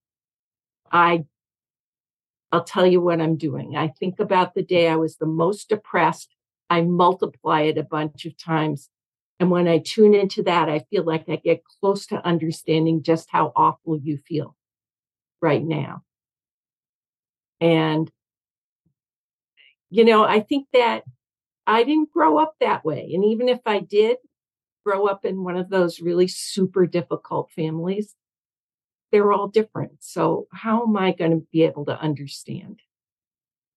I 0.91 1.25
I'll 2.51 2.63
tell 2.63 2.85
you 2.85 2.99
what 2.99 3.21
I'm 3.21 3.37
doing. 3.37 3.77
I 3.77 3.87
think 3.87 4.19
about 4.19 4.53
the 4.53 4.63
day 4.63 4.89
I 4.89 4.97
was 4.97 5.17
the 5.17 5.25
most 5.25 5.69
depressed. 5.69 6.35
I 6.69 6.81
multiply 6.81 7.61
it 7.61 7.77
a 7.77 7.83
bunch 7.83 8.25
of 8.25 8.37
times. 8.37 8.89
And 9.41 9.49
when 9.49 9.67
I 9.67 9.79
tune 9.79 10.13
into 10.13 10.43
that, 10.43 10.69
I 10.69 10.85
feel 10.91 11.03
like 11.03 11.27
I 11.27 11.35
get 11.35 11.63
close 11.65 12.05
to 12.07 12.23
understanding 12.25 13.01
just 13.01 13.27
how 13.31 13.51
awful 13.55 13.97
you 13.97 14.19
feel 14.19 14.55
right 15.41 15.63
now. 15.63 16.03
And, 17.59 18.11
you 19.89 20.05
know, 20.05 20.23
I 20.23 20.41
think 20.41 20.67
that 20.73 21.05
I 21.67 21.83
didn't 21.83 22.11
grow 22.11 22.37
up 22.37 22.55
that 22.61 22.85
way. 22.85 23.11
And 23.15 23.25
even 23.25 23.49
if 23.49 23.61
I 23.65 23.79
did 23.79 24.17
grow 24.85 25.07
up 25.07 25.25
in 25.25 25.43
one 25.43 25.57
of 25.57 25.69
those 25.69 26.01
really 26.01 26.27
super 26.27 26.85
difficult 26.85 27.51
families, 27.51 28.15
they're 29.11 29.31
all 29.31 29.47
different. 29.47 30.03
So, 30.03 30.47
how 30.53 30.83
am 30.83 30.97
I 30.97 31.13
going 31.13 31.31
to 31.31 31.47
be 31.51 31.63
able 31.63 31.85
to 31.85 31.99
understand? 31.99 32.81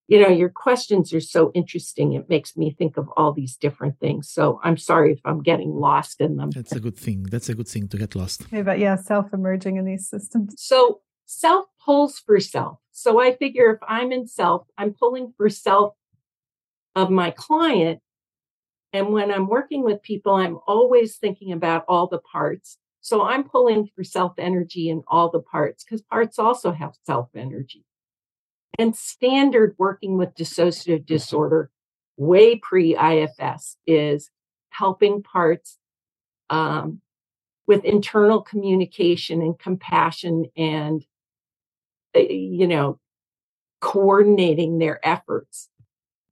You 0.07 0.21
know, 0.21 0.29
your 0.29 0.51
questions 0.51 1.15
are 1.15 1.21
so 1.21 1.51
interesting. 1.55 2.13
It 2.13 2.29
makes 2.29 2.57
me 2.57 2.75
think 2.79 2.97
of 2.99 3.09
all 3.17 3.33
these 3.33 3.57
different 3.57 3.99
things. 4.01 4.31
So, 4.31 4.61
I'm 4.63 4.77
sorry 4.77 5.13
if 5.13 5.21
I'm 5.25 5.43
getting 5.43 5.73
lost 5.73 6.21
in 6.21 6.37
them. 6.37 6.51
That's 6.51 6.73
a 6.73 6.81
good 6.81 6.97
thing. 6.97 7.23
That's 7.25 7.49
a 7.49 7.55
good 7.55 7.69
thing 7.69 7.89
to 7.89 7.97
get 7.97 8.15
lost. 8.15 8.45
Yeah, 8.53 8.63
but 8.63 8.79
yeah, 8.79 8.97
self 8.97 9.33
emerging 9.33 9.77
in 9.77 9.85
these 9.87 10.09
systems. 10.09 10.55
So, 10.59 11.01
self 11.25 11.67
pulls 11.85 12.19
for 12.19 12.39
self. 12.41 12.79
So, 12.93 13.21
I 13.21 13.35
figure 13.35 13.73
if 13.73 13.81
I'm 13.89 14.13
in 14.13 14.27
self, 14.27 14.67
I'm 14.77 14.93
pulling 14.93 15.33
for 15.37 15.49
self 15.49 15.95
of 16.95 17.11
my 17.11 17.31
client. 17.31 18.01
And 18.93 19.09
when 19.09 19.33
I'm 19.33 19.49
working 19.49 19.83
with 19.83 20.03
people, 20.03 20.35
I'm 20.35 20.59
always 20.69 21.17
thinking 21.17 21.51
about 21.51 21.85
all 21.89 22.07
the 22.07 22.21
parts 22.21 22.79
so 23.05 23.23
I'm 23.23 23.45
pulling 23.45 23.91
for 23.95 24.03
self 24.03 24.33
energy 24.39 24.89
in 24.89 25.03
all 25.07 25.31
the 25.31 25.41
parts 25.41 25.85
because 25.85 26.01
parts 26.01 26.39
also 26.39 26.73
have 26.73 26.95
self 27.05 27.29
energy. 27.37 27.85
And 28.79 28.97
standard 28.97 29.75
working 29.79 30.19
with 30.19 30.35
dissociative 30.35 31.07
disorder, 31.07 31.71
way 32.17 32.57
pre 32.57 32.97
IFS, 32.97 33.77
is 33.87 34.31
helping 34.71 35.23
parts 35.23 35.79
um, 36.51 37.01
with 37.67 37.85
internal 37.85 38.41
communication 38.41 39.41
and 39.43 39.59
compassion 39.59 40.47
and, 40.57 41.05
uh, 42.17 42.21
you 42.21 42.67
know, 42.67 42.99
coordinating 43.81 44.79
their 44.79 45.07
efforts 45.07 45.69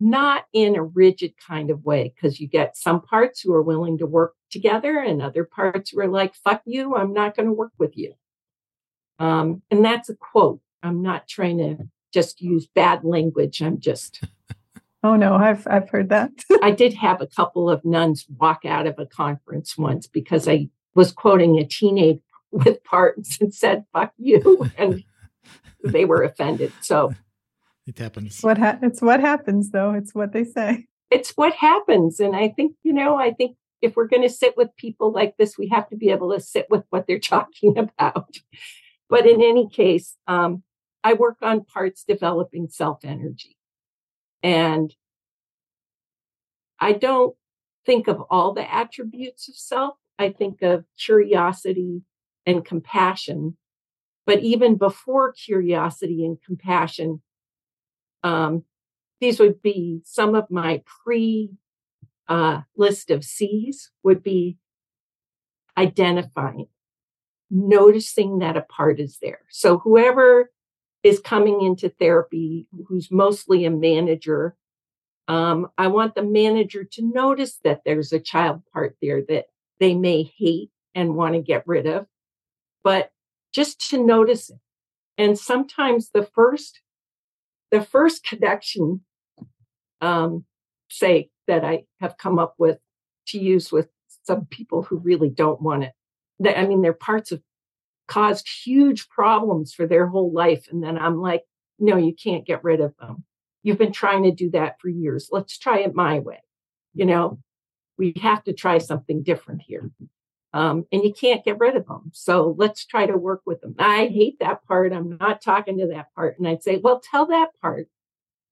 not 0.03 0.47
in 0.53 0.75
a 0.75 0.83
rigid 0.83 1.33
kind 1.39 1.71
of 1.71 1.85
way, 1.85 2.13
because 2.15 2.41
you 2.41 2.49
get 2.49 2.77
some 2.77 3.01
parts 3.01 3.41
who 3.41 3.55
are 3.55 3.63
willing 3.63 3.99
to 3.99 4.07
work 4.07 4.35
together 4.51 4.99
and 4.99 5.23
other 5.23 5.45
parts 5.45 5.91
who 5.91 6.01
are 6.01 6.09
like, 6.09 6.35
fuck 6.35 6.61
you, 6.67 6.97
I'm 6.97 7.13
not 7.13 7.37
going 7.37 7.47
to 7.47 7.53
work 7.53 7.71
with 7.79 7.97
you. 7.97 8.15
Um, 9.21 9.63
and 9.71 9.85
that's 9.85 10.09
a 10.09 10.17
quote. 10.17 10.61
I'm 10.83 11.03
not 11.03 11.29
trying 11.29 11.59
to 11.59 11.89
just 12.13 12.41
use 12.41 12.67
bad 12.67 13.05
language. 13.05 13.61
I'm 13.61 13.81
just. 13.81 14.25
Oh 15.05 15.17
no, 15.17 15.35
I've 15.35 15.67
I've 15.69 15.91
heard 15.91 16.11
that. 16.11 16.31
I 16.63 16.71
did 16.71 16.95
have 16.95 17.21
a 17.21 17.27
couple 17.27 17.69
of 17.69 17.85
nuns 17.85 18.25
walk 18.39 18.65
out 18.65 18.87
of 18.87 19.01
a 19.01 19.05
conference 19.05 19.77
once 19.77 20.07
because 20.07 20.47
I 20.47 20.69
was 20.95 21.11
quoting 21.11 21.59
a 21.59 21.65
teenage 21.65 22.21
with 22.53 22.85
parts 22.85 23.41
and 23.41 23.53
said 23.53 23.85
"fuck 23.93 24.13
you," 24.17 24.71
and 24.79 25.03
they 25.83 26.05
were 26.05 26.23
offended. 26.23 26.73
So 26.83 27.13
it 27.87 27.99
happens. 27.99 28.41
What 28.43 28.59
ha- 28.59 28.79
it's 28.81 29.03
what 29.03 29.19
happens 29.19 29.71
though. 29.71 29.93
It's 29.93 30.15
what 30.15 30.33
they 30.33 30.45
say. 30.45 30.87
It's 31.11 31.33
what 31.33 31.55
happens. 31.55 32.21
And 32.21 32.35
I 32.35 32.49
think, 32.49 32.75
you 32.83 32.93
know, 32.93 33.17
I 33.17 33.33
think 33.33 33.57
if 33.83 33.97
we're 33.97 34.07
going 34.07 34.23
to 34.23 34.31
sit 34.31 34.57
with 34.57 34.75
people 34.77 35.13
like 35.13 35.37
this, 35.37 35.59
we 35.59 35.69
have 35.69 35.89
to 35.91 35.97
be 35.97 36.11
able 36.11 36.33
to 36.33 36.41
sit 36.41 36.69
with 36.71 36.85
what 36.91 37.07
they're 37.07 37.19
talking 37.19 37.77
about. 37.77 38.37
But 39.11 39.27
in 39.27 39.43
any 39.43 39.69
case, 39.69 40.17
um, 40.27 40.63
I 41.05 41.15
work 41.15 41.39
on 41.43 41.65
parts 41.65 42.05
developing 42.05 42.69
self 42.69 43.05
energy. 43.05 43.57
And 44.43 44.95
I 46.81 46.93
don't 46.93 47.37
think 47.87 48.09
of 48.09 48.23
all 48.31 48.53
the 48.53 48.73
attributes 48.73 49.49
of 49.49 49.57
self. 49.57 49.97
I 50.19 50.31
think 50.31 50.63
of 50.63 50.85
curiosity 50.99 52.03
and 52.47 52.65
compassion. 52.65 53.57
But 54.27 54.41
even 54.41 54.77
before 54.77 55.33
curiosity 55.33 56.25
and 56.25 56.39
compassion, 56.43 57.23
um, 58.23 58.65
these 59.21 59.41
would 59.41 59.63
be 59.63 60.01
some 60.05 60.35
of 60.35 60.51
my 60.51 60.83
pre 61.05 61.51
uh, 62.29 62.61
list 62.77 63.11
of 63.11 63.25
C's 63.25 63.91
would 64.03 64.23
be 64.23 64.59
identifying, 65.77 66.67
noticing 67.51 68.39
that 68.39 68.57
a 68.57 68.63
part 68.63 69.01
is 69.01 69.19
there. 69.21 69.41
So 69.51 69.79
whoever 69.79 70.52
is 71.03 71.19
coming 71.19 71.63
into 71.63 71.89
therapy, 71.89 72.67
who's 72.87 73.11
mostly 73.11 73.65
a 73.65 73.71
manager, 73.71 74.57
um, 75.29 75.69
I 75.79 75.87
want 75.87 76.15
the 76.15 76.23
manager 76.23 76.85
to 76.85 77.03
notice 77.03 77.59
that 77.65 77.83
there's 77.85 78.13
a 78.13 78.21
child 78.21 78.63
part 78.73 78.97
there 79.01 79.23
that 79.29 79.47
they 79.81 79.95
may 79.95 80.23
hate 80.23 80.71
and 80.95 81.15
want 81.17 81.35
to 81.35 81.41
get 81.41 81.67
rid 81.67 81.87
of, 81.87 82.07
but 82.85 83.13
just 83.53 83.91
to 83.91 84.05
notice 84.05 84.51
it. 84.51 84.59
And 85.19 85.39
sometimes 85.39 86.11
the 86.11 86.25
first 86.25 86.81
the 87.71 87.81
first 87.81 88.23
connection, 88.23 89.01
um, 90.03 90.45
say, 90.91 91.31
that 91.49 91.65
I 91.65 91.85
have 92.01 92.19
come 92.19 92.39
up 92.39 92.55
with 92.59 92.79
to 93.29 93.39
use 93.39 93.73
with 93.73 93.89
some 94.25 94.45
people 94.45 94.83
who 94.83 94.99
really 94.99 95.31
don't 95.31 95.61
want 95.63 95.85
it. 95.85 95.93
That, 96.39 96.59
I 96.59 96.67
mean, 96.67 96.83
they're 96.83 96.93
parts 96.93 97.31
have 97.31 97.41
caused 98.13 98.47
huge 98.47 99.09
problems 99.09 99.73
for 99.73 99.87
their 99.87 100.07
whole 100.07 100.31
life. 100.33 100.67
And 100.71 100.83
then 100.83 100.99
I'm 100.99 101.21
like, 101.21 101.45
no, 101.79 101.97
you 101.97 102.15
can't 102.15 102.47
get 102.47 102.63
rid 102.63 102.81
of 102.81 102.95
them. 103.01 103.25
You've 103.63 103.79
been 103.79 103.93
trying 103.93 104.25
to 104.25 104.33
do 104.33 104.51
that 104.51 104.79
for 104.81 104.89
years. 104.91 105.31
Let's 105.33 105.57
try 105.57 105.79
it 105.79 105.95
my 105.95 106.19
way. 106.19 106.43
You 106.93 107.07
know, 107.07 107.39
we 107.97 108.13
have 108.21 108.45
to 108.45 108.53
try 108.53 108.79
something 108.79 109.23
different 109.23 109.63
here 109.63 109.91
um, 110.53 110.85
and 110.93 111.03
you 111.03 111.15
can't 111.15 111.45
get 111.45 111.59
rid 111.59 111.75
of 111.75 111.87
them. 111.87 112.11
So 112.13 112.55
let's 112.59 112.85
try 112.85 113.07
to 113.07 113.17
work 113.17 113.41
with 113.47 113.63
them. 113.63 113.75
I 113.79 114.09
hate 114.09 114.39
that 114.41 114.63
part. 114.67 114.93
I'm 114.93 115.17
not 115.19 115.41
talking 115.41 115.79
to 115.79 115.87
that 115.89 116.15
part. 116.15 116.39
And 116.39 116.47
I'd 116.47 116.63
say, 116.63 116.77
well, 116.77 117.01
tell 117.01 117.27
that 117.27 117.49
part 117.63 117.89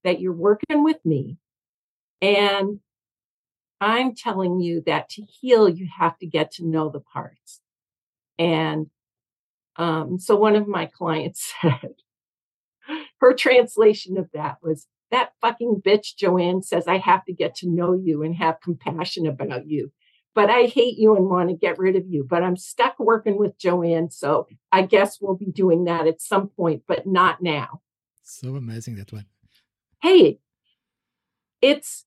that 0.05 0.21
you're 0.21 0.33
working 0.33 0.83
with 0.83 1.05
me. 1.05 1.37
And 2.23 2.81
I'm 3.79 4.15
telling 4.15 4.61
you 4.61 4.83
that 4.87 5.11
to 5.11 5.23
heal, 5.23 5.69
you 5.69 5.87
have 5.99 6.17
to 6.19 6.27
get 6.27 6.53
to 6.53 6.67
know 6.67 6.89
the 6.89 7.01
parts. 7.01 7.61
And 8.39 8.87
um, 9.77 10.19
so 10.19 10.37
one 10.37 10.57
of 10.57 10.69
my 10.69 10.87
clients 10.87 11.53
said, 11.63 11.95
her 13.21 13.35
translation 13.35 14.19
of 14.19 14.29
that 14.35 14.57
was, 14.63 14.87
that 15.11 15.33
fucking 15.41 15.83
bitch 15.85 16.17
Joanne 16.17 16.63
says 16.63 16.87
I 16.87 16.99
have 16.99 17.25
to 17.25 17.33
get 17.33 17.57
to 17.57 17.69
know 17.69 17.95
you 17.95 18.23
and 18.23 18.35
have 18.37 18.61
compassion 18.61 19.27
about 19.27 19.67
you 19.67 19.91
but 20.35 20.51
I 20.51 20.65
hate 20.65 20.99
you 20.99 21.17
and 21.17 21.29
want 21.29 21.51
to 21.51 21.57
get 21.57 21.79
rid 21.79 21.97
of 21.97 22.07
you. 22.09 22.25
But 22.29 22.43
I'm 22.43 22.57
stuck 22.57 22.99
working 22.99 23.37
with 23.37 23.59
Joanne. 23.59 24.11
So 24.11 24.47
I 24.71 24.83
guess 24.83 25.19
we'll 25.21 25.37
be 25.37 25.51
doing 25.51 25.85
that 25.85 26.07
at 26.07 26.21
some 26.21 26.49
point, 26.49 26.85
but 26.87 27.07
not 27.07 27.43
now. 27.43 27.81
So 28.23 28.57
amazing 28.57 28.97
that 28.97 29.13
one. 29.13 29.27
Hey, 30.03 30.39
it's 31.61 32.07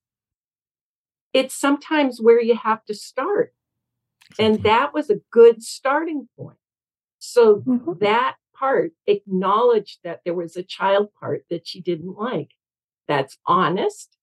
it's 1.34 1.53
sometimes 1.53 2.22
where 2.22 2.41
you 2.41 2.55
have 2.55 2.86
to 2.86 2.93
start. 2.93 3.53
Exactly. 4.32 4.45
And 4.45 4.64
that 4.64 4.93
was 4.93 5.09
a 5.09 5.20
good 5.32 5.61
starting 5.61 6.30
point. 6.38 6.57
So 7.26 7.64
mm-hmm. 7.66 7.94
that 8.02 8.36
part 8.54 8.92
acknowledged 9.08 10.00
that 10.04 10.20
there 10.26 10.34
was 10.34 10.58
a 10.58 10.64
child 10.64 11.08
part 11.18 11.46
that 11.50 11.66
she 11.66 11.80
didn't 11.80 12.18
like. 12.18 12.50
That's 13.08 13.38
honest. 13.46 14.18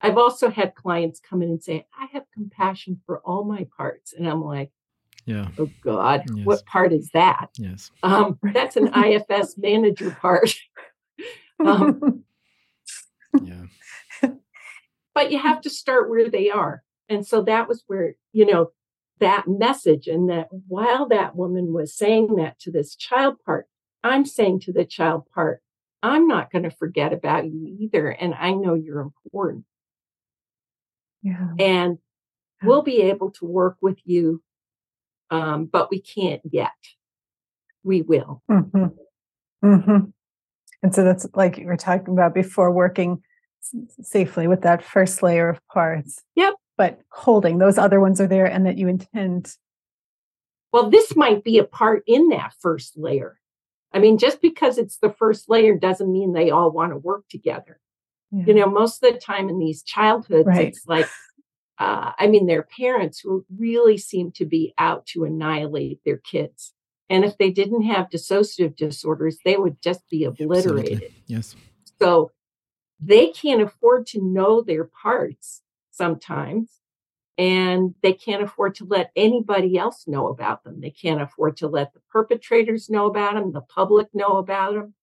I've 0.00 0.18
also 0.18 0.50
had 0.50 0.74
clients 0.74 1.20
come 1.20 1.42
in 1.42 1.50
and 1.50 1.62
say, 1.62 1.86
I 1.96 2.06
have 2.12 2.24
compassion 2.34 3.00
for 3.06 3.20
all 3.20 3.44
my 3.44 3.68
parts. 3.76 4.12
And 4.12 4.28
I'm 4.28 4.44
like, 4.44 4.72
yeah. 5.26 5.48
Oh 5.58 5.70
God, 5.80 6.24
yes. 6.34 6.44
what 6.44 6.66
part 6.66 6.92
is 6.92 7.10
that? 7.10 7.50
Yes. 7.56 7.92
Um, 8.02 8.36
that's 8.52 8.76
an 8.76 8.88
IFS 8.92 9.56
manager 9.56 10.10
part. 10.10 10.52
um, 11.64 12.24
yeah. 13.42 14.32
But 15.14 15.30
you 15.30 15.38
have 15.38 15.60
to 15.60 15.70
start 15.70 16.10
where 16.10 16.28
they 16.28 16.50
are. 16.50 16.82
And 17.08 17.24
so 17.24 17.42
that 17.42 17.68
was 17.68 17.84
where, 17.86 18.16
you 18.32 18.44
know, 18.44 18.72
that 19.20 19.46
message 19.46 20.06
and 20.06 20.28
that 20.30 20.48
while 20.68 21.06
that 21.08 21.36
woman 21.36 21.72
was 21.72 21.96
saying 21.96 22.36
that 22.36 22.58
to 22.60 22.70
this 22.70 22.94
child 22.94 23.36
part, 23.44 23.66
I'm 24.02 24.24
saying 24.24 24.60
to 24.60 24.72
the 24.72 24.84
child 24.84 25.24
part, 25.34 25.62
I'm 26.02 26.26
not 26.26 26.52
going 26.52 26.64
to 26.64 26.70
forget 26.70 27.12
about 27.12 27.46
you 27.46 27.76
either. 27.80 28.08
And 28.08 28.34
I 28.34 28.52
know 28.52 28.74
you're 28.74 29.00
important. 29.00 29.64
Yeah. 31.22 31.48
And 31.58 31.98
we'll 32.62 32.82
be 32.82 33.02
able 33.02 33.30
to 33.32 33.44
work 33.44 33.76
with 33.80 33.98
you, 34.04 34.42
um, 35.30 35.66
but 35.66 35.90
we 35.90 36.00
can't 36.00 36.42
yet. 36.48 36.70
We 37.82 38.02
will. 38.02 38.42
Mm-hmm. 38.50 38.86
Mm-hmm. 39.64 40.10
And 40.82 40.94
so 40.94 41.04
that's 41.04 41.26
like 41.34 41.58
you 41.58 41.66
were 41.66 41.76
talking 41.76 42.14
about 42.14 42.34
before 42.34 42.70
working 42.70 43.22
safely 44.00 44.46
with 44.46 44.62
that 44.62 44.84
first 44.84 45.22
layer 45.22 45.48
of 45.48 45.66
parts. 45.68 46.22
Yep. 46.36 46.54
But 46.78 47.00
holding 47.10 47.58
those 47.58 47.76
other 47.76 48.00
ones 48.00 48.20
are 48.20 48.26
there 48.26 48.46
and 48.46 48.64
that 48.64 48.78
you 48.78 48.88
intend. 48.88 49.54
Well, 50.72 50.88
this 50.88 51.14
might 51.14 51.44
be 51.44 51.58
a 51.58 51.64
part 51.64 52.04
in 52.06 52.28
that 52.30 52.54
first 52.58 52.96
layer. 52.96 53.38
I 53.92 53.98
mean, 53.98 54.16
just 54.16 54.40
because 54.40 54.78
it's 54.78 54.98
the 54.98 55.10
first 55.10 55.50
layer 55.50 55.76
doesn't 55.76 56.10
mean 56.10 56.32
they 56.32 56.50
all 56.50 56.70
want 56.70 56.92
to 56.92 56.96
work 56.96 57.24
together. 57.28 57.80
Yeah. 58.30 58.44
You 58.46 58.54
know, 58.54 58.66
most 58.66 59.02
of 59.02 59.12
the 59.12 59.18
time 59.18 59.48
in 59.48 59.58
these 59.58 59.82
childhoods, 59.82 60.46
right. 60.46 60.68
it's 60.68 60.86
like, 60.86 61.08
uh, 61.78 62.12
I 62.18 62.26
mean, 62.26 62.46
their 62.46 62.62
parents 62.62 63.20
who 63.20 63.44
really 63.56 63.96
seem 63.98 64.30
to 64.32 64.44
be 64.44 64.74
out 64.78 65.06
to 65.06 65.24
annihilate 65.24 66.00
their 66.04 66.18
kids. 66.18 66.74
And 67.10 67.24
if 67.24 67.38
they 67.38 67.50
didn't 67.50 67.82
have 67.82 68.10
dissociative 68.10 68.76
disorders, 68.76 69.38
they 69.44 69.56
would 69.56 69.80
just 69.82 70.08
be 70.10 70.24
obliterated. 70.24 71.02
Absolutely. 71.02 71.22
Yes. 71.26 71.56
So 71.98 72.30
they 73.00 73.28
can't 73.28 73.62
afford 73.62 74.06
to 74.08 74.22
know 74.22 74.60
their 74.60 74.84
parts 74.84 75.62
sometimes 75.98 76.80
and 77.38 77.94
they 78.02 78.12
can't 78.12 78.42
afford 78.42 78.74
to 78.74 78.84
let 78.84 79.12
anybody 79.14 79.78
else 79.78 80.08
know 80.08 80.26
about 80.26 80.64
them. 80.64 80.80
They 80.80 80.90
can't 80.90 81.22
afford 81.22 81.56
to 81.58 81.68
let 81.68 81.94
the 81.94 82.00
perpetrators 82.10 82.90
know 82.90 83.06
about 83.06 83.34
them, 83.34 83.52
the 83.52 83.60
public 83.60 84.08
know 84.12 84.38
about 84.38 84.74
them. 84.74 84.94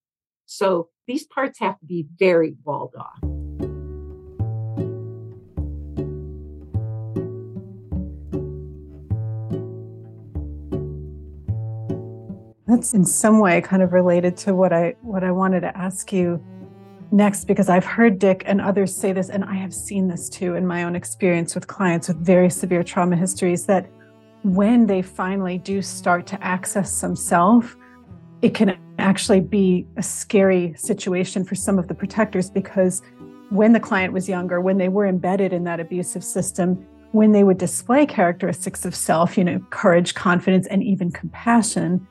So 0.46 0.90
these 1.08 1.26
parts 1.26 1.60
have 1.60 1.80
to 1.80 1.86
be 1.86 2.08
very 2.20 2.56
walled 2.64 2.94
off. 2.98 3.20
That's 12.68 12.94
in 12.94 13.06
some 13.06 13.40
way 13.40 13.62
kind 13.62 13.82
of 13.82 13.94
related 13.94 14.36
to 14.38 14.54
what 14.54 14.74
I 14.74 14.96
what 15.02 15.24
I 15.24 15.32
wanted 15.32 15.62
to 15.62 15.78
ask 15.78 16.12
you 16.12 16.44
next 17.16 17.46
because 17.46 17.70
I've 17.70 17.86
heard 17.86 18.20
Dick 18.20 18.44
and 18.46 18.60
others 18.60 18.94
say 18.94 19.14
this, 19.14 19.30
and 19.30 19.44
I 19.46 19.56
have 19.56 19.74
seen 19.74 20.10
this 20.10 20.28
too 20.28 20.56
in 20.56 20.68
my 20.68 20.84
own 20.84 20.96
experience 20.96 21.56
with 21.56 21.66
clients 21.66 22.10
with 22.10 22.18
very 22.18 22.50
severe 22.50 22.84
trauma 22.84 23.16
histories 23.16 23.66
that 23.68 23.90
when 24.44 24.86
they 24.86 25.02
finally 25.02 25.58
do 25.58 25.82
start 25.82 26.28
to 26.28 26.44
access 26.44 26.92
some 26.92 27.16
self, 27.16 27.76
it 28.42 28.54
can 28.54 28.78
actually 29.00 29.40
be 29.40 29.88
a 29.96 30.04
scary 30.04 30.74
situation 30.76 31.46
for 31.46 31.56
some 31.56 31.80
of 31.80 31.88
the 31.88 31.96
protectors 31.96 32.50
because 32.50 33.02
when 33.50 33.72
the 33.72 33.80
client 33.80 34.12
was 34.12 34.28
younger, 34.28 34.60
when 34.60 34.78
they 34.78 34.90
were 34.90 35.08
embedded 35.08 35.54
in 35.54 35.64
that 35.64 35.80
abusive 35.80 36.24
system, 36.24 36.86
when 37.14 37.32
they 37.32 37.46
would 37.46 37.58
display 37.58 38.06
characteristics 38.06 38.86
of 38.86 38.94
self, 38.94 39.38
you 39.38 39.44
know, 39.44 39.60
courage, 39.70 40.16
confidence, 40.16 40.68
and 40.68 40.84
even 40.84 41.12
compassion, 41.12 42.06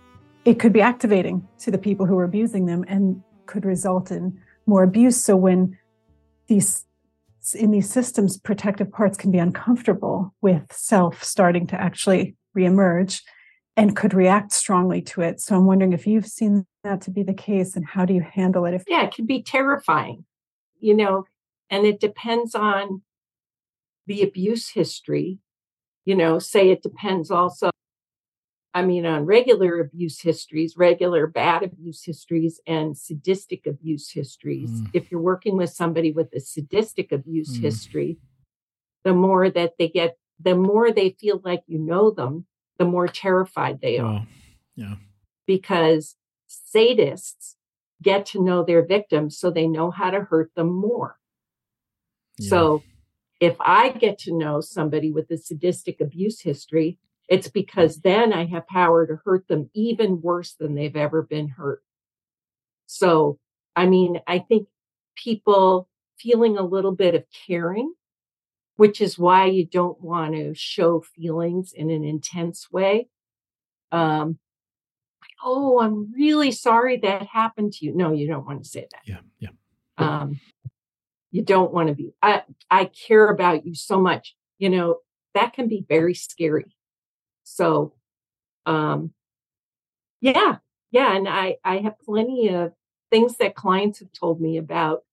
it 0.46 0.58
could 0.58 0.72
be 0.72 0.80
activating 0.80 1.46
to 1.58 1.70
the 1.70 1.78
people 1.78 2.06
who 2.06 2.14
were 2.14 2.24
abusing 2.24 2.64
them 2.64 2.84
and 2.88 3.22
could 3.46 3.66
result 3.66 4.10
in 4.10 4.40
more 4.66 4.82
abuse. 4.82 5.22
So 5.22 5.36
when 5.36 5.78
these 6.46 6.84
in 7.54 7.70
these 7.72 7.90
systems, 7.90 8.38
protective 8.38 8.90
parts 8.90 9.18
can 9.18 9.30
be 9.30 9.38
uncomfortable 9.38 10.34
with 10.40 10.64
self 10.72 11.22
starting 11.22 11.66
to 11.66 11.80
actually 11.80 12.36
reemerge 12.56 13.20
and 13.76 13.96
could 13.96 14.14
react 14.14 14.52
strongly 14.52 15.02
to 15.02 15.20
it. 15.20 15.40
So 15.40 15.56
I'm 15.56 15.66
wondering 15.66 15.92
if 15.92 16.06
you've 16.06 16.26
seen 16.26 16.64
that 16.84 17.00
to 17.02 17.10
be 17.10 17.22
the 17.22 17.34
case 17.34 17.76
and 17.76 17.84
how 17.84 18.04
do 18.04 18.14
you 18.14 18.22
handle 18.22 18.64
it? 18.64 18.74
If 18.74 18.84
yeah, 18.86 19.04
it 19.04 19.14
can 19.14 19.26
be 19.26 19.42
terrifying, 19.42 20.24
you 20.80 20.94
know, 20.94 21.24
and 21.70 21.84
it 21.84 22.00
depends 22.00 22.54
on 22.54 23.02
the 24.06 24.22
abuse 24.22 24.70
history. 24.70 25.38
You 26.04 26.14
know, 26.14 26.38
say 26.38 26.70
it 26.70 26.82
depends 26.82 27.30
also 27.30 27.70
I 28.74 28.82
mean, 28.82 29.06
on 29.06 29.24
regular 29.24 29.80
abuse 29.80 30.20
histories, 30.20 30.76
regular 30.76 31.28
bad 31.28 31.62
abuse 31.62 32.02
histories, 32.02 32.60
and 32.66 32.98
sadistic 32.98 33.66
abuse 33.66 34.10
histories. 34.10 34.68
Mm. 34.68 34.90
If 34.92 35.12
you're 35.12 35.20
working 35.20 35.56
with 35.56 35.70
somebody 35.70 36.10
with 36.10 36.34
a 36.34 36.40
sadistic 36.40 37.12
abuse 37.12 37.56
mm. 37.56 37.60
history, 37.60 38.18
the 39.04 39.14
more 39.14 39.48
that 39.48 39.74
they 39.78 39.88
get, 39.88 40.18
the 40.40 40.56
more 40.56 40.90
they 40.90 41.10
feel 41.10 41.40
like 41.44 41.62
you 41.68 41.78
know 41.78 42.10
them, 42.10 42.46
the 42.78 42.84
more 42.84 43.06
terrified 43.06 43.80
they 43.80 43.98
are. 43.98 44.22
Oh, 44.22 44.26
yeah. 44.74 44.96
Because 45.46 46.16
sadists 46.74 47.54
get 48.02 48.26
to 48.26 48.42
know 48.42 48.64
their 48.64 48.84
victims 48.84 49.38
so 49.38 49.50
they 49.50 49.68
know 49.68 49.92
how 49.92 50.10
to 50.10 50.22
hurt 50.22 50.50
them 50.56 50.74
more. 50.74 51.16
Yeah. 52.38 52.48
So 52.48 52.82
if 53.38 53.56
I 53.60 53.90
get 53.90 54.18
to 54.20 54.36
know 54.36 54.60
somebody 54.60 55.12
with 55.12 55.30
a 55.30 55.36
sadistic 55.36 56.00
abuse 56.00 56.40
history, 56.40 56.98
it's 57.28 57.48
because 57.48 58.00
then 58.00 58.32
I 58.32 58.46
have 58.46 58.66
power 58.66 59.06
to 59.06 59.18
hurt 59.24 59.48
them 59.48 59.70
even 59.74 60.20
worse 60.20 60.54
than 60.54 60.74
they've 60.74 60.96
ever 60.96 61.22
been 61.22 61.48
hurt. 61.48 61.82
So, 62.86 63.38
I 63.74 63.86
mean, 63.86 64.20
I 64.26 64.38
think 64.38 64.68
people 65.16 65.88
feeling 66.18 66.58
a 66.58 66.62
little 66.62 66.92
bit 66.92 67.14
of 67.14 67.24
caring, 67.46 67.94
which 68.76 69.00
is 69.00 69.18
why 69.18 69.46
you 69.46 69.64
don't 69.64 70.00
want 70.00 70.34
to 70.34 70.54
show 70.54 71.00
feelings 71.00 71.72
in 71.72 71.90
an 71.90 72.04
intense 72.04 72.70
way. 72.70 73.08
Um, 73.90 74.38
oh, 75.42 75.80
I'm 75.80 76.12
really 76.12 76.50
sorry 76.50 76.98
that 76.98 77.26
happened 77.26 77.72
to 77.74 77.86
you. 77.86 77.94
No, 77.94 78.12
you 78.12 78.26
don't 78.26 78.46
want 78.46 78.62
to 78.62 78.68
say 78.68 78.86
that. 78.90 79.02
Yeah, 79.06 79.20
yeah. 79.38 79.50
Um, 79.96 80.40
you 81.30 81.42
don't 81.42 81.72
want 81.72 81.88
to 81.88 81.94
be. 81.94 82.12
I 82.22 82.42
I 82.70 82.86
care 82.86 83.28
about 83.28 83.66
you 83.66 83.74
so 83.74 84.00
much. 84.00 84.36
You 84.58 84.70
know 84.70 84.98
that 85.34 85.52
can 85.52 85.68
be 85.68 85.84
very 85.88 86.14
scary. 86.14 86.74
So, 87.44 87.94
um, 88.66 89.12
yeah, 90.20 90.56
yeah. 90.90 91.14
And 91.14 91.28
I, 91.28 91.58
I 91.64 91.78
have 91.78 91.98
plenty 92.00 92.48
of 92.48 92.72
things 93.10 93.36
that 93.36 93.54
clients 93.54 94.00
have 94.00 94.12
told 94.12 94.40
me 94.40 94.56
about, 94.56 95.04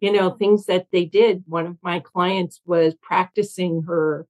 you 0.00 0.12
know, 0.12 0.30
things 0.30 0.66
that 0.66 0.86
they 0.92 1.04
did. 1.04 1.44
One 1.46 1.66
of 1.66 1.76
my 1.82 2.00
clients 2.00 2.60
was 2.64 2.94
practicing 3.02 3.82
her 3.82 4.26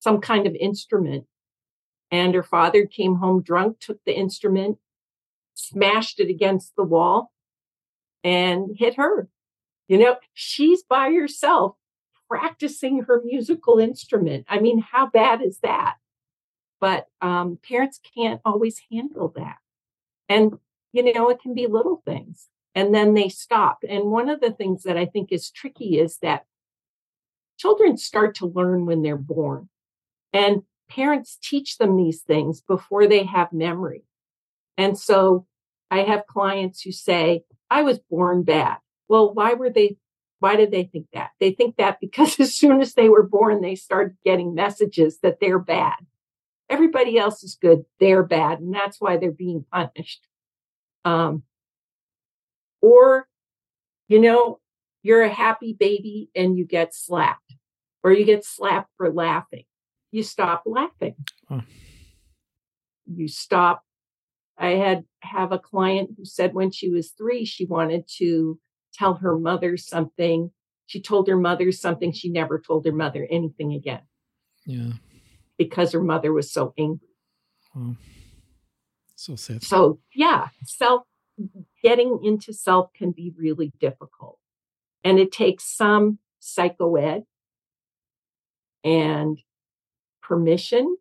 some 0.00 0.20
kind 0.20 0.48
of 0.48 0.54
instrument 0.56 1.26
and 2.10 2.34
her 2.34 2.42
father 2.42 2.86
came 2.86 3.16
home 3.16 3.42
drunk, 3.42 3.78
took 3.78 3.98
the 4.04 4.14
instrument, 4.14 4.78
smashed 5.54 6.18
it 6.18 6.28
against 6.28 6.74
the 6.76 6.82
wall 6.82 7.32
and 8.24 8.76
hit 8.76 8.96
her. 8.96 9.28
You 9.88 9.98
know, 9.98 10.16
she's 10.34 10.82
by 10.82 11.12
herself 11.12 11.76
practicing 12.32 13.02
her 13.02 13.20
musical 13.22 13.78
instrument. 13.78 14.46
I 14.48 14.58
mean, 14.58 14.78
how 14.78 15.04
bad 15.06 15.42
is 15.42 15.58
that? 15.58 15.96
But 16.80 17.06
um, 17.20 17.58
parents 17.62 18.00
can't 18.16 18.40
always 18.42 18.80
handle 18.90 19.34
that. 19.36 19.56
And, 20.30 20.54
you 20.94 21.12
know, 21.12 21.28
it 21.28 21.42
can 21.42 21.52
be 21.52 21.66
little 21.66 22.02
things. 22.06 22.48
And 22.74 22.94
then 22.94 23.12
they 23.12 23.28
stop. 23.28 23.80
And 23.86 24.04
one 24.04 24.30
of 24.30 24.40
the 24.40 24.50
things 24.50 24.84
that 24.84 24.96
I 24.96 25.04
think 25.04 25.30
is 25.30 25.50
tricky 25.50 25.98
is 25.98 26.16
that 26.22 26.46
children 27.58 27.98
start 27.98 28.34
to 28.36 28.46
learn 28.46 28.86
when 28.86 29.02
they're 29.02 29.18
born. 29.18 29.68
And 30.32 30.62
parents 30.88 31.36
teach 31.42 31.76
them 31.76 31.98
these 31.98 32.22
things 32.22 32.62
before 32.62 33.06
they 33.06 33.24
have 33.24 33.52
memory. 33.52 34.04
And 34.78 34.98
so 34.98 35.46
I 35.90 35.98
have 36.04 36.26
clients 36.26 36.80
who 36.80 36.92
say, 36.92 37.42
I 37.70 37.82
was 37.82 37.98
born 37.98 38.42
bad. 38.42 38.78
Well, 39.06 39.34
why 39.34 39.52
were 39.52 39.68
they 39.68 39.98
why 40.42 40.56
did 40.56 40.72
they 40.72 40.82
think 40.82 41.06
that? 41.12 41.30
They 41.38 41.52
think 41.52 41.76
that 41.76 42.00
because 42.00 42.40
as 42.40 42.52
soon 42.52 42.80
as 42.80 42.94
they 42.94 43.08
were 43.08 43.22
born, 43.22 43.60
they 43.60 43.76
started 43.76 44.16
getting 44.24 44.54
messages 44.54 45.18
that 45.22 45.38
they're 45.40 45.60
bad. 45.60 45.94
Everybody 46.68 47.16
else 47.16 47.44
is 47.44 47.56
good, 47.60 47.84
they're 48.00 48.24
bad, 48.24 48.58
and 48.58 48.74
that's 48.74 49.00
why 49.00 49.16
they're 49.16 49.30
being 49.30 49.64
punished. 49.72 50.26
Um, 51.04 51.44
or, 52.80 53.28
you 54.08 54.20
know, 54.20 54.58
you're 55.02 55.22
a 55.22 55.28
happy 55.28 55.76
baby 55.78 56.30
and 56.34 56.56
you 56.58 56.64
get 56.64 56.94
slapped, 56.94 57.54
or 58.02 58.12
you 58.12 58.24
get 58.24 58.44
slapped 58.44 58.90
for 58.96 59.12
laughing. 59.12 59.64
You 60.10 60.24
stop 60.24 60.64
laughing. 60.66 61.14
You 63.06 63.28
stop. 63.28 63.84
I 64.58 64.70
had 64.70 65.04
have 65.20 65.52
a 65.52 65.58
client 65.58 66.10
who 66.16 66.24
said 66.24 66.52
when 66.52 66.70
she 66.70 66.88
was 66.88 67.10
three, 67.10 67.44
she 67.44 67.64
wanted 67.64 68.08
to 68.18 68.58
tell 68.94 69.14
her 69.14 69.38
mother 69.38 69.76
something. 69.76 70.50
She 70.86 71.00
told 71.00 71.28
her 71.28 71.36
mother 71.36 71.72
something. 71.72 72.12
She 72.12 72.28
never 72.28 72.58
told 72.58 72.84
her 72.86 72.92
mother 72.92 73.26
anything 73.30 73.72
again. 73.72 74.02
Yeah. 74.66 74.92
Because 75.58 75.92
her 75.92 76.02
mother 76.02 76.32
was 76.32 76.52
so 76.52 76.74
angry. 76.78 77.08
Oh, 77.76 77.96
so 79.14 79.36
sad. 79.36 79.62
So, 79.62 80.00
yeah, 80.14 80.48
self 80.64 81.02
getting 81.82 82.20
into 82.22 82.52
self 82.52 82.92
can 82.92 83.12
be 83.12 83.32
really 83.36 83.72
difficult. 83.80 84.38
And 85.04 85.18
it 85.18 85.32
takes 85.32 85.64
some 85.64 86.18
psychoed 86.40 87.24
and 88.84 89.38
permission. 90.22 90.96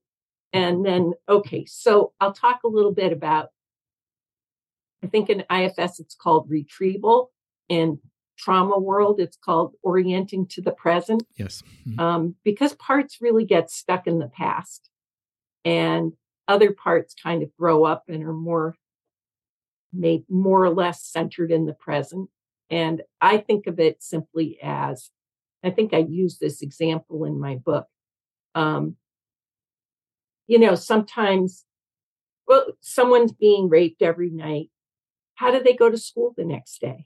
And 0.54 0.78
mm-hmm. 0.78 0.84
then, 0.84 1.14
okay, 1.30 1.66
so 1.66 2.14
I'll 2.20 2.34
talk 2.34 2.62
a 2.64 2.70
little 2.70 2.94
bit 2.94 3.12
about, 3.14 3.50
I 5.04 5.08
think 5.08 5.30
in 5.30 5.44
IFS 5.52 6.00
it's 6.00 6.16
called 6.16 6.50
retrieval. 6.50 7.32
In 7.72 8.00
trauma 8.38 8.78
world, 8.78 9.20
it's 9.20 9.38
called 9.38 9.76
orienting 9.82 10.46
to 10.48 10.62
the 10.62 10.72
present. 10.72 11.24
Yes. 11.38 11.64
Mm-hmm. 11.88 12.00
Um, 12.00 12.36
because 12.44 12.74
parts 12.76 13.20
really 13.22 13.46
get 13.46 13.72
stuck 13.72 14.08
in 14.08 14.20
the 14.20 14.28
past 14.28 14.90
and 15.64 16.12
other 16.48 16.74
parts 16.74 17.14
kind 17.14 17.44
of 17.44 17.56
grow 17.58 17.86
up 17.86 18.04
and 18.10 18.24
are 18.24 18.34
more 18.34 18.76
made 19.94 20.24
more 20.30 20.64
or 20.64 20.70
less 20.70 21.04
centered 21.04 21.52
in 21.52 21.66
the 21.66 21.74
present. 21.74 22.30
And 22.70 23.04
I 23.22 23.38
think 23.38 23.68
of 23.68 23.80
it 23.80 24.04
simply 24.04 24.58
as 24.62 25.12
I 25.64 25.70
think 25.70 25.94
I 25.94 26.00
use 26.00 26.40
this 26.40 26.62
example 26.62 27.24
in 27.26 27.40
my 27.40 27.56
book. 27.56 27.88
Um, 28.56 28.96
you 30.48 30.60
know, 30.60 30.76
sometimes, 30.76 31.66
well, 32.48 32.74
someone's 32.82 33.32
being 33.32 33.70
raped 33.70 34.02
every 34.02 34.30
night. 34.30 34.70
How 35.36 35.52
do 35.52 35.62
they 35.64 35.74
go 35.74 35.90
to 35.90 35.98
school 35.98 36.34
the 36.36 36.46
next 36.46 36.82
day? 36.82 37.06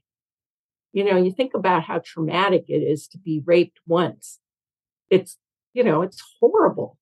You 0.95 1.03
know, 1.03 1.17
you 1.17 1.29
think 1.29 1.53
about 1.53 1.83
how 1.83 1.99
traumatic 1.99 2.65
it 2.69 2.81
is 2.81 3.09
to 3.09 3.17
be 3.17 3.43
raped 3.45 3.81
once. 3.85 4.39
It's, 5.09 5.37
you 5.73 5.83
know, 5.83 6.01
it's 6.01 6.23
horrible. 6.39 6.97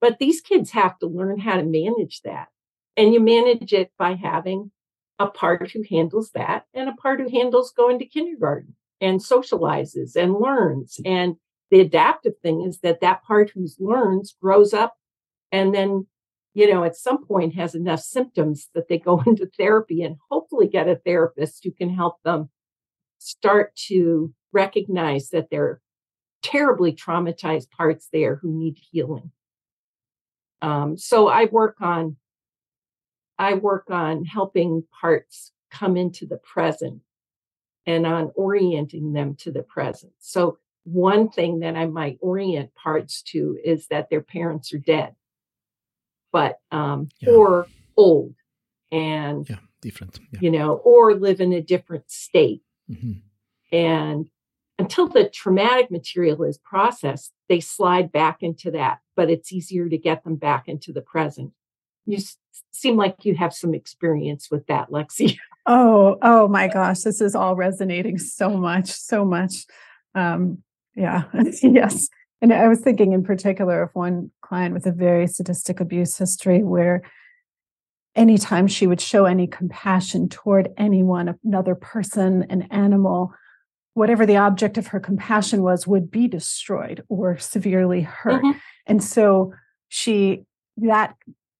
But 0.00 0.18
these 0.18 0.40
kids 0.40 0.72
have 0.72 0.98
to 0.98 1.06
learn 1.06 1.38
how 1.38 1.56
to 1.56 1.62
manage 1.62 2.22
that. 2.24 2.48
And 2.96 3.14
you 3.14 3.20
manage 3.20 3.72
it 3.72 3.92
by 3.96 4.14
having 4.14 4.72
a 5.20 5.28
part 5.28 5.70
who 5.70 5.84
handles 5.88 6.32
that 6.32 6.64
and 6.74 6.88
a 6.88 6.94
part 6.94 7.20
who 7.20 7.30
handles 7.30 7.70
going 7.70 8.00
to 8.00 8.04
kindergarten 8.04 8.74
and 9.00 9.20
socializes 9.20 10.16
and 10.16 10.34
learns. 10.34 10.98
And 11.04 11.36
the 11.70 11.78
adaptive 11.78 12.34
thing 12.42 12.62
is 12.62 12.80
that 12.80 13.00
that 13.00 13.22
part 13.22 13.50
who 13.54 13.68
learns 13.78 14.34
grows 14.42 14.74
up 14.74 14.96
and 15.52 15.72
then, 15.72 16.08
you 16.52 16.68
know, 16.68 16.82
at 16.82 16.96
some 16.96 17.24
point 17.24 17.54
has 17.54 17.76
enough 17.76 18.00
symptoms 18.00 18.70
that 18.74 18.88
they 18.88 18.98
go 18.98 19.22
into 19.26 19.48
therapy 19.56 20.02
and 20.02 20.16
hopefully 20.32 20.66
get 20.66 20.88
a 20.88 20.96
therapist 20.96 21.62
who 21.62 21.70
can 21.70 21.90
help 21.90 22.16
them 22.24 22.50
start 23.20 23.76
to 23.76 24.32
recognize 24.52 25.28
that 25.30 25.48
there 25.50 25.64
are 25.64 25.80
terribly 26.42 26.92
traumatized 26.92 27.70
parts 27.70 28.08
there 28.12 28.36
who 28.36 28.50
need 28.50 28.78
healing. 28.90 29.30
Um, 30.62 30.96
so 30.96 31.28
I 31.28 31.44
work 31.46 31.76
on 31.80 32.16
I 33.38 33.54
work 33.54 33.86
on 33.88 34.26
helping 34.26 34.84
parts 35.00 35.52
come 35.70 35.96
into 35.96 36.26
the 36.26 36.36
present 36.36 37.00
and 37.86 38.06
on 38.06 38.32
orienting 38.34 39.14
them 39.14 39.34
to 39.36 39.50
the 39.50 39.62
present. 39.62 40.12
So 40.18 40.58
one 40.84 41.30
thing 41.30 41.60
that 41.60 41.74
I 41.74 41.86
might 41.86 42.18
orient 42.20 42.74
parts 42.74 43.22
to 43.28 43.58
is 43.64 43.86
that 43.86 44.10
their 44.10 44.20
parents 44.20 44.74
are 44.74 44.78
dead, 44.78 45.14
but 46.32 46.58
um, 46.70 47.08
yeah. 47.20 47.30
or 47.30 47.66
old 47.96 48.34
and 48.92 49.48
yeah, 49.48 49.56
different, 49.80 50.18
yeah. 50.32 50.40
you 50.42 50.50
know, 50.50 50.74
or 50.74 51.14
live 51.14 51.40
in 51.40 51.54
a 51.54 51.62
different 51.62 52.10
state. 52.10 52.62
Mm-hmm. 52.90 53.12
And 53.72 54.28
until 54.78 55.08
the 55.08 55.28
traumatic 55.28 55.90
material 55.90 56.42
is 56.44 56.58
processed, 56.58 57.32
they 57.48 57.60
slide 57.60 58.10
back 58.10 58.38
into 58.42 58.70
that, 58.72 58.98
but 59.14 59.30
it's 59.30 59.52
easier 59.52 59.88
to 59.88 59.98
get 59.98 60.24
them 60.24 60.36
back 60.36 60.68
into 60.68 60.92
the 60.92 61.02
present 61.02 61.52
you 62.10 62.18
seem 62.72 62.96
like 62.96 63.24
you 63.24 63.34
have 63.36 63.54
some 63.54 63.74
experience 63.74 64.48
with 64.50 64.66
that, 64.66 64.90
Lexi. 64.90 65.36
Oh, 65.66 66.16
oh 66.22 66.48
my 66.48 66.68
gosh, 66.68 67.00
this 67.00 67.20
is 67.20 67.34
all 67.34 67.54
resonating 67.54 68.16
so 68.18 68.48
much, 68.56 68.86
so 68.88 69.26
much. 69.26 69.66
Um, 70.14 70.64
yeah, 70.96 71.24
yes. 71.62 72.08
And 72.40 72.52
I 72.52 72.66
was 72.66 72.80
thinking 72.80 73.12
in 73.12 73.22
particular 73.22 73.82
of 73.82 73.90
one 73.92 74.30
client 74.40 74.72
with 74.74 74.86
a 74.86 74.90
very 74.90 75.28
sadistic 75.28 75.78
abuse 75.78 76.16
history 76.16 76.64
where 76.64 77.02
anytime 78.14 78.66
she 78.66 78.86
would 78.86 79.00
show 79.00 79.24
any 79.24 79.46
compassion 79.46 80.28
toward 80.28 80.70
anyone, 80.76 81.38
another 81.44 81.74
person, 81.74 82.46
an 82.50 82.62
animal, 82.70 83.32
whatever 83.94 84.26
the 84.26 84.36
object 84.36 84.78
of 84.78 84.88
her 84.88 85.00
compassion 85.00 85.62
was, 85.62 85.86
would 85.86 86.10
be 86.10 86.28
destroyed 86.28 87.02
or 87.08 87.38
severely 87.38 88.02
hurt. 88.02 88.42
Mm-hmm. 88.42 88.58
And 88.86 89.02
so 89.02 89.52
she, 89.88 90.44
that 90.76 91.16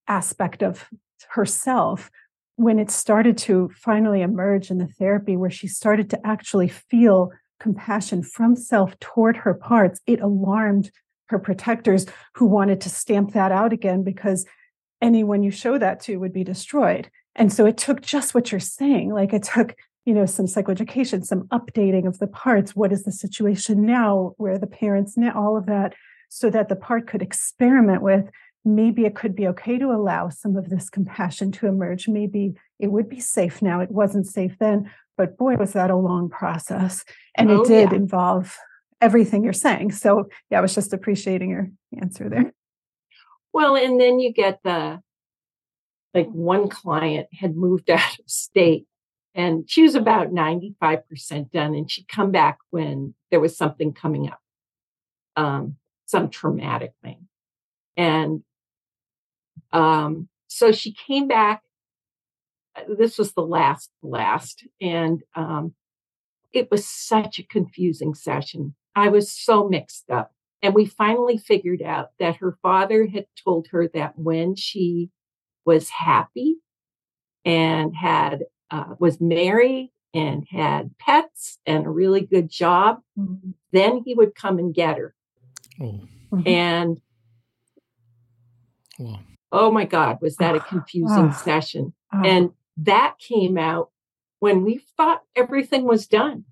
aspect 0.09 0.63
of 0.63 0.89
herself 1.29 2.11
when 2.57 2.79
it 2.79 2.91
started 2.91 3.39
to 3.39 3.71
finally 3.75 4.21
emerge 4.21 4.71
in 4.71 4.79
the 4.79 4.87
therapy 4.87 5.37
where 5.37 5.51
she 5.51 5.67
started 5.67 6.11
to 6.11 6.27
actually 6.27 6.69
feel 6.69 7.33
compassion 7.59 8.23
from 8.23 8.57
self 8.57 8.99
toward 8.99 9.37
her 9.37 9.55
parts 9.55 10.01
it 10.07 10.21
alarmed 10.21 10.91
her 11.27 11.39
protectors 11.39 12.07
who 12.35 12.47
wanted 12.47 12.81
to 12.81 12.89
stamp 12.89 13.33
that 13.33 13.53
out 13.53 13.73
again 13.73 14.03
because 14.03 14.45
anyone 15.01 15.43
you 15.43 15.51
show 15.51 15.79
that 15.79 16.01
to 16.01 16.17
would 16.19 16.33
be 16.33 16.45
destroyed 16.45 17.11
and 17.35 17.53
so 17.53 17.67
it 17.67 17.77
took 17.77 18.03
just 18.03 18.35
what 18.35 18.51
you're 18.51 18.61
saying 18.61 19.13
like 19.13 19.33
it 19.33 19.43
took 19.43 19.75
you 20.05 20.15
know 20.15 20.27
some 20.27 20.47
psychoeducation 20.47 21.25
some 21.25 21.43
updating 21.49 22.07
of 22.07 22.19
the 22.19 22.27
parts 22.27 22.75
what 22.75 22.93
is 22.93 23.05
the 23.05 23.13
situation 23.13 23.85
now 23.85 24.35
where 24.37 24.59
the 24.59 24.67
parents 24.67 25.17
now 25.17 25.33
all 25.35 25.57
of 25.57 25.67
that 25.67 25.95
so 26.29 26.49
that 26.49 26.69
the 26.69 26.77
part 26.77 27.07
could 27.07 27.23
experiment 27.23 28.03
with 28.03 28.31
maybe 28.65 29.05
it 29.05 29.15
could 29.15 29.35
be 29.35 29.49
okay 29.49 29.79
to 29.79 29.87
allow 29.87 30.29
some 30.29 30.57
of 30.57 30.69
this 30.69 30.91
compassion 30.91 31.51
to 31.53 31.67
emerge. 31.67 32.09
Maybe 32.09 32.55
it 32.79 32.89
would 32.89 33.09
be 33.09 33.21
safe 33.21 33.63
now. 33.63 33.81
It 33.81 33.91
wasn't 33.91 34.27
safe 34.27 34.57
then, 34.59 34.91
but 35.17 35.37
boy, 35.37 35.57
was 35.57 35.73
that 35.73 35.91
a 35.91 35.97
long 35.97 36.29
process. 36.29 37.05
And 37.37 37.51
oh, 37.51 37.63
it 37.63 37.69
did 37.69 37.91
yeah. 37.91 37.97
involve 37.97 38.57
everything 39.01 39.45
you're 39.45 39.53
saying. 39.53 39.93
So, 39.93 40.29
yeah, 40.51 40.59
I 40.59 40.61
was 40.61 40.75
just 40.75 40.93
appreciating 40.93 41.51
your 41.51 41.71
answer 42.01 42.29
there. 42.29 42.53
Well, 43.53 43.77
and 43.77 44.01
then 44.01 44.21
you 44.21 44.33
get 44.33 44.61
the 44.63 45.01
like 46.15 46.29
one 46.29 46.69
client 46.69 47.29
had 47.33 47.57
moved 47.57 47.91
out 47.91 48.19
of 48.19 48.29
state 48.31 48.87
and 49.35 49.71
she 49.71 49.83
was 49.83 49.95
about 49.95 50.33
95% 50.33 51.53
done 51.53 51.75
and 51.75 51.89
she'd 51.89 52.09
come 52.09 52.33
back 52.33 52.59
when 52.71 53.15
there 53.31 53.39
was 53.39 53.57
something 53.57 53.93
coming 53.93 54.29
up 54.29 54.41
um, 55.37 55.77
some 56.07 56.29
traumatic 56.29 56.93
thing 57.03 57.29
and 57.97 58.43
um, 59.73 60.29
so 60.49 60.73
she 60.73 60.93
came 60.93 61.29
back. 61.29 61.63
Uh, 62.77 62.83
this 62.99 63.19
was 63.19 63.33
the 63.33 63.43
last, 63.43 63.91
last, 64.03 64.67
and 64.81 65.23
um, 65.35 65.75
it 66.53 66.71
was 66.71 66.87
such 66.87 67.39
a 67.39 67.45
confusing 67.45 68.15
session. 68.15 68.75
I 68.95 69.09
was 69.09 69.31
so 69.31 69.69
mixed 69.69 70.11
up. 70.11 70.33
And 70.63 70.75
we 70.75 70.85
finally 70.85 71.39
figured 71.39 71.83
out 71.83 72.11
that 72.19 72.37
her 72.37 72.59
father 72.63 73.07
had 73.07 73.27
told 73.43 73.69
her 73.69 73.89
that 73.95 74.19
when 74.19 74.55
she 74.55 75.11
was 75.65 75.89
happy 75.89 76.57
and 77.45 77.95
had 77.95 78.45
uh, 78.71 78.95
was 78.99 79.21
married 79.21 79.93
and 80.13 80.47
had 80.51 80.91
pets 80.99 81.59
and 81.65 81.87
a 81.87 81.91
really 81.91 82.21
good 82.21 82.51
job, 82.51 82.99
mm-hmm. 83.19 83.51
then 83.73 84.03
he 84.05 84.15
would 84.15 84.35
come 84.35 84.59
and 84.59 84.75
get 84.75 84.99
her. 84.99 85.15
Oh. 85.81 86.01
Mm-hmm. 86.33 86.49
And 86.49 87.01
wow 88.99 89.21
oh 89.53 89.71
my 89.71 89.85
God, 89.85 90.19
was 90.21 90.37
that 90.37 90.57
a 90.57 90.61
confusing 90.69 91.33
session? 91.33 91.93
And 92.13 92.51
that 92.77 93.17
came 93.19 93.57
out 93.57 93.91
when 94.41 94.65
we 94.65 94.83
thought 94.97 95.23
everything 95.37 95.85
was 95.85 96.07
done. 96.07 96.45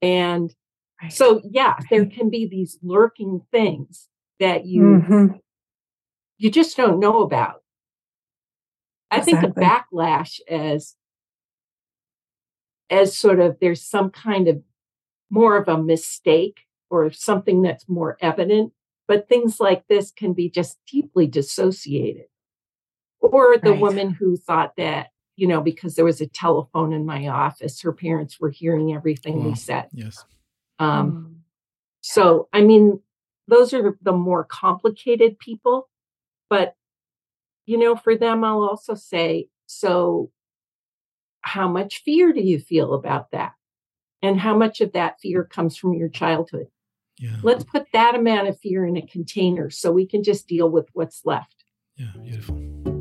And 0.00 0.54
right. 1.02 1.12
so, 1.12 1.40
yeah, 1.44 1.76
there 1.90 2.06
can 2.06 2.30
be 2.30 2.46
these 2.46 2.78
lurking 2.82 3.42
things 3.50 4.08
that 4.40 4.66
you 4.66 4.82
mm-hmm. 4.82 5.36
you 6.38 6.50
just 6.50 6.76
don't 6.76 7.00
know 7.00 7.22
about. 7.22 7.62
I 9.10 9.18
exactly. 9.18 9.40
think 9.40 9.56
of 9.56 9.62
backlash 9.62 10.40
as 10.48 10.96
as 12.90 13.16
sort 13.16 13.40
of 13.40 13.56
there's 13.60 13.82
some 13.82 14.10
kind 14.10 14.48
of 14.48 14.62
more 15.30 15.56
of 15.56 15.68
a 15.68 15.82
mistake 15.82 16.60
or 16.90 17.10
something 17.10 17.62
that's 17.62 17.88
more 17.88 18.16
evident 18.20 18.72
but 19.06 19.28
things 19.28 19.60
like 19.60 19.86
this 19.88 20.10
can 20.10 20.32
be 20.32 20.48
just 20.48 20.78
deeply 20.90 21.26
dissociated. 21.26 22.26
Or 23.20 23.56
the 23.56 23.72
right. 23.72 23.80
woman 23.80 24.10
who 24.10 24.36
thought 24.36 24.74
that, 24.76 25.08
you 25.36 25.46
know, 25.46 25.60
because 25.60 25.94
there 25.94 26.04
was 26.04 26.20
a 26.20 26.26
telephone 26.26 26.92
in 26.92 27.06
my 27.06 27.28
office, 27.28 27.80
her 27.82 27.92
parents 27.92 28.38
were 28.38 28.50
hearing 28.50 28.92
everything 28.92 29.40
oh, 29.40 29.48
we 29.48 29.54
said. 29.54 29.88
Yes. 29.92 30.24
Um, 30.78 31.12
mm. 31.12 31.34
So, 32.00 32.48
I 32.52 32.62
mean, 32.62 33.00
those 33.48 33.72
are 33.72 33.98
the 34.02 34.12
more 34.12 34.44
complicated 34.44 35.38
people. 35.38 35.88
But, 36.50 36.74
you 37.66 37.78
know, 37.78 37.96
for 37.96 38.16
them, 38.16 38.44
I'll 38.44 38.62
also 38.62 38.94
say, 38.94 39.48
so 39.66 40.30
how 41.40 41.68
much 41.68 42.02
fear 42.04 42.32
do 42.32 42.40
you 42.40 42.58
feel 42.58 42.94
about 42.94 43.30
that? 43.32 43.52
And 44.22 44.40
how 44.40 44.56
much 44.56 44.80
of 44.80 44.92
that 44.92 45.20
fear 45.20 45.44
comes 45.44 45.76
from 45.76 45.94
your 45.94 46.08
childhood? 46.08 46.68
Yeah. 47.18 47.36
Let's 47.42 47.64
put 47.64 47.86
that 47.92 48.14
amount 48.14 48.48
of 48.48 48.58
fear 48.58 48.86
in 48.86 48.96
a 48.96 49.06
container 49.06 49.70
so 49.70 49.92
we 49.92 50.06
can 50.06 50.22
just 50.22 50.48
deal 50.48 50.68
with 50.68 50.88
what's 50.94 51.24
left. 51.24 51.64
Yeah, 51.96 52.12
beautiful. 52.22 52.56
Beautiful. 52.56 52.93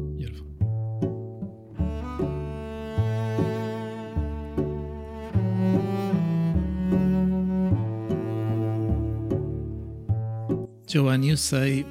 Joanne, 10.94 11.24
you 11.24 11.36
say 11.36 11.84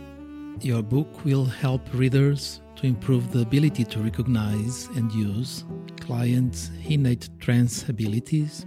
your 0.60 0.80
book 0.80 1.24
will 1.24 1.44
help 1.44 1.80
readers 1.92 2.60
to 2.76 2.86
improve 2.86 3.32
the 3.32 3.40
ability 3.40 3.82
to 3.82 3.98
recognize 3.98 4.86
and 4.94 5.10
use 5.10 5.64
clients' 5.98 6.70
innate 6.84 7.28
trance 7.40 7.88
abilities 7.88 8.64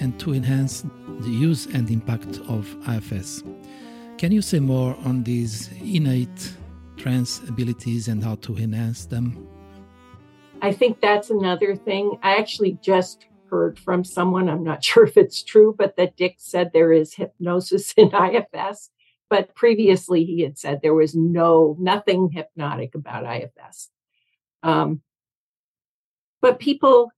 and 0.00 0.18
to 0.20 0.32
enhance 0.32 0.86
the 1.20 1.28
use 1.28 1.66
and 1.66 1.90
impact 1.90 2.40
of 2.48 2.74
IFS. 2.88 3.42
Can 4.16 4.32
you 4.32 4.40
say 4.40 4.58
more 4.58 4.96
on 5.04 5.22
these 5.22 5.68
innate 5.82 6.56
trance 6.96 7.40
abilities 7.46 8.08
and 8.08 8.24
how 8.24 8.36
to 8.36 8.56
enhance 8.56 9.04
them? 9.04 9.46
I 10.62 10.72
think 10.72 11.02
that's 11.02 11.28
another 11.28 11.76
thing. 11.76 12.18
I 12.22 12.36
actually 12.36 12.78
just 12.80 13.26
heard 13.50 13.78
from 13.78 14.02
someone, 14.02 14.48
I'm 14.48 14.64
not 14.64 14.82
sure 14.88 15.04
if 15.04 15.18
it's 15.18 15.42
true, 15.42 15.74
but 15.76 15.96
that 15.96 16.16
Dick 16.16 16.36
said 16.38 16.70
there 16.72 16.90
is 16.90 17.12
hypnosis 17.12 17.92
in 17.98 18.10
IFS. 18.14 18.92
But 19.30 19.54
previously 19.54 20.24
he 20.24 20.42
had 20.42 20.58
said 20.58 20.80
there 20.82 20.94
was 20.94 21.14
no, 21.14 21.76
nothing 21.78 22.30
hypnotic 22.30 22.94
about 22.94 23.26
IFS. 23.26 23.90
Um, 24.62 25.02
but 26.40 26.58
people, 26.58 27.10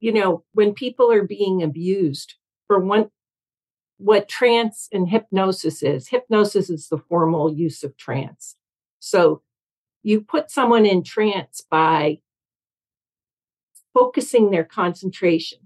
you 0.00 0.12
know, 0.12 0.44
when 0.52 0.74
people 0.74 1.12
are 1.12 1.24
being 1.24 1.62
abused, 1.62 2.34
for 2.66 2.80
one, 2.80 3.10
what 3.98 4.28
trance 4.28 4.88
and 4.92 5.08
hypnosis 5.08 5.82
is, 5.82 6.08
hypnosis 6.08 6.68
is 6.68 6.88
the 6.88 6.98
formal 6.98 7.52
use 7.52 7.84
of 7.84 7.96
trance. 7.96 8.56
So 8.98 9.42
you 10.02 10.20
put 10.20 10.50
someone 10.50 10.86
in 10.86 11.04
trance 11.04 11.62
by 11.70 12.18
focusing 13.94 14.50
their 14.50 14.64
concentration. 14.64 15.58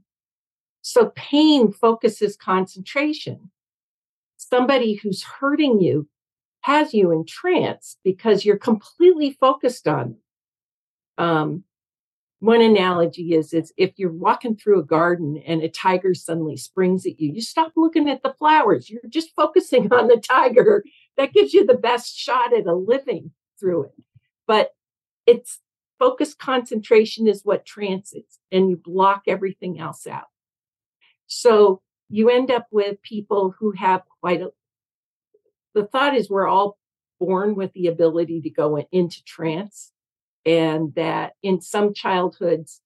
So 0.82 1.12
pain 1.14 1.72
focuses 1.72 2.36
concentration. 2.36 3.50
Somebody 4.50 4.94
who's 4.94 5.22
hurting 5.22 5.80
you 5.80 6.08
has 6.60 6.94
you 6.94 7.10
in 7.12 7.24
trance 7.26 7.96
because 8.04 8.44
you're 8.44 8.58
completely 8.58 9.32
focused 9.32 9.88
on 9.88 10.16
um, 11.18 11.64
one 12.40 12.60
analogy 12.60 13.32
is 13.34 13.52
is 13.52 13.72
if 13.76 13.92
you're 13.96 14.12
walking 14.12 14.56
through 14.56 14.78
a 14.78 14.84
garden 14.84 15.42
and 15.46 15.62
a 15.62 15.68
tiger 15.68 16.14
suddenly 16.14 16.56
springs 16.56 17.06
at 17.06 17.18
you, 17.18 17.32
you 17.32 17.40
stop 17.40 17.72
looking 17.76 18.08
at 18.08 18.22
the 18.22 18.34
flowers. 18.38 18.90
You're 18.90 19.00
just 19.08 19.34
focusing 19.34 19.92
on 19.92 20.08
the 20.08 20.18
tiger. 20.18 20.84
That 21.16 21.32
gives 21.32 21.54
you 21.54 21.64
the 21.64 21.74
best 21.74 22.14
shot 22.14 22.52
at 22.52 22.66
a 22.66 22.74
living 22.74 23.32
through 23.58 23.84
it. 23.84 23.94
But 24.46 24.70
it's 25.26 25.60
focused 25.98 26.38
concentration 26.38 27.26
is 27.26 27.40
what 27.42 27.64
trance 27.64 28.12
is, 28.12 28.38
and 28.52 28.68
you 28.68 28.76
block 28.76 29.22
everything 29.26 29.80
else 29.80 30.06
out. 30.06 30.26
So 31.26 31.80
you 32.08 32.30
end 32.30 32.50
up 32.50 32.66
with 32.70 33.02
people 33.02 33.54
who 33.58 33.72
have 33.72 34.02
quite 34.20 34.42
a 34.42 34.50
the 35.74 35.86
thought 35.86 36.16
is 36.16 36.30
we're 36.30 36.48
all 36.48 36.78
born 37.20 37.54
with 37.54 37.72
the 37.74 37.86
ability 37.86 38.40
to 38.42 38.50
go 38.50 38.78
into 38.90 39.22
trance 39.24 39.92
and 40.46 40.94
that 40.94 41.34
in 41.42 41.60
some 41.60 41.92
childhoods 41.92 42.80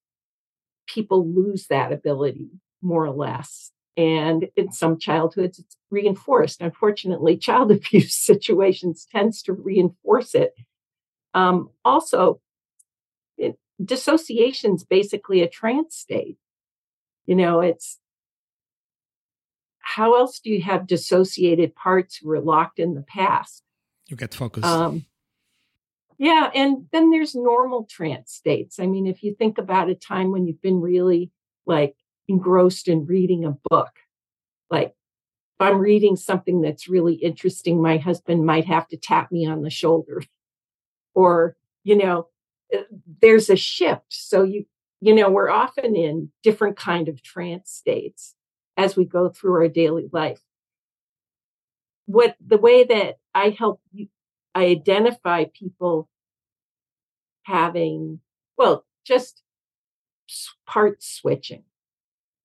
people 0.88 1.26
lose 1.32 1.68
that 1.68 1.92
ability 1.92 2.50
more 2.82 3.04
or 3.04 3.14
less. 3.14 3.70
And 3.96 4.48
in 4.56 4.72
some 4.72 4.98
childhoods 4.98 5.60
it's 5.60 5.76
reinforced. 5.90 6.60
Unfortunately 6.60 7.36
child 7.38 7.70
abuse 7.70 8.14
situations 8.14 9.06
tends 9.10 9.42
to 9.42 9.52
reinforce 9.52 10.34
it. 10.34 10.54
Um, 11.32 11.70
also 11.84 12.40
it, 13.38 13.56
dissociation's 13.82 14.84
basically 14.84 15.42
a 15.42 15.48
trance 15.48 15.96
state. 15.96 16.38
You 17.26 17.36
know 17.36 17.60
it's 17.60 17.99
how 19.96 20.14
else 20.14 20.40
do 20.40 20.50
you 20.50 20.62
have 20.62 20.86
dissociated 20.86 21.74
parts 21.74 22.16
who 22.16 22.30
are 22.30 22.40
locked 22.40 22.78
in 22.78 22.94
the 22.94 23.02
past 23.02 23.62
you 24.08 24.16
get 24.16 24.34
focused 24.34 24.66
um, 24.66 25.04
yeah. 26.20 26.50
And 26.54 26.84
then 26.92 27.10
there's 27.10 27.34
normal 27.34 27.86
trance 27.86 28.34
states. 28.34 28.78
I 28.78 28.86
mean, 28.86 29.06
if 29.06 29.22
you 29.22 29.34
think 29.34 29.56
about 29.56 29.88
a 29.88 29.94
time 29.94 30.30
when 30.30 30.46
you've 30.46 30.60
been 30.60 30.82
really 30.82 31.32
like 31.64 31.96
engrossed 32.28 32.88
in 32.88 33.06
reading 33.06 33.46
a 33.46 33.56
book, 33.70 33.88
like 34.68 34.88
if 34.88 34.94
I'm 35.60 35.78
reading 35.78 36.16
something 36.16 36.60
that's 36.60 36.90
really 36.90 37.14
interesting, 37.14 37.80
my 37.80 37.96
husband 37.96 38.44
might 38.44 38.66
have 38.66 38.86
to 38.88 38.98
tap 38.98 39.32
me 39.32 39.46
on 39.46 39.62
the 39.62 39.70
shoulder. 39.70 40.22
Or, 41.14 41.56
you 41.84 41.96
know, 41.96 42.28
uh, 42.72 42.82
there's 43.22 43.48
a 43.48 43.56
shift. 43.56 44.04
So 44.10 44.42
you, 44.42 44.66
you 45.00 45.14
know, 45.14 45.30
we're 45.30 45.48
often 45.48 45.96
in 45.96 46.30
different 46.42 46.76
kind 46.76 47.08
of 47.08 47.22
trance 47.22 47.70
states 47.70 48.34
as 48.80 48.96
we 48.96 49.04
go 49.04 49.28
through 49.28 49.52
our 49.60 49.68
daily 49.68 50.08
life. 50.10 50.40
What 52.06 52.34
the 52.44 52.56
way 52.56 52.84
that 52.84 53.18
I 53.34 53.50
help 53.50 53.80
you 53.92 54.08
I 54.54 54.64
identify 54.64 55.44
people 55.44 56.08
having, 57.42 58.20
well, 58.56 58.84
just 59.04 59.42
part 60.66 61.02
switching 61.02 61.64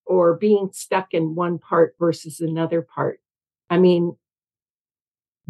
or 0.05 0.35
being 0.35 0.69
stuck 0.71 1.13
in 1.13 1.35
one 1.35 1.57
part 1.57 1.95
versus 1.99 2.39
another 2.39 2.81
part. 2.81 3.21
I 3.69 3.79
mean, 3.79 4.17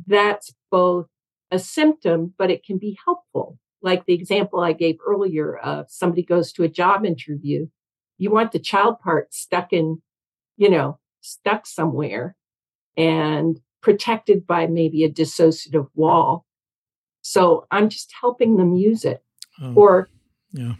that's 0.07 0.53
both 0.71 1.07
a 1.51 1.59
symptom, 1.59 2.33
but 2.37 2.51
it 2.51 2.63
can 2.63 2.77
be 2.77 2.97
helpful. 3.03 3.59
Like 3.81 4.05
the 4.05 4.13
example 4.13 4.61
I 4.61 4.73
gave 4.73 4.97
earlier 5.05 5.57
of 5.57 5.87
somebody 5.89 6.23
goes 6.23 6.53
to 6.53 6.63
a 6.63 6.69
job 6.69 7.05
interview, 7.05 7.67
you 8.17 8.31
want 8.31 8.53
the 8.53 8.59
child 8.59 8.99
part 8.99 9.33
stuck 9.33 9.73
in, 9.73 10.01
you 10.57 10.69
know, 10.69 10.99
stuck 11.21 11.65
somewhere 11.65 12.35
and 12.97 13.59
protected 13.81 14.47
by 14.47 14.67
maybe 14.67 15.03
a 15.03 15.11
dissociative 15.11 15.87
wall. 15.95 16.45
So 17.21 17.67
I'm 17.71 17.89
just 17.89 18.13
helping 18.19 18.57
them 18.57 18.75
use 18.75 19.05
it. 19.05 19.23
Oh, 19.61 19.73
or 19.73 20.09
yeah. 20.51 20.73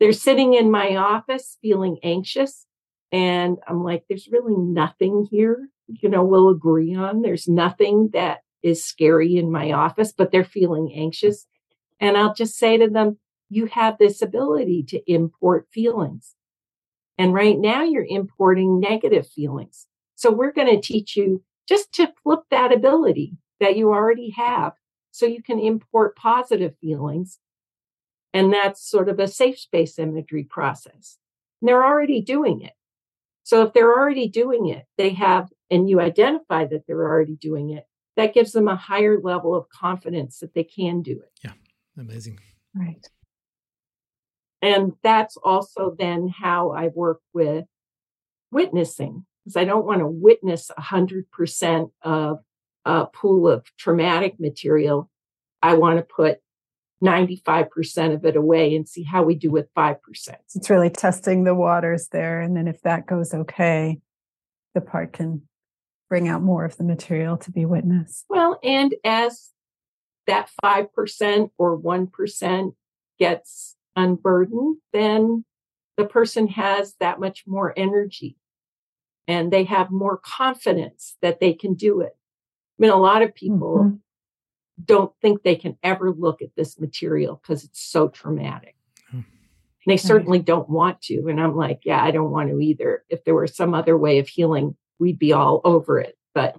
they're 0.00 0.12
sitting 0.12 0.54
in 0.54 0.70
my 0.70 0.96
office 0.96 1.58
feeling 1.62 1.98
anxious. 2.02 2.66
And 3.12 3.58
I'm 3.68 3.84
like, 3.84 4.04
there's 4.08 4.28
really 4.30 4.56
nothing 4.56 5.28
here, 5.30 5.68
you 5.86 6.08
know, 6.08 6.24
we'll 6.24 6.48
agree 6.48 6.94
on. 6.94 7.22
There's 7.22 7.46
nothing 7.46 8.10
that 8.12 8.40
is 8.62 8.84
scary 8.84 9.36
in 9.36 9.52
my 9.52 9.72
office, 9.72 10.12
but 10.12 10.32
they're 10.32 10.44
feeling 10.44 10.92
anxious. 10.94 11.46
And 12.00 12.16
I'll 12.16 12.34
just 12.34 12.56
say 12.56 12.76
to 12.78 12.88
them, 12.88 13.18
you 13.50 13.66
have 13.66 13.98
this 13.98 14.22
ability 14.22 14.82
to 14.88 15.12
import 15.12 15.68
feelings. 15.70 16.34
And 17.18 17.32
right 17.32 17.58
now 17.58 17.82
you're 17.84 18.06
importing 18.08 18.80
negative 18.80 19.28
feelings. 19.28 19.86
So 20.16 20.30
we're 20.30 20.52
going 20.52 20.68
to 20.68 20.80
teach 20.80 21.16
you 21.16 21.42
just 21.68 21.92
to 21.94 22.12
flip 22.22 22.40
that 22.50 22.72
ability 22.72 23.36
that 23.60 23.76
you 23.76 23.90
already 23.90 24.30
have 24.30 24.72
so 25.10 25.26
you 25.26 25.42
can 25.42 25.58
import 25.58 26.16
positive 26.16 26.74
feelings. 26.80 27.38
And 28.32 28.52
that's 28.52 28.88
sort 28.88 29.08
of 29.08 29.20
a 29.20 29.28
safe 29.28 29.58
space 29.58 29.98
imagery 29.98 30.44
process. 30.44 31.18
And 31.60 31.68
they're 31.68 31.84
already 31.84 32.20
doing 32.20 32.62
it. 32.62 32.72
So 33.44 33.62
if 33.62 33.72
they're 33.72 33.96
already 33.96 34.28
doing 34.28 34.68
it, 34.68 34.86
they 34.96 35.10
have, 35.10 35.50
and 35.70 35.88
you 35.88 36.00
identify 36.00 36.64
that 36.66 36.86
they're 36.86 37.08
already 37.08 37.36
doing 37.36 37.70
it, 37.70 37.86
that 38.16 38.34
gives 38.34 38.52
them 38.52 38.68
a 38.68 38.76
higher 38.76 39.20
level 39.20 39.54
of 39.54 39.68
confidence 39.68 40.38
that 40.38 40.54
they 40.54 40.64
can 40.64 41.02
do 41.02 41.12
it. 41.12 41.30
Yeah, 41.44 41.52
amazing. 41.98 42.40
Right. 42.74 43.06
And 44.64 44.94
that's 45.02 45.36
also 45.36 45.94
then 45.98 46.28
how 46.28 46.70
I 46.70 46.88
work 46.88 47.20
with 47.34 47.66
witnessing 48.50 49.26
because 49.44 49.56
I 49.56 49.64
don't 49.64 49.84
want 49.84 50.00
to 50.00 50.06
witness 50.06 50.70
100% 50.78 51.90
of 52.02 52.38
a 52.86 53.06
pool 53.06 53.46
of 53.46 53.66
traumatic 53.76 54.40
material. 54.40 55.10
I 55.62 55.74
want 55.74 55.98
to 55.98 56.02
put 56.02 56.38
95% 57.02 58.14
of 58.14 58.24
it 58.24 58.36
away 58.36 58.74
and 58.74 58.88
see 58.88 59.02
how 59.02 59.22
we 59.22 59.34
do 59.34 59.50
with 59.50 59.68
5%. 59.74 59.98
It's 60.54 60.70
really 60.70 60.88
testing 60.88 61.44
the 61.44 61.54
waters 61.54 62.08
there. 62.08 62.40
And 62.40 62.56
then 62.56 62.66
if 62.66 62.80
that 62.82 63.06
goes 63.06 63.34
okay, 63.34 64.00
the 64.74 64.80
part 64.80 65.12
can 65.12 65.42
bring 66.08 66.26
out 66.26 66.42
more 66.42 66.64
of 66.64 66.78
the 66.78 66.84
material 66.84 67.36
to 67.36 67.50
be 67.50 67.66
witnessed. 67.66 68.24
Well, 68.30 68.58
and 68.62 68.94
as 69.04 69.50
that 70.26 70.48
5% 70.64 71.50
or 71.58 71.78
1% 71.78 72.74
gets 73.18 73.76
unburdened, 73.96 74.76
then 74.92 75.44
the 75.96 76.04
person 76.04 76.48
has 76.48 76.94
that 77.00 77.20
much 77.20 77.44
more 77.46 77.72
energy 77.76 78.36
and 79.26 79.52
they 79.52 79.64
have 79.64 79.90
more 79.90 80.18
confidence 80.18 81.16
that 81.22 81.40
they 81.40 81.52
can 81.52 81.74
do 81.74 82.00
it. 82.00 82.16
I 82.16 82.82
mean, 82.82 82.90
a 82.90 82.96
lot 82.96 83.22
of 83.22 83.34
people 83.34 83.78
mm-hmm. 83.78 83.96
don't 84.84 85.12
think 85.22 85.42
they 85.42 85.56
can 85.56 85.78
ever 85.82 86.10
look 86.10 86.42
at 86.42 86.54
this 86.56 86.78
material 86.78 87.40
because 87.42 87.64
it's 87.64 87.80
so 87.80 88.08
traumatic. 88.08 88.74
And 89.86 89.92
they 89.92 89.98
certainly 89.98 90.38
don't 90.38 90.68
want 90.68 91.02
to. 91.02 91.26
And 91.28 91.38
I'm 91.38 91.54
like, 91.54 91.80
yeah, 91.84 92.02
I 92.02 92.10
don't 92.10 92.30
want 92.30 92.48
to 92.48 92.58
either. 92.58 93.04
If 93.10 93.24
there 93.24 93.34
were 93.34 93.46
some 93.46 93.74
other 93.74 93.98
way 93.98 94.18
of 94.18 94.28
healing, 94.28 94.76
we'd 94.98 95.18
be 95.18 95.34
all 95.34 95.60
over 95.64 95.98
it. 95.98 96.16
But, 96.34 96.56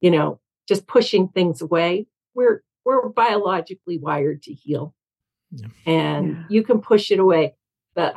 you 0.00 0.10
know, 0.10 0.40
just 0.68 0.86
pushing 0.86 1.28
things 1.28 1.60
away, 1.60 2.06
we're 2.34 2.62
we're 2.84 3.08
biologically 3.08 3.98
wired 3.98 4.42
to 4.42 4.52
heal. 4.52 4.94
Yeah. 5.50 5.68
And 5.86 6.28
yeah. 6.28 6.42
you 6.48 6.62
can 6.62 6.80
push 6.80 7.10
it 7.10 7.18
away. 7.18 7.54
But 7.94 8.14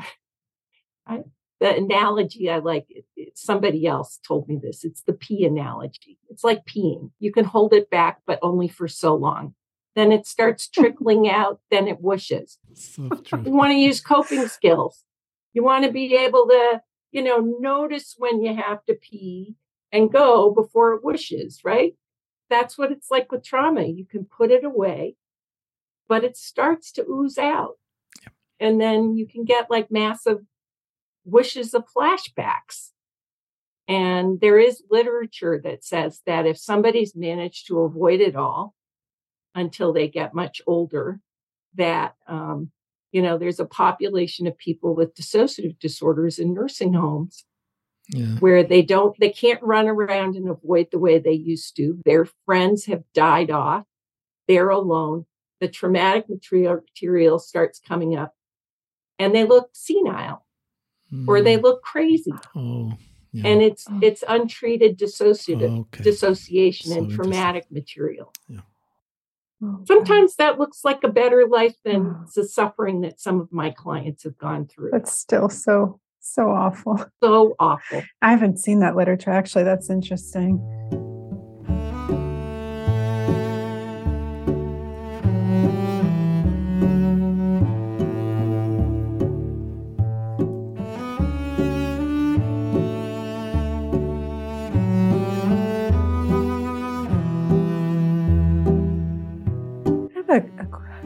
I 1.08 1.24
the 1.64 1.78
analogy 1.78 2.50
I 2.50 2.58
like, 2.58 2.86
it, 2.90 3.06
it, 3.16 3.38
somebody 3.38 3.88
else 3.88 4.20
told 4.28 4.50
me 4.50 4.60
this. 4.62 4.84
It's 4.84 5.04
the 5.04 5.14
pee 5.14 5.46
analogy. 5.46 6.18
It's 6.30 6.44
like 6.44 6.66
peeing. 6.66 7.12
You 7.20 7.32
can 7.32 7.46
hold 7.46 7.72
it 7.72 7.90
back, 7.90 8.20
but 8.28 8.38
only 8.42 8.68
for 8.68 8.90
so 8.90 9.16
long. 9.16 9.56
Then 9.96 10.12
it 10.12 10.28
starts 10.28 10.68
trickling 10.74 11.30
out, 11.30 11.62
then 11.72 11.88
it 11.88 12.04
whooshes. 12.04 12.58
So 12.74 13.04
you 13.46 13.54
want 13.54 13.72
to 13.72 13.78
use 13.78 14.02
coping 14.02 14.46
skills. 14.50 15.06
You 15.54 15.64
want 15.64 15.86
to 15.86 15.92
be 15.92 16.14
able 16.16 16.48
to, 16.48 16.82
you 17.14 17.24
know, 17.24 17.38
notice 17.38 18.16
when 18.18 18.44
you 18.44 18.54
have 18.54 18.84
to 18.86 18.96
pee 18.96 19.56
and 19.94 20.12
go 20.12 20.52
before 20.52 20.94
it 20.96 21.02
whooshes, 21.02 21.60
right? 21.64 21.96
That's 22.50 22.78
what 22.78 22.92
it's 22.92 23.10
like 23.10 23.32
with 23.32 23.46
trauma. 23.46 23.84
You 23.84 24.06
can 24.06 24.26
put 24.26 24.52
it 24.52 24.66
away, 24.66 25.16
but 26.08 26.24
it 26.24 26.38
starts 26.38 26.92
to 26.94 27.06
ooze 27.10 27.38
out. 27.38 27.76
Yep. 28.24 28.34
And 28.60 28.82
then 28.82 29.16
you 29.16 29.28
can 29.28 29.46
get 29.46 29.72
like 29.72 29.92
massive 29.92 30.40
wishes 31.26 31.74
of 31.74 31.86
flashbacks. 31.96 32.92
And 33.88 34.40
there 34.40 34.60
is 34.60 34.84
literature 34.90 35.60
that 35.64 35.84
says 35.84 36.22
that 36.26 36.46
if 36.46 36.58
somebody's 36.58 37.16
managed 37.16 37.68
to 37.68 37.80
avoid 37.80 38.22
it 38.22 38.36
all 38.36 38.74
until 39.56 39.92
they 39.92 40.08
get 40.08 40.34
much 40.34 40.62
older, 40.66 41.20
that, 41.76 42.16
um, 42.28 42.72
you 43.12 43.22
know, 43.22 43.38
there's 43.38 43.60
a 43.60 43.66
population 43.66 44.48
of 44.48 44.58
people 44.58 44.96
with 44.96 45.16
dissociative 45.16 45.78
disorders 45.80 46.40
in 46.40 46.54
nursing 46.54 46.94
homes 46.94 47.46
yeah. 48.10 48.38
where 48.40 48.64
they 48.64 48.82
don't, 48.82 49.16
they 49.20 49.30
can't 49.30 49.62
run 49.62 49.88
around 49.88 50.36
and 50.36 50.50
avoid 50.50 50.88
the 50.92 51.00
way 51.00 51.20
they 51.20 51.34
used 51.34 51.76
to. 51.76 52.00
Their 52.06 52.26
friends 52.46 52.86
have 52.86 53.04
died 53.14 53.52
off. 53.52 53.84
They're 54.48 54.70
alone. 54.70 55.26
The 55.64 55.70
traumatic 55.70 56.28
material, 56.28 56.82
material 56.82 57.40
starts 57.40 57.80
coming 57.80 58.18
up 58.18 58.36
and 59.18 59.34
they 59.34 59.46
look 59.46 59.70
senile 59.72 60.46
mm. 61.10 61.26
or 61.26 61.42
they 61.42 61.56
hmm. 61.56 61.62
look 61.62 61.84
crazy. 61.84 62.34
Oh. 62.54 62.92
Yeah. 63.32 63.48
And 63.48 63.62
it's 63.62 63.86
oh. 63.90 64.00
it's 64.02 64.26
untreated 64.28 65.00
dissociative 65.00 65.80
okay. 65.80 66.04
dissociation 66.04 66.92
so 66.92 66.98
and 66.98 67.12
traumatic 67.12 67.72
material. 67.72 68.34
Yeah. 68.50 68.60
Oh, 69.64 69.86
Sometimes 69.88 70.36
that 70.36 70.60
looks 70.60 70.84
like 70.84 71.06
a 71.06 71.08
better 71.08 71.48
life 71.48 71.78
than 71.86 72.08
oh. 72.08 72.26
the 72.36 72.46
suffering 72.46 73.00
that 73.02 73.22
some 73.22 73.40
of 73.40 73.54
my 73.54 73.70
clients 73.72 74.24
have 74.24 74.38
gone 74.38 74.68
through. 74.68 74.90
That's 74.92 75.14
still 75.14 75.48
so 75.48 76.02
so 76.20 76.50
awful. 76.50 77.06
So 77.24 77.56
awful. 77.58 78.04
I 78.22 78.32
haven't 78.32 78.60
seen 78.60 78.80
that 78.80 78.98
literature 78.98 79.32
actually. 79.32 79.64
That's 79.64 79.90
interesting. 79.90 80.60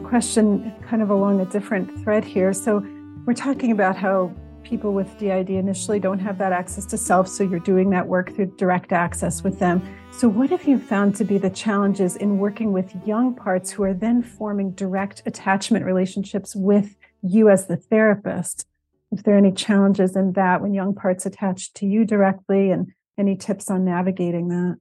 Question 0.08 0.72
kind 0.88 1.02
of 1.02 1.10
along 1.10 1.40
a 1.40 1.44
different 1.44 2.02
thread 2.02 2.24
here. 2.24 2.52
So, 2.52 2.84
we're 3.26 3.34
talking 3.34 3.72
about 3.72 3.94
how 3.94 4.32
people 4.62 4.92
with 4.94 5.18
DID 5.18 5.50
initially 5.50 6.00
don't 6.00 6.18
have 6.18 6.38
that 6.38 6.52
access 6.52 6.86
to 6.86 6.96
self, 6.96 7.28
so 7.28 7.44
you're 7.44 7.60
doing 7.60 7.90
that 7.90 8.06
work 8.06 8.34
through 8.34 8.54
direct 8.56 8.92
access 8.92 9.42
with 9.42 9.58
them. 9.58 9.82
So, 10.10 10.28
what 10.28 10.50
have 10.50 10.64
you 10.64 10.78
found 10.78 11.14
to 11.16 11.24
be 11.24 11.36
the 11.36 11.50
challenges 11.50 12.16
in 12.16 12.38
working 12.38 12.72
with 12.72 12.94
young 13.06 13.34
parts 13.34 13.70
who 13.70 13.82
are 13.82 13.94
then 13.94 14.22
forming 14.22 14.72
direct 14.72 15.22
attachment 15.26 15.84
relationships 15.84 16.56
with 16.56 16.96
you 17.22 17.50
as 17.50 17.66
the 17.66 17.76
therapist? 17.76 18.66
If 19.10 19.22
there 19.24 19.34
are 19.34 19.38
any 19.38 19.52
challenges 19.52 20.16
in 20.16 20.32
that 20.32 20.62
when 20.62 20.74
young 20.74 20.94
parts 20.94 21.26
attach 21.26 21.72
to 21.74 21.86
you 21.86 22.04
directly, 22.04 22.70
and 22.70 22.92
any 23.18 23.36
tips 23.36 23.70
on 23.70 23.84
navigating 23.84 24.48
that? 24.48 24.76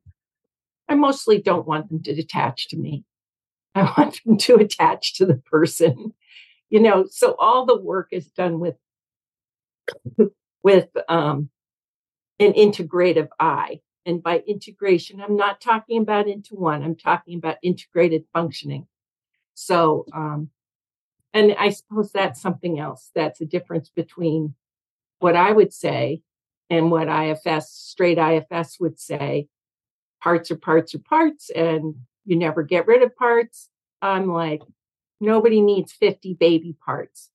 I 0.87 0.95
mostly 0.95 1.41
don't 1.41 1.67
want 1.67 1.89
them 1.89 2.01
to 2.03 2.15
detach 2.15 2.69
to 2.69 2.77
me. 2.77 3.03
I 3.77 3.93
want 3.97 4.19
them 4.23 4.37
to 4.37 4.55
attach 4.55 5.15
to 5.15 5.25
the 5.25 5.37
person. 5.37 6.13
You 6.69 6.81
know, 6.81 7.05
so 7.09 7.35
all 7.39 7.65
the 7.65 7.79
work 7.79 8.09
is 8.11 8.27
done 8.27 8.59
with 8.59 8.75
with 10.63 10.89
um, 11.07 11.49
an 12.39 12.53
integrative 12.53 13.29
eye. 13.39 13.79
And 14.05 14.23
by 14.23 14.39
integration, 14.47 15.21
I'm 15.21 15.35
not 15.35 15.59
talking 15.59 16.01
about 16.01 16.27
into 16.27 16.55
one, 16.55 16.83
I'm 16.83 16.95
talking 16.95 17.37
about 17.37 17.57
integrated 17.61 18.25
functioning. 18.33 18.87
So, 19.53 20.05
um, 20.13 20.49
and 21.33 21.55
I 21.59 21.69
suppose 21.69 22.11
that's 22.11 22.41
something 22.41 22.79
else. 22.79 23.11
That's 23.15 23.41
a 23.41 23.45
difference 23.45 23.89
between 23.89 24.55
what 25.19 25.35
I 25.35 25.51
would 25.51 25.73
say 25.73 26.21
and 26.69 26.89
what 26.91 27.09
IFS, 27.09 27.69
straight 27.69 28.17
IFS 28.17 28.79
would 28.79 28.99
say 28.99 29.47
parts 30.21 30.51
are 30.51 30.57
parts 30.57 30.95
are 30.95 30.99
parts, 30.99 31.49
and 31.49 31.95
you 32.27 32.35
never 32.35 32.61
get 32.61 32.85
rid 32.85 33.01
of 33.01 33.15
parts. 33.15 33.69
I'm 34.01 34.27
like, 34.27 34.61
nobody 35.19 35.61
needs 35.61 35.93
50 35.93 36.35
baby 36.35 36.75
parts. 36.85 37.29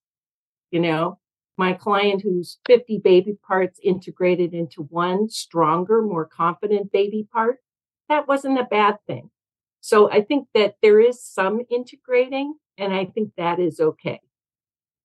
You 0.70 0.80
know, 0.80 1.18
my 1.56 1.72
client 1.72 2.22
who's 2.22 2.58
50 2.66 2.98
baby 2.98 3.36
parts 3.46 3.80
integrated 3.82 4.52
into 4.52 4.82
one 4.82 5.28
stronger, 5.30 6.02
more 6.02 6.26
confident 6.26 6.92
baby 6.92 7.26
part, 7.32 7.58
that 8.08 8.28
wasn't 8.28 8.60
a 8.60 8.64
bad 8.64 8.98
thing. 9.06 9.30
So 9.80 10.10
I 10.10 10.20
think 10.20 10.48
that 10.54 10.76
there 10.82 11.00
is 11.00 11.24
some 11.24 11.60
integrating, 11.70 12.54
and 12.78 12.94
I 12.94 13.06
think 13.06 13.32
that 13.36 13.58
is 13.58 13.80
okay. 13.80 14.20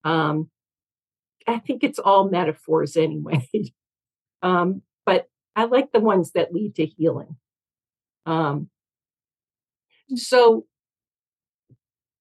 Um, 0.04 0.50
I 1.48 1.60
think 1.60 1.84
it's 1.84 2.00
all 2.00 2.30
metaphors 2.30 2.98
anyway. 2.98 3.48
um, 4.42 4.82
but 5.06 5.28
I 5.56 5.64
like 5.64 5.92
the 5.92 6.02
ones 6.02 6.32
that 6.34 6.54
lead 6.54 6.76
to 6.76 6.86
healing. 6.86 7.38
Um, 8.26 8.70
so 10.16 10.66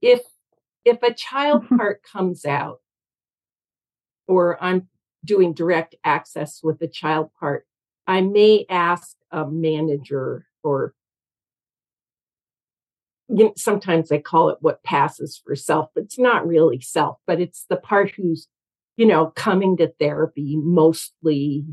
if 0.03 0.23
if 0.85 1.03
a 1.03 1.13
child 1.13 1.65
mm-hmm. 1.65 1.77
part 1.77 2.03
comes 2.03 2.45
out 2.45 2.81
or 4.29 4.63
I'm 4.63 4.89
doing 5.25 5.53
direct 5.53 5.97
access 6.05 6.61
with 6.63 6.81
a 6.81 6.89
child 6.89 7.31
part, 7.39 7.67
I 8.07 8.21
may 8.21 8.65
ask 8.69 9.17
a 9.31 9.47
manager 9.47 10.47
or 10.63 10.95
you 13.29 13.47
know, 13.47 13.53
sometimes 13.57 14.13
I 14.13 14.19
call 14.19 14.51
it 14.51 14.59
what 14.61 14.85
passes 14.85 15.41
for 15.45 15.57
self, 15.57 15.89
but 15.95 16.05
it's 16.05 16.19
not 16.19 16.47
really 16.47 16.81
self, 16.81 17.19
but 17.27 17.41
it's 17.41 17.65
the 17.69 17.77
part 17.77 18.13
who's, 18.13 18.47
you 18.97 19.05
know, 19.05 19.33
coming 19.35 19.77
to 19.79 19.93
therapy 19.99 20.57
mostly, 20.57 21.65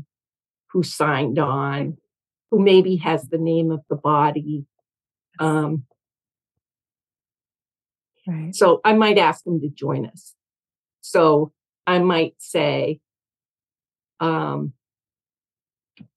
who 0.72 0.82
signed 0.82 1.38
on, 1.38 1.96
who 2.50 2.58
maybe 2.58 2.96
has 2.96 3.28
the 3.28 3.38
name 3.38 3.70
of 3.70 3.82
the 3.88 3.94
body. 3.94 4.66
Um, 5.38 5.84
Right. 8.26 8.54
So 8.54 8.80
I 8.84 8.94
might 8.94 9.18
ask 9.18 9.44
them 9.44 9.60
to 9.60 9.68
join 9.68 10.06
us. 10.06 10.34
So 11.00 11.52
I 11.86 11.98
might 11.98 12.34
say, 12.38 13.00
um, 14.20 14.72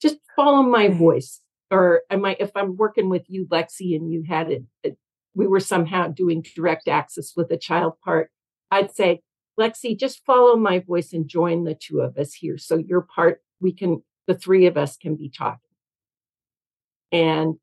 just 0.02 0.18
follow 0.36 0.64
my 0.64 0.88
voice. 0.88 1.42
Or 1.70 2.04
I 2.10 2.16
might, 2.16 2.38
if 2.40 2.52
I'm 2.56 2.78
working 2.78 3.10
with 3.10 3.26
you, 3.28 3.46
Lexi, 3.48 3.96
and 3.96 4.10
you 4.10 4.24
had 4.28 4.50
it, 4.50 4.64
it 4.84 4.98
we 5.36 5.46
were 5.46 5.60
somehow 5.60 6.08
doing 6.08 6.44
direct 6.56 6.88
access 6.88 7.34
with 7.36 7.52
a 7.52 7.58
child 7.58 7.94
part, 8.04 8.32
I'd 8.72 8.96
say, 8.96 9.22
Lexi, 9.60 9.98
just 9.98 10.26
follow 10.26 10.56
my 10.56 10.80
voice 10.80 11.14
and 11.14 11.28
join 11.28 11.64
the 11.64 11.76
two 11.76 12.00
of 12.00 12.18
us 12.18 12.34
here. 12.34 12.58
So 12.58 12.78
your 12.78 13.02
part, 13.02 13.42
we 13.60 13.74
can, 13.74 14.02
the 14.28 14.34
three 14.34 14.66
of 14.66 14.78
us 14.78 14.98
can 14.98 15.16
be 15.16 15.30
talking. 15.30 15.60
And 17.12 17.56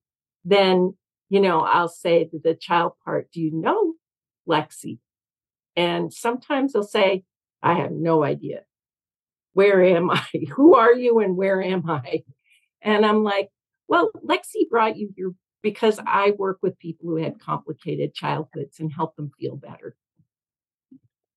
then, 0.44 0.96
you 1.30 1.40
know, 1.40 1.60
I'll 1.60 1.88
say 1.88 2.24
to 2.24 2.38
the 2.42 2.54
child 2.54 2.92
part, 3.04 3.30
do 3.32 3.40
you 3.40 3.50
know 3.52 3.93
Lexi. 4.48 4.98
And 5.76 6.12
sometimes 6.12 6.72
they'll 6.72 6.82
say, 6.82 7.24
I 7.62 7.74
have 7.74 7.92
no 7.92 8.22
idea. 8.22 8.60
Where 9.52 9.82
am 9.82 10.10
I? 10.10 10.24
Who 10.54 10.74
are 10.74 10.92
you 10.94 11.20
and 11.20 11.36
where 11.36 11.62
am 11.62 11.88
I? 11.88 12.24
And 12.82 13.06
I'm 13.06 13.24
like, 13.24 13.48
well, 13.88 14.10
Lexi 14.26 14.68
brought 14.70 14.96
you 14.96 15.10
here 15.16 15.32
because 15.62 15.98
I 16.06 16.32
work 16.32 16.58
with 16.62 16.78
people 16.78 17.08
who 17.08 17.16
had 17.16 17.40
complicated 17.40 18.14
childhoods 18.14 18.78
and 18.80 18.92
help 18.92 19.16
them 19.16 19.30
feel 19.40 19.56
better. 19.56 19.96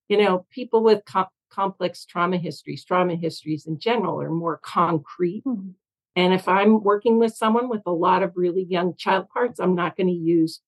You 0.09 0.17
know, 0.17 0.45
people 0.51 0.83
with 0.83 1.05
com- 1.05 1.27
complex 1.49 2.05
trauma 2.05 2.37
histories, 2.37 2.83
trauma 2.83 3.15
histories 3.15 3.65
in 3.65 3.79
general 3.79 4.21
are 4.21 4.29
more 4.29 4.57
concrete. 4.57 5.43
Mm-hmm. 5.45 5.69
And 6.17 6.33
if 6.33 6.47
I'm 6.47 6.83
working 6.83 7.19
with 7.19 7.35
someone 7.35 7.69
with 7.69 7.83
a 7.85 7.91
lot 7.91 8.23
of 8.23 8.33
really 8.35 8.65
young 8.67 8.95
child 8.97 9.29
parts, 9.29 9.59
I'm 9.59 9.75
not 9.75 9.95
going 9.95 10.07
to 10.07 10.13
use 10.13 10.61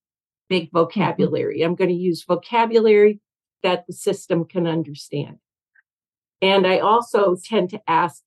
big 0.49 0.71
vocabulary. 0.71 1.61
I'm 1.61 1.75
going 1.75 1.89
to 1.89 1.95
use 1.95 2.25
vocabulary 2.27 3.21
that 3.63 3.85
the 3.87 3.93
system 3.93 4.45
can 4.45 4.67
understand. 4.67 5.37
And 6.41 6.65
I 6.65 6.79
also 6.79 7.35
tend 7.41 7.69
to 7.69 7.81
ask 7.87 8.23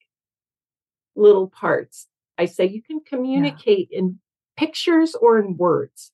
little 1.17 1.49
parts. 1.49 2.07
I 2.39 2.47
say 2.47 2.67
you 2.69 2.83
can 2.83 3.01
communicate 3.01 3.89
yeah. 3.91 3.99
in 4.01 4.21
pictures 4.57 5.15
or 5.15 5.39
in 5.39 5.57
words. 5.57 6.13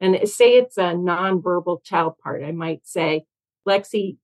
And 0.00 0.16
say 0.28 0.58
it's 0.58 0.76
a 0.76 0.92
nonverbal 0.92 1.82
child 1.82 2.18
part. 2.22 2.44
I 2.44 2.52
might 2.52 2.86
say, 2.86 3.24
Lexi, 3.66 4.18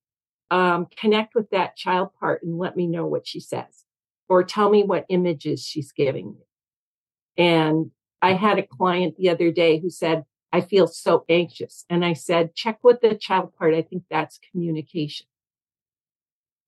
um, 0.50 0.86
connect 0.98 1.34
with 1.34 1.48
that 1.50 1.76
child 1.76 2.10
part 2.20 2.42
and 2.42 2.58
let 2.58 2.76
me 2.76 2.86
know 2.86 3.06
what 3.06 3.26
she 3.26 3.40
says. 3.40 3.84
or 4.32 4.42
tell 4.42 4.70
me 4.70 4.82
what 4.82 5.04
images 5.10 5.62
she's 5.62 5.92
giving 5.92 6.34
you. 6.38 7.44
And 7.44 7.90
I 8.22 8.32
had 8.32 8.58
a 8.58 8.66
client 8.66 9.16
the 9.18 9.28
other 9.28 9.50
day 9.50 9.78
who 9.78 9.90
said, 9.90 10.24
I 10.52 10.60
feel 10.60 10.86
so 10.86 11.24
anxious. 11.28 11.84
And 11.88 12.04
I 12.04 12.12
said, 12.12 12.54
check 12.54 12.78
with 12.82 13.00
the 13.00 13.14
child 13.14 13.56
part. 13.56 13.74
I 13.74 13.82
think 13.82 14.04
that's 14.10 14.38
communication. 14.50 15.26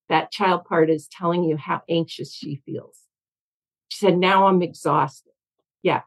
That 0.09 0.31
child 0.31 0.65
part 0.65 0.91
is 0.91 1.07
telling 1.07 1.45
you 1.45 1.57
how 1.57 1.83
anxious 1.89 2.33
she 2.33 2.63
feels. 2.65 3.01
She 3.89 3.99
said, 3.99 4.19
now 4.19 4.47
I'm 4.47 4.63
exhausted. 4.63 5.33
Yeah. 5.83 6.03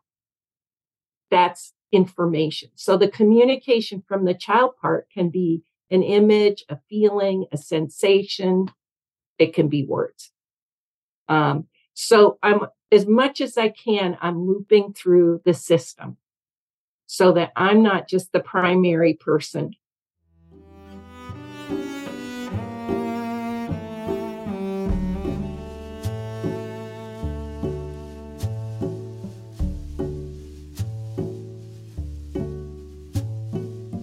That's 1.30 1.74
information. 1.92 2.70
So 2.76 2.98
the 2.98 3.08
communication 3.08 4.04
from 4.08 4.26
the 4.26 4.34
child 4.34 4.72
part 4.82 5.08
can 5.12 5.30
be 5.30 5.62
an 5.92 6.04
image, 6.04 6.66
a 6.70 6.80
feeling, 6.90 7.46
a 7.52 7.58
sensation. 7.58 8.72
It 9.38 9.54
can 9.54 9.68
be 9.68 9.84
words. 9.84 10.32
Um, 11.30 11.68
so 11.94 12.40
I'm 12.42 12.62
as 12.92 13.06
much 13.06 13.42
as 13.42 13.58
I 13.58 13.70
can, 13.70 14.18
I'm 14.22 14.48
looping 14.48 14.94
through 14.94 15.42
the 15.46 15.54
system 15.54 16.18
so 17.08 17.32
that 17.32 17.52
I'm 17.56 17.82
not 17.82 18.08
just 18.08 18.32
the 18.34 18.42
primary 18.42 19.14
person. 19.16 19.74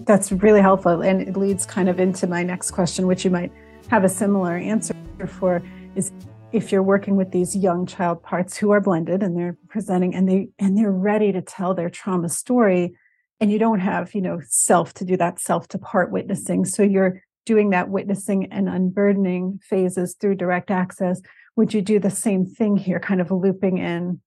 That's 0.05 0.31
really 0.31 0.61
helpful. 0.61 1.01
And 1.01 1.21
it 1.21 1.35
leads 1.35 1.65
kind 1.65 1.89
of 1.89 1.99
into 1.99 2.27
my 2.27 2.43
next 2.43 2.71
question, 2.71 3.07
which 3.07 3.25
you 3.25 3.31
might 3.31 3.51
have 3.87 4.03
a 4.03 4.09
similar 4.09 4.55
answer 4.55 4.93
for 5.27 5.63
is 5.95 6.11
if 6.51 6.71
you're 6.71 6.83
working 6.83 7.15
with 7.15 7.31
these 7.31 7.55
young 7.55 7.85
child 7.85 8.23
parts 8.23 8.57
who 8.57 8.71
are 8.71 8.81
blended 8.81 9.23
and 9.23 9.37
they're 9.37 9.57
presenting 9.67 10.15
and 10.15 10.27
they 10.29 10.49
and 10.59 10.77
they're 10.77 10.91
ready 10.91 11.31
to 11.31 11.41
tell 11.41 11.73
their 11.73 11.89
trauma 11.89 12.29
story 12.29 12.95
and 13.39 13.51
you 13.51 13.59
don't 13.59 13.79
have 13.79 14.13
you 14.13 14.21
know 14.21 14.39
self 14.47 14.93
to 14.93 15.05
do 15.05 15.17
that 15.17 15.39
self 15.39 15.67
to 15.69 15.77
part 15.77 16.11
witnessing. 16.11 16.65
So 16.65 16.83
you're 16.83 17.21
doing 17.45 17.71
that 17.71 17.89
witnessing 17.89 18.51
and 18.51 18.67
unburdening 18.67 19.59
phases 19.61 20.15
through 20.19 20.35
direct 20.35 20.71
access. 20.71 21.21
Would 21.55 21.73
you 21.73 21.81
do 21.81 21.99
the 21.99 22.09
same 22.09 22.45
thing 22.45 22.75
here 22.77 22.99
kind 22.99 23.21
of 23.21 23.31
looping 23.31 23.77
in 23.77 24.21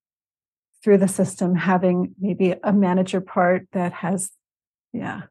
through 0.82 0.98
the 0.98 1.08
system 1.08 1.54
having 1.54 2.14
maybe 2.20 2.54
a 2.62 2.72
manager 2.72 3.20
part 3.20 3.66
that 3.72 3.92
has 3.92 4.30
yeah 4.92 5.22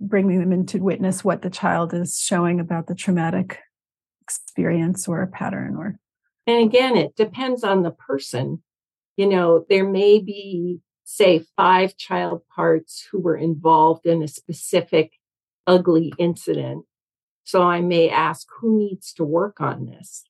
bringing 0.00 0.40
them 0.40 0.52
into 0.52 0.82
witness 0.82 1.24
what 1.24 1.42
the 1.42 1.50
child 1.50 1.94
is 1.94 2.18
showing 2.18 2.60
about 2.60 2.86
the 2.86 2.94
traumatic 2.94 3.60
experience 4.24 5.06
or 5.06 5.22
a 5.22 5.26
pattern 5.26 5.76
or 5.76 5.98
and 6.46 6.64
again 6.64 6.96
it 6.96 7.16
depends 7.16 7.62
on 7.64 7.82
the 7.82 7.90
person. 7.90 8.62
You 9.16 9.28
know 9.28 9.64
there 9.68 9.88
may 9.88 10.18
be 10.18 10.80
say 11.04 11.44
five 11.56 11.96
child 11.96 12.42
parts 12.54 13.06
who 13.10 13.20
were 13.20 13.36
involved 13.36 14.06
in 14.06 14.22
a 14.22 14.28
specific 14.28 15.12
ugly 15.66 16.12
incident. 16.18 16.84
So 17.44 17.62
i 17.62 17.80
may 17.80 18.08
ask 18.08 18.48
who 18.60 18.78
needs 18.78 19.12
to 19.14 19.24
work 19.24 19.60
on 19.60 19.86
this? 19.86 20.24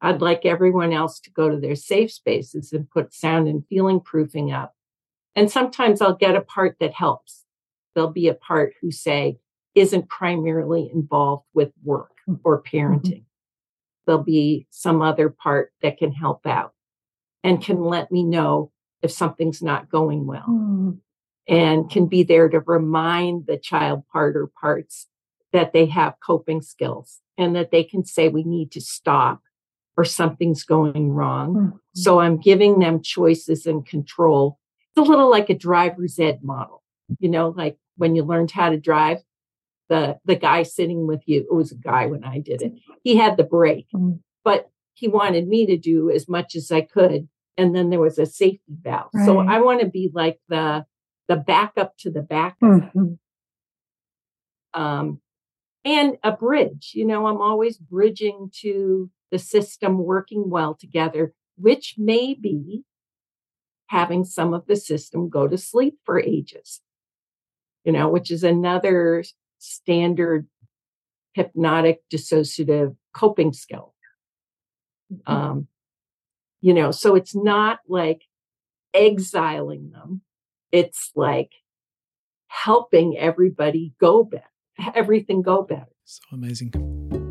I'd 0.00 0.22
like 0.22 0.44
everyone 0.44 0.92
else 0.92 1.20
to 1.20 1.30
go 1.30 1.48
to 1.48 1.58
their 1.58 1.76
safe 1.76 2.12
spaces 2.12 2.72
and 2.72 2.90
put 2.90 3.14
sound 3.14 3.48
and 3.48 3.66
feeling 3.68 4.00
proofing 4.00 4.52
up. 4.52 4.74
And 5.36 5.50
sometimes 5.50 6.00
i'll 6.00 6.14
get 6.16 6.36
a 6.36 6.40
part 6.40 6.76
that 6.80 6.94
helps. 6.94 7.44
There'll 7.94 8.10
be 8.10 8.28
a 8.28 8.34
part 8.34 8.74
who 8.80 8.90
say 8.90 9.38
isn't 9.74 10.08
primarily 10.08 10.90
involved 10.92 11.44
with 11.52 11.72
work 11.82 12.12
mm. 12.28 12.38
or 12.44 12.62
mm-hmm. 12.62 12.76
parenting 12.76 13.24
there'll 14.06 14.22
be 14.22 14.66
some 14.70 15.02
other 15.02 15.28
part 15.28 15.72
that 15.82 15.98
can 15.98 16.12
help 16.12 16.46
out 16.46 16.72
and 17.42 17.62
can 17.62 17.82
let 17.82 18.10
me 18.10 18.24
know 18.24 18.70
if 19.02 19.10
something's 19.10 19.62
not 19.62 19.90
going 19.90 20.26
well 20.26 20.46
mm. 20.48 20.98
and 21.46 21.90
can 21.90 22.06
be 22.06 22.22
there 22.22 22.48
to 22.48 22.60
remind 22.60 23.46
the 23.46 23.58
child 23.58 24.02
part 24.12 24.36
or 24.36 24.50
parts 24.60 25.08
that 25.52 25.72
they 25.72 25.86
have 25.86 26.14
coping 26.24 26.62
skills 26.62 27.20
and 27.36 27.54
that 27.54 27.70
they 27.70 27.84
can 27.84 28.04
say 28.04 28.28
we 28.28 28.42
need 28.42 28.72
to 28.72 28.80
stop 28.80 29.40
or 29.96 30.04
something's 30.04 30.64
going 30.64 31.12
wrong. 31.12 31.54
Mm. 31.54 31.78
So 31.94 32.20
I'm 32.20 32.40
giving 32.40 32.80
them 32.80 33.02
choices 33.02 33.66
and 33.66 33.86
control. 33.86 34.58
It's 34.96 35.06
a 35.06 35.10
little 35.10 35.30
like 35.30 35.50
a 35.50 35.54
driver's 35.54 36.18
ed 36.18 36.40
model, 36.42 36.82
you 37.18 37.28
know, 37.28 37.50
like 37.50 37.76
when 37.96 38.16
you 38.16 38.24
learned 38.24 38.50
how 38.50 38.70
to 38.70 38.76
drive, 38.76 39.18
the 39.88 40.18
the 40.24 40.36
guy 40.36 40.62
sitting 40.62 41.06
with 41.06 41.22
you 41.26 41.40
it 41.40 41.54
was 41.54 41.72
a 41.72 41.76
guy 41.76 42.06
when 42.06 42.24
i 42.24 42.38
did 42.38 42.62
it 42.62 42.72
he 43.02 43.16
had 43.16 43.36
the 43.36 43.44
brake 43.44 43.86
mm-hmm. 43.94 44.16
but 44.42 44.70
he 44.94 45.08
wanted 45.08 45.48
me 45.48 45.66
to 45.66 45.76
do 45.76 46.10
as 46.10 46.28
much 46.28 46.54
as 46.54 46.70
i 46.70 46.80
could 46.80 47.28
and 47.56 47.74
then 47.74 47.90
there 47.90 48.00
was 48.00 48.18
a 48.18 48.26
safety 48.26 48.60
valve 48.82 49.10
right. 49.12 49.26
so 49.26 49.38
i 49.38 49.60
want 49.60 49.80
to 49.80 49.86
be 49.86 50.10
like 50.14 50.38
the 50.48 50.84
the 51.28 51.36
backup 51.36 51.96
to 51.98 52.10
the 52.10 52.22
backup 52.22 52.58
mm-hmm. 52.62 53.14
um 54.80 55.20
and 55.84 56.16
a 56.22 56.32
bridge 56.32 56.92
you 56.94 57.04
know 57.04 57.26
i'm 57.26 57.40
always 57.40 57.76
bridging 57.76 58.50
to 58.52 59.10
the 59.30 59.38
system 59.38 59.98
working 59.98 60.48
well 60.48 60.74
together 60.74 61.32
which 61.56 61.94
may 61.98 62.34
be 62.34 62.84
having 63.88 64.24
some 64.24 64.54
of 64.54 64.66
the 64.66 64.76
system 64.76 65.28
go 65.28 65.46
to 65.46 65.58
sleep 65.58 65.98
for 66.04 66.18
ages 66.18 66.80
you 67.84 67.92
know 67.92 68.08
which 68.08 68.30
is 68.30 68.42
another 68.42 69.22
standard 69.64 70.46
hypnotic 71.32 72.02
dissociative 72.12 72.96
coping 73.12 73.52
skill. 73.52 73.94
Mm-hmm. 75.12 75.32
Um, 75.32 75.68
you 76.60 76.74
know, 76.74 76.90
so 76.90 77.14
it's 77.14 77.34
not 77.34 77.80
like 77.88 78.22
exiling 78.94 79.90
them, 79.90 80.22
it's 80.72 81.10
like 81.14 81.50
helping 82.48 83.18
everybody 83.18 83.94
go 84.00 84.24
better, 84.24 84.44
everything 84.94 85.42
go 85.42 85.62
better. 85.62 85.86
So 86.04 86.22
amazing. 86.32 87.23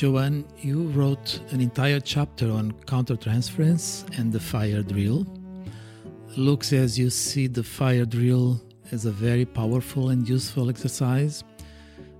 Joanne, 0.00 0.46
you 0.56 0.88
wrote 0.92 1.40
an 1.50 1.60
entire 1.60 2.00
chapter 2.00 2.50
on 2.50 2.72
countertransference 2.86 4.08
and 4.18 4.32
the 4.32 4.40
fire 4.40 4.82
drill. 4.82 5.26
Looks 6.38 6.68
says 6.68 6.98
you 6.98 7.10
see 7.10 7.48
the 7.48 7.62
fire 7.62 8.06
drill 8.06 8.62
as 8.92 9.04
a 9.04 9.10
very 9.10 9.44
powerful 9.44 10.08
and 10.08 10.26
useful 10.26 10.70
exercise. 10.70 11.44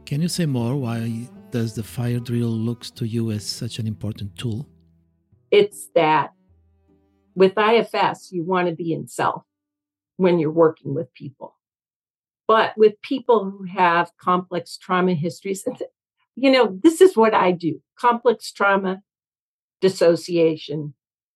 Can 0.04 0.20
you 0.20 0.28
say 0.28 0.44
more? 0.44 0.76
Why 0.76 1.26
does 1.52 1.74
the 1.74 1.82
fire 1.82 2.18
drill 2.18 2.50
looks 2.50 2.90
to 2.90 3.08
you 3.08 3.30
as 3.30 3.46
such 3.46 3.78
an 3.78 3.86
important 3.86 4.36
tool? 4.36 4.68
It's 5.50 5.88
that 5.94 6.34
with 7.34 7.56
IFS, 7.56 8.30
you 8.30 8.44
want 8.44 8.68
to 8.68 8.74
be 8.74 8.92
in 8.92 9.08
self 9.08 9.44
when 10.18 10.38
you're 10.38 10.50
working 10.50 10.92
with 10.92 11.14
people. 11.14 11.56
But 12.46 12.76
with 12.76 13.00
people 13.00 13.50
who 13.50 13.64
have 13.64 14.10
complex 14.18 14.76
trauma 14.76 15.14
histories, 15.14 15.64
you 16.40 16.50
know, 16.50 16.78
this 16.82 17.00
is 17.00 17.16
what 17.16 17.34
I 17.34 17.52
do 17.52 17.80
complex 17.98 18.50
trauma, 18.50 19.02
dissociation, 19.80 20.94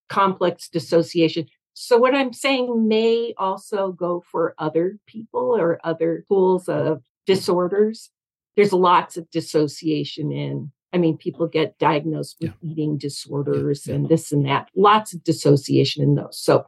complex 0.09 0.69
dissociation. 0.69 1.47
So, 1.75 1.99
what 1.99 2.15
I'm 2.15 2.33
saying 2.33 2.89
may 2.89 3.35
also 3.37 3.93
go 3.93 4.25
for 4.31 4.55
other 4.59 4.99
people 5.07 5.55
or 5.57 5.79
other 5.85 6.25
pools 6.29 6.69
of 6.69 7.03
disorders. 7.27 8.11
There's 8.57 8.73
lots 8.73 9.17
of 9.17 9.29
dissociation 9.31 10.31
in, 10.31 10.71
I 10.93 10.99
mean, 10.99 11.19
people 11.19 11.49
get 11.49 11.77
diagnosed 11.79 12.37
with 12.41 12.53
yeah. 12.61 12.71
eating 12.71 12.97
disorders 12.97 13.87
yeah. 13.87 13.97
and 13.97 14.09
this 14.09 14.31
and 14.31 14.47
that, 14.47 14.69
lots 14.77 15.13
of 15.13 15.25
dissociation 15.25 16.03
in 16.03 16.15
those. 16.15 16.39
So, 16.39 16.65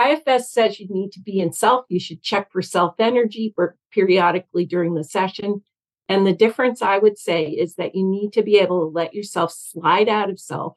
IFS 0.00 0.52
says 0.52 0.78
you 0.78 0.86
need 0.90 1.10
to 1.12 1.20
be 1.20 1.40
in 1.40 1.52
self. 1.52 1.86
You 1.88 1.98
should 1.98 2.22
check 2.22 2.52
for 2.52 2.62
self 2.62 2.94
energy 3.00 3.52
periodically 3.90 4.66
during 4.66 4.94
the 4.94 5.04
session. 5.04 5.62
And 6.08 6.26
the 6.26 6.34
difference 6.34 6.82
I 6.82 6.98
would 6.98 7.18
say 7.18 7.46
is 7.46 7.76
that 7.76 7.94
you 7.94 8.04
need 8.04 8.32
to 8.34 8.42
be 8.42 8.58
able 8.58 8.80
to 8.80 8.94
let 8.94 9.14
yourself 9.14 9.52
slide 9.52 10.08
out 10.08 10.30
of 10.30 10.38
self 10.38 10.76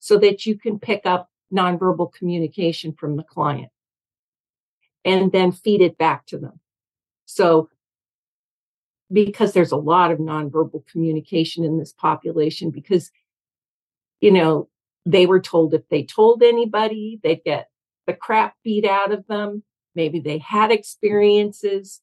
so 0.00 0.18
that 0.18 0.44
you 0.44 0.58
can 0.58 0.78
pick 0.78 1.02
up 1.04 1.30
nonverbal 1.52 2.12
communication 2.12 2.92
from 2.92 3.16
the 3.16 3.22
client 3.22 3.70
and 5.04 5.30
then 5.30 5.52
feed 5.52 5.80
it 5.80 5.96
back 5.96 6.26
to 6.26 6.38
them. 6.38 6.60
So, 7.26 7.70
because 9.12 9.52
there's 9.52 9.72
a 9.72 9.76
lot 9.76 10.10
of 10.10 10.18
nonverbal 10.18 10.84
communication 10.88 11.64
in 11.64 11.78
this 11.78 11.92
population, 11.92 12.70
because, 12.70 13.12
you 14.20 14.32
know, 14.32 14.68
they 15.04 15.26
were 15.26 15.40
told 15.40 15.74
if 15.74 15.88
they 15.88 16.02
told 16.02 16.42
anybody, 16.42 17.20
they'd 17.22 17.44
get 17.44 17.68
the 18.08 18.14
crap 18.14 18.56
beat 18.64 18.84
out 18.84 19.12
of 19.12 19.24
them. 19.28 19.62
Maybe 19.94 20.18
they 20.18 20.38
had 20.38 20.72
experiences 20.72 22.00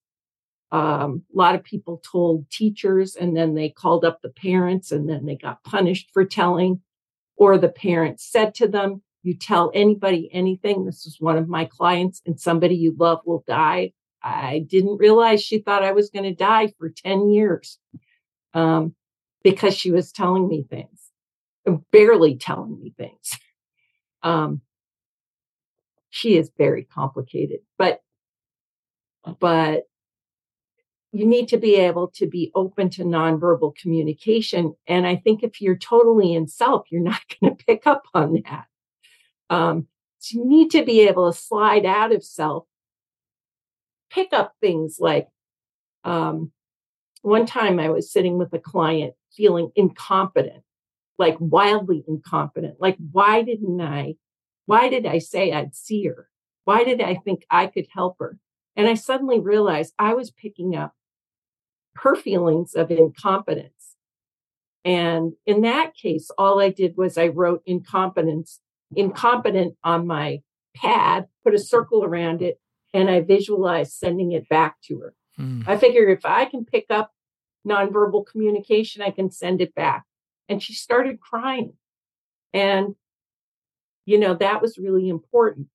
um, 0.73 1.21
a 1.31 1.37
lot 1.37 1.53
of 1.53 1.63
people 1.63 2.01
told 2.03 2.49
teachers 2.49 3.15
and 3.15 3.37
then 3.37 3.53
they 3.53 3.69
called 3.69 4.03
up 4.03 4.21
the 4.21 4.29
parents 4.29 4.91
and 4.91 5.07
then 5.07 5.27
they 5.27 5.35
got 5.35 5.63
punished 5.63 6.09
for 6.11 6.25
telling. 6.25 6.81
Or 7.37 7.59
the 7.59 7.69
parents 7.69 8.25
said 8.29 8.55
to 8.55 8.67
them, 8.67 9.03
You 9.21 9.35
tell 9.35 9.71
anybody 9.75 10.29
anything. 10.33 10.85
This 10.85 11.05
is 11.05 11.17
one 11.19 11.37
of 11.37 11.47
my 11.47 11.65
clients, 11.65 12.21
and 12.25 12.39
somebody 12.39 12.75
you 12.75 12.95
love 12.97 13.19
will 13.25 13.43
die. 13.47 13.93
I 14.23 14.65
didn't 14.67 14.97
realize 14.97 15.43
she 15.43 15.59
thought 15.59 15.83
I 15.83 15.91
was 15.91 16.09
going 16.09 16.23
to 16.23 16.33
die 16.33 16.73
for 16.79 16.89
10 16.89 17.29
years 17.29 17.77
um, 18.53 18.95
because 19.43 19.75
she 19.75 19.91
was 19.91 20.11
telling 20.11 20.47
me 20.47 20.65
things, 20.69 21.11
barely 21.91 22.35
telling 22.37 22.79
me 22.79 22.93
things. 22.97 23.37
Um, 24.25 24.61
she 26.11 26.37
is 26.37 26.49
very 26.57 26.85
complicated, 26.85 27.59
but 27.77 27.99
but 29.41 29.83
you 31.13 31.27
need 31.27 31.47
to 31.49 31.57
be 31.57 31.75
able 31.75 32.07
to 32.07 32.25
be 32.25 32.51
open 32.55 32.89
to 32.89 33.03
nonverbal 33.03 33.75
communication. 33.75 34.73
And 34.87 35.05
I 35.05 35.15
think 35.15 35.43
if 35.43 35.61
you're 35.61 35.77
totally 35.77 36.33
in 36.33 36.47
self, 36.47 36.87
you're 36.89 37.03
not 37.03 37.21
going 37.41 37.55
to 37.55 37.65
pick 37.65 37.85
up 37.85 38.03
on 38.15 38.41
that. 38.45 38.65
Um, 39.49 39.87
so 40.17 40.39
you 40.39 40.45
need 40.45 40.71
to 40.71 40.83
be 40.83 41.01
able 41.01 41.31
to 41.31 41.37
slide 41.37 41.85
out 41.85 42.11
of 42.11 42.23
self, 42.23 42.65
pick 44.09 44.33
up 44.33 44.53
things 44.59 44.97
like 44.99 45.27
um, 46.03 46.51
one 47.21 47.45
time 47.45 47.79
I 47.79 47.89
was 47.89 48.11
sitting 48.11 48.39
with 48.39 48.51
a 48.53 48.59
client 48.59 49.13
feeling 49.31 49.71
incompetent, 49.75 50.63
like 51.19 51.37
wildly 51.39 52.03
incompetent. 52.07 52.77
Like, 52.79 52.97
why 53.11 53.43
didn't 53.43 53.79
I? 53.79 54.15
Why 54.65 54.89
did 54.89 55.05
I 55.05 55.19
say 55.19 55.51
I'd 55.51 55.75
see 55.75 56.05
her? 56.07 56.27
Why 56.63 56.83
did 56.83 57.01
I 57.01 57.15
think 57.23 57.45
I 57.51 57.67
could 57.67 57.87
help 57.93 58.15
her? 58.19 58.39
And 58.75 58.87
I 58.87 58.95
suddenly 58.95 59.39
realized 59.39 59.93
I 59.99 60.15
was 60.15 60.31
picking 60.31 60.75
up 60.75 60.95
her 61.97 62.15
feelings 62.15 62.75
of 62.75 62.91
incompetence. 62.91 63.95
And 64.85 65.33
in 65.45 65.61
that 65.61 65.95
case, 65.95 66.29
all 66.37 66.59
I 66.59 66.69
did 66.69 66.97
was 66.97 67.17
I 67.17 67.27
wrote 67.27 67.61
incompetence, 67.65 68.59
incompetent 68.95 69.75
on 69.83 70.05
my 70.07 70.41
pad, 70.75 71.27
put 71.43 71.53
a 71.53 71.59
circle 71.59 72.03
around 72.03 72.41
it, 72.41 72.59
and 72.93 73.09
I 73.09 73.21
visualized 73.21 73.93
sending 73.93 74.33
it 74.33 74.49
back 74.49 74.75
to 74.87 74.99
her. 74.99 75.13
Mm. 75.39 75.67
I 75.67 75.77
figure 75.77 76.07
if 76.09 76.25
I 76.25 76.45
can 76.45 76.65
pick 76.65 76.85
up 76.89 77.11
nonverbal 77.67 78.25
communication, 78.25 79.01
I 79.01 79.11
can 79.11 79.31
send 79.31 79.61
it 79.61 79.73
back. 79.73 80.03
And 80.49 80.61
she 80.61 80.73
started 80.73 81.19
crying. 81.19 81.73
And, 82.53 82.95
you 84.05 84.19
know, 84.19 84.35
that 84.35 84.61
was 84.61 84.77
really 84.77 85.09
important. 85.09 85.67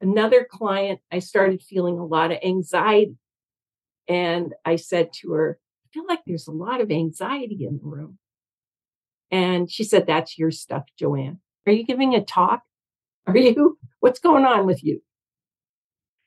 Another 0.00 0.46
client, 0.48 1.00
I 1.10 1.18
started 1.18 1.62
feeling 1.62 1.98
a 1.98 2.04
lot 2.04 2.30
of 2.30 2.38
anxiety. 2.42 3.16
And 4.08 4.54
I 4.64 4.76
said 4.76 5.12
to 5.14 5.32
her, 5.32 5.58
I 5.84 5.88
feel 5.92 6.06
like 6.06 6.20
there's 6.26 6.46
a 6.46 6.52
lot 6.52 6.80
of 6.80 6.90
anxiety 6.90 7.66
in 7.66 7.78
the 7.78 7.84
room. 7.84 8.18
And 9.30 9.70
she 9.70 9.84
said, 9.84 10.06
That's 10.06 10.38
your 10.38 10.50
stuff, 10.50 10.84
Joanne. 10.98 11.40
Are 11.66 11.72
you 11.72 11.84
giving 11.84 12.14
a 12.14 12.24
talk? 12.24 12.62
Are 13.26 13.36
you? 13.36 13.78
What's 14.00 14.20
going 14.20 14.44
on 14.44 14.66
with 14.66 14.84
you? 14.84 15.02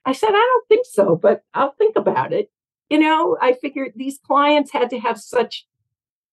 I 0.06 0.12
said, 0.12 0.30
I 0.30 0.32
don't 0.32 0.68
think 0.68 0.86
so, 0.90 1.16
but 1.16 1.44
I'll 1.54 1.74
think 1.74 1.96
about 1.96 2.34
it. 2.34 2.52
You 2.90 3.00
know, 3.00 3.38
I 3.40 3.54
figured 3.54 3.94
these 3.96 4.18
clients 4.18 4.72
had 4.72 4.90
to 4.90 5.00
have 5.00 5.20
such 5.20 5.68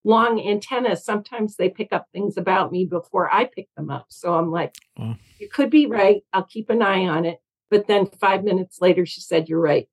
long 0.03 0.41
antennas. 0.41 1.05
Sometimes 1.05 1.57
they 1.57 1.69
pick 1.69 1.93
up 1.93 2.07
things 2.13 2.37
about 2.37 2.73
me 2.73 2.87
before 2.87 3.33
I 3.33 3.45
pick 3.45 3.69
them 3.77 3.91
up. 3.91 4.07
So 4.09 4.35
I'm 4.35 4.51
like, 4.51 4.75
you 5.39 5.49
could 5.49 5.69
be 5.69 5.87
right. 5.87 6.23
I'll 6.33 6.45
keep 6.45 6.71
an 6.71 6.83
eye 6.83 7.07
on 7.07 7.27
it. 7.27 7.39
But 7.71 7.87
then 7.87 8.07
five 8.07 8.45
minutes 8.45 8.81
later, 8.81 9.05
she 9.05 9.21
said, 9.21 9.49
You're 9.49 9.61
right 9.61 9.89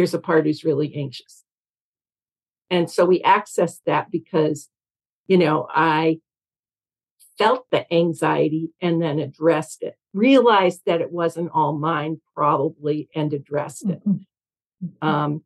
there's 0.00 0.14
a 0.14 0.18
part 0.18 0.46
who's 0.46 0.64
really 0.64 0.94
anxious. 0.96 1.44
And 2.70 2.90
so 2.90 3.04
we 3.04 3.20
accessed 3.20 3.80
that 3.84 4.10
because, 4.10 4.70
you 5.26 5.36
know, 5.36 5.66
I 5.68 6.20
felt 7.36 7.66
the 7.70 7.92
anxiety 7.92 8.70
and 8.80 9.02
then 9.02 9.18
addressed 9.18 9.82
it, 9.82 9.96
realized 10.14 10.80
that 10.86 11.02
it 11.02 11.12
wasn't 11.12 11.50
all 11.52 11.76
mine, 11.76 12.22
probably, 12.34 13.10
and 13.14 13.34
addressed 13.34 13.90
it. 13.90 14.00
Mm-hmm. 14.08 14.86
mm-hmm. 14.86 15.06
Um, 15.06 15.44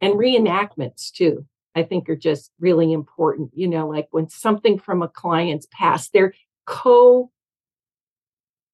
and 0.00 0.14
reenactments, 0.14 1.10
too, 1.12 1.44
I 1.74 1.82
think 1.82 2.08
are 2.08 2.16
just 2.16 2.50
really 2.58 2.90
important. 2.90 3.50
You 3.52 3.68
know, 3.68 3.86
like 3.86 4.08
when 4.12 4.30
something 4.30 4.78
from 4.78 5.02
a 5.02 5.08
client's 5.08 5.66
past, 5.70 6.14
they're 6.14 6.32
co 6.64 7.30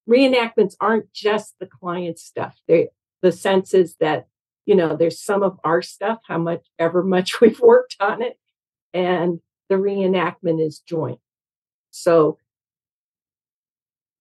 reenactments 0.09 0.77
aren't 0.81 1.13
just 1.13 1.57
the 1.59 1.67
client 1.67 2.21
stuff. 2.21 2.61
They 2.69 2.91
the 3.23 3.33
sense 3.33 3.75
is 3.75 3.97
that 3.99 4.29
you 4.67 4.75
know, 4.75 4.97
there's 4.97 5.21
some 5.21 5.43
of 5.43 5.59
our 5.65 5.83
stuff, 5.83 6.19
how 6.27 6.39
much 6.39 6.67
ever 6.79 7.03
much 7.03 7.41
we've 7.41 7.61
worked 7.61 7.97
on 8.01 8.23
it, 8.23 8.39
and 8.93 9.41
the 9.69 9.77
reenactment 9.77 10.65
is 10.65 10.81
joint. 10.81 11.19
So, 11.91 12.39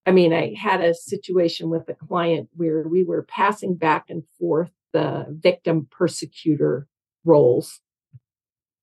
I 0.06 0.12
mean, 0.12 0.34
I 0.34 0.54
had 0.58 0.82
a 0.82 0.94
situation 0.94 1.70
with 1.70 1.88
a 1.90 1.94
client 1.94 2.50
where 2.56 2.84
we 2.88 3.04
were 3.04 3.24
passing 3.24 3.76
back 3.76 4.06
and 4.10 4.24
forth 4.40 4.70
the 4.92 5.26
victim 5.30 5.88
persecutor 5.90 6.88
roles. 7.26 7.80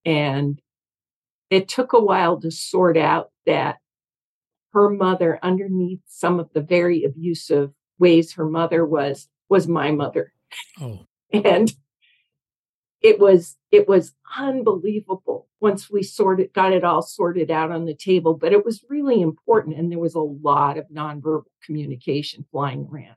And 0.03 0.59
it 1.49 1.67
took 1.67 1.93
a 1.93 1.99
while 1.99 2.39
to 2.41 2.49
sort 2.49 2.97
out 2.97 3.31
that 3.45 3.77
her 4.73 4.89
mother, 4.89 5.39
underneath 5.43 6.01
some 6.07 6.39
of 6.39 6.49
the 6.53 6.61
very 6.61 7.03
abusive 7.03 7.71
ways 7.99 8.33
her 8.33 8.45
mother 8.45 8.85
was, 8.85 9.29
was 9.47 9.67
my 9.67 9.91
mother. 9.91 10.33
Oh 10.79 11.05
and 11.33 11.73
it 13.01 13.19
was 13.19 13.57
it 13.71 13.87
was 13.87 14.13
unbelievable 14.37 15.47
once 15.59 15.89
we 15.89 16.03
sorted 16.03 16.53
got 16.53 16.73
it 16.73 16.83
all 16.83 17.01
sorted 17.01 17.49
out 17.49 17.71
on 17.71 17.85
the 17.85 17.95
table 17.95 18.33
but 18.33 18.53
it 18.53 18.63
was 18.65 18.85
really 18.89 19.21
important 19.21 19.77
and 19.77 19.91
there 19.91 19.99
was 19.99 20.15
a 20.15 20.19
lot 20.19 20.77
of 20.77 20.85
nonverbal 20.89 21.43
communication 21.65 22.45
flying 22.51 22.87
around. 22.91 23.15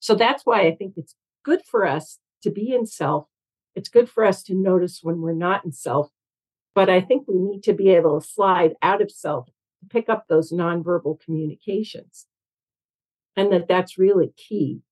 So 0.00 0.14
that's 0.14 0.46
why 0.46 0.62
i 0.62 0.74
think 0.74 0.94
it's 0.96 1.14
good 1.44 1.62
for 1.64 1.86
us 1.86 2.18
to 2.42 2.50
be 2.50 2.72
in 2.72 2.86
self. 2.86 3.26
It's 3.74 3.88
good 3.88 4.08
for 4.08 4.24
us 4.24 4.42
to 4.44 4.54
notice 4.54 5.00
when 5.02 5.20
we're 5.20 5.32
not 5.32 5.64
in 5.64 5.72
self 5.72 6.10
but 6.74 6.88
i 6.88 7.00
think 7.00 7.26
we 7.26 7.38
need 7.38 7.62
to 7.64 7.72
be 7.72 7.90
able 7.90 8.20
to 8.20 8.26
slide 8.26 8.74
out 8.82 9.02
of 9.02 9.10
self 9.10 9.48
to 9.80 9.86
pick 9.88 10.08
up 10.08 10.26
those 10.28 10.52
nonverbal 10.52 11.20
communications. 11.20 12.26
And 13.36 13.52
that 13.52 13.68
that's 13.68 13.98
really 13.98 14.32
key 14.36 14.82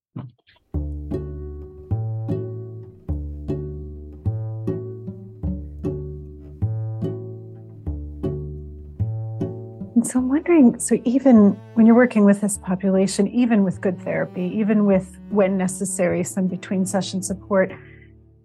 so 10.05 10.19
I'm 10.19 10.29
wondering 10.29 10.79
so, 10.79 10.99
even 11.05 11.51
when 11.75 11.87
you're 11.87 11.95
working 11.95 12.25
with 12.25 12.41
this 12.41 12.59
population, 12.59 13.29
even 13.29 13.65
with 13.65 13.81
good 13.81 14.01
therapy, 14.03 14.51
even 14.55 14.85
with 14.85 15.19
when 15.31 15.57
necessary, 15.57 16.23
some 16.25 16.49
between 16.49 16.85
session 16.85 17.23
support, 17.23 17.73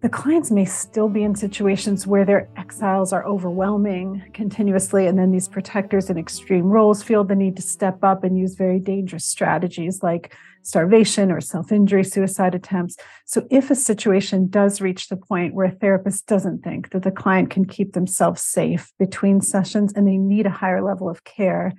the 0.01 0.09
clients 0.09 0.49
may 0.49 0.65
still 0.65 1.07
be 1.07 1.21
in 1.21 1.35
situations 1.35 2.07
where 2.07 2.25
their 2.25 2.49
exiles 2.57 3.13
are 3.13 3.23
overwhelming 3.23 4.23
continuously. 4.33 5.05
And 5.05 5.17
then 5.17 5.31
these 5.31 5.47
protectors 5.47 6.09
in 6.09 6.17
extreme 6.17 6.65
roles 6.65 7.03
feel 7.03 7.23
the 7.23 7.35
need 7.35 7.55
to 7.57 7.61
step 7.61 8.03
up 8.03 8.23
and 8.23 8.35
use 8.35 8.55
very 8.55 8.79
dangerous 8.79 9.25
strategies 9.25 10.01
like 10.01 10.35
starvation 10.63 11.31
or 11.31 11.39
self 11.39 11.71
injury, 11.71 12.03
suicide 12.03 12.55
attempts. 12.55 12.97
So, 13.25 13.45
if 13.51 13.69
a 13.69 13.75
situation 13.75 14.47
does 14.47 14.81
reach 14.81 15.07
the 15.07 15.17
point 15.17 15.53
where 15.53 15.67
a 15.67 15.71
therapist 15.71 16.25
doesn't 16.25 16.63
think 16.63 16.89
that 16.91 17.03
the 17.03 17.11
client 17.11 17.51
can 17.51 17.65
keep 17.65 17.93
themselves 17.93 18.41
safe 18.41 18.91
between 18.97 19.41
sessions 19.41 19.93
and 19.93 20.07
they 20.07 20.17
need 20.17 20.47
a 20.47 20.51
higher 20.51 20.83
level 20.83 21.09
of 21.09 21.23
care, 21.25 21.73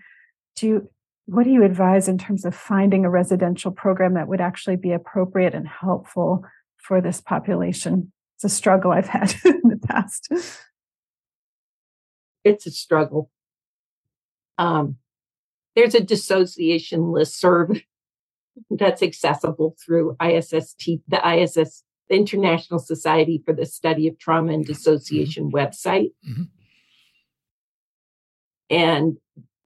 do 0.55 0.67
you, 0.69 0.91
what 1.27 1.45
do 1.45 1.51
you 1.51 1.65
advise 1.65 2.07
in 2.07 2.19
terms 2.19 2.45
of 2.45 2.55
finding 2.55 3.05
a 3.05 3.11
residential 3.11 3.73
program 3.73 4.15
that 4.15 4.29
would 4.29 4.41
actually 4.41 4.77
be 4.77 4.93
appropriate 4.93 5.55
and 5.55 5.67
helpful 5.67 6.45
for 6.83 7.01
this 7.01 7.21
population. 7.21 8.13
It's 8.37 8.45
a 8.45 8.49
struggle 8.49 8.93
I've 8.93 9.07
had 9.07 9.35
in 9.45 9.61
the 9.65 9.79
past. 9.79 10.29
It's 12.45 12.67
a 12.67 12.71
struggle. 12.71 13.31
Um, 14.59 14.97
there's 15.75 15.95
a 15.95 16.03
dissociation 16.03 17.13
list 17.13 17.39
serve 17.39 17.83
that's 18.71 19.03
accessible 19.03 19.77
through 19.85 20.17
ISST, 20.23 21.01
the 21.09 21.21
ISS, 21.27 21.85
the 22.09 22.17
International 22.17 22.79
Society 22.79 23.43
for 23.45 23.55
the 23.55 23.65
Study 23.65 24.09
of 24.09 24.19
Trauma 24.19 24.53
and 24.53 24.67
Dissociation 24.67 25.51
mm-hmm. 25.51 25.57
website. 25.57 26.11
Mm-hmm. 26.29 26.43
And 28.71 29.17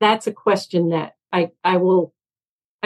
that's 0.01 0.27
a 0.27 0.33
question 0.33 0.91
that 0.91 1.15
I, 1.33 1.51
I 1.65 1.79
will 1.79 2.13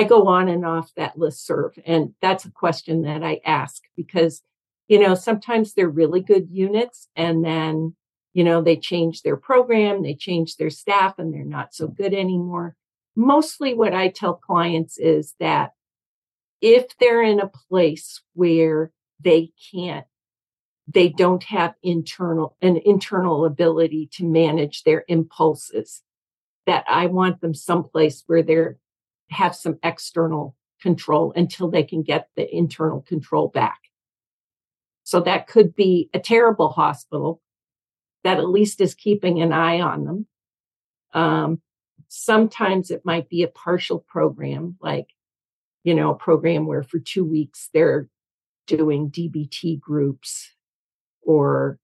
I 0.01 0.05
go 0.05 0.29
on 0.29 0.49
and 0.49 0.65
off 0.65 0.95
that 0.97 1.19
list 1.19 1.45
serve. 1.45 1.79
And 1.85 2.15
that's 2.23 2.47
a 2.47 2.51
question 2.51 3.03
that 3.03 3.23
I 3.23 3.41
ask 3.45 3.83
because, 3.97 4.43
you 4.89 4.99
know, 4.99 5.15
sometimes 5.15 5.75
they're 5.75 5.91
really 5.91 6.23
good 6.23 6.49
units 6.51 7.09
and 7.15 7.45
then, 7.45 7.95
you 8.33 8.43
know, 8.43 8.63
they 8.63 8.77
change 8.77 9.21
their 9.21 9.37
program, 9.37 10.03
they 10.03 10.15
change 10.15 10.57
their 10.57 10.71
staff, 10.71 11.19
and 11.19 11.35
they're 11.35 11.45
not 11.45 11.75
so 11.75 11.87
good 11.87 12.15
anymore. 12.15 12.77
Mostly 13.15 13.75
what 13.75 13.93
I 13.93 14.09
tell 14.09 14.35
clients 14.35 14.97
is 14.97 15.35
that 15.39 15.73
if 16.63 16.97
they're 16.99 17.23
in 17.23 17.41
a 17.41 17.51
place 17.69 18.23
where 18.33 18.91
they 19.23 19.51
can't 19.71 20.07
they 20.93 21.09
don't 21.09 21.45
have 21.45 21.75
internal 21.83 22.57
an 22.63 22.81
internal 22.85 23.45
ability 23.45 24.09
to 24.13 24.25
manage 24.25 24.83
their 24.83 25.05
impulses 25.09 26.03
that 26.67 26.85
i 26.89 27.07
want 27.07 27.41
them 27.41 27.55
someplace 27.55 28.25
where 28.27 28.43
they're 28.43 28.79
have 29.31 29.55
some 29.55 29.79
external 29.83 30.57
control 30.81 31.33
until 31.37 31.71
they 31.71 31.83
can 31.83 32.03
get 32.03 32.29
the 32.37 32.55
internal 32.55 33.03
control 33.03 33.49
back. 33.49 33.79
So 35.05 35.21
that 35.21 35.47
could 35.47 35.75
be 35.75 36.09
a 36.15 36.19
terrible 36.19 36.71
hospital 36.71 37.41
that 38.25 38.39
at 38.39 38.49
least 38.49 38.81
is 38.81 38.95
keeping 38.95 39.41
an 39.41 39.53
eye 39.53 39.81
on 39.81 40.05
them. 40.05 40.27
Um, 41.13 41.63
sometimes 42.09 42.91
it 42.91 43.05
might 43.05 43.29
be 43.29 43.43
a 43.43 43.49
partial 43.49 43.99
program, 43.99 44.77
like, 44.81 45.09
you 45.85 45.95
know, 45.95 46.11
a 46.11 46.17
program 46.17 46.67
where 46.67 46.83
for 46.83 46.99
two 46.99 47.25
weeks 47.25 47.71
they're 47.73 48.09
doing 48.67 49.11
DBT 49.11 49.81
groups 49.81 50.51
or 51.23 51.79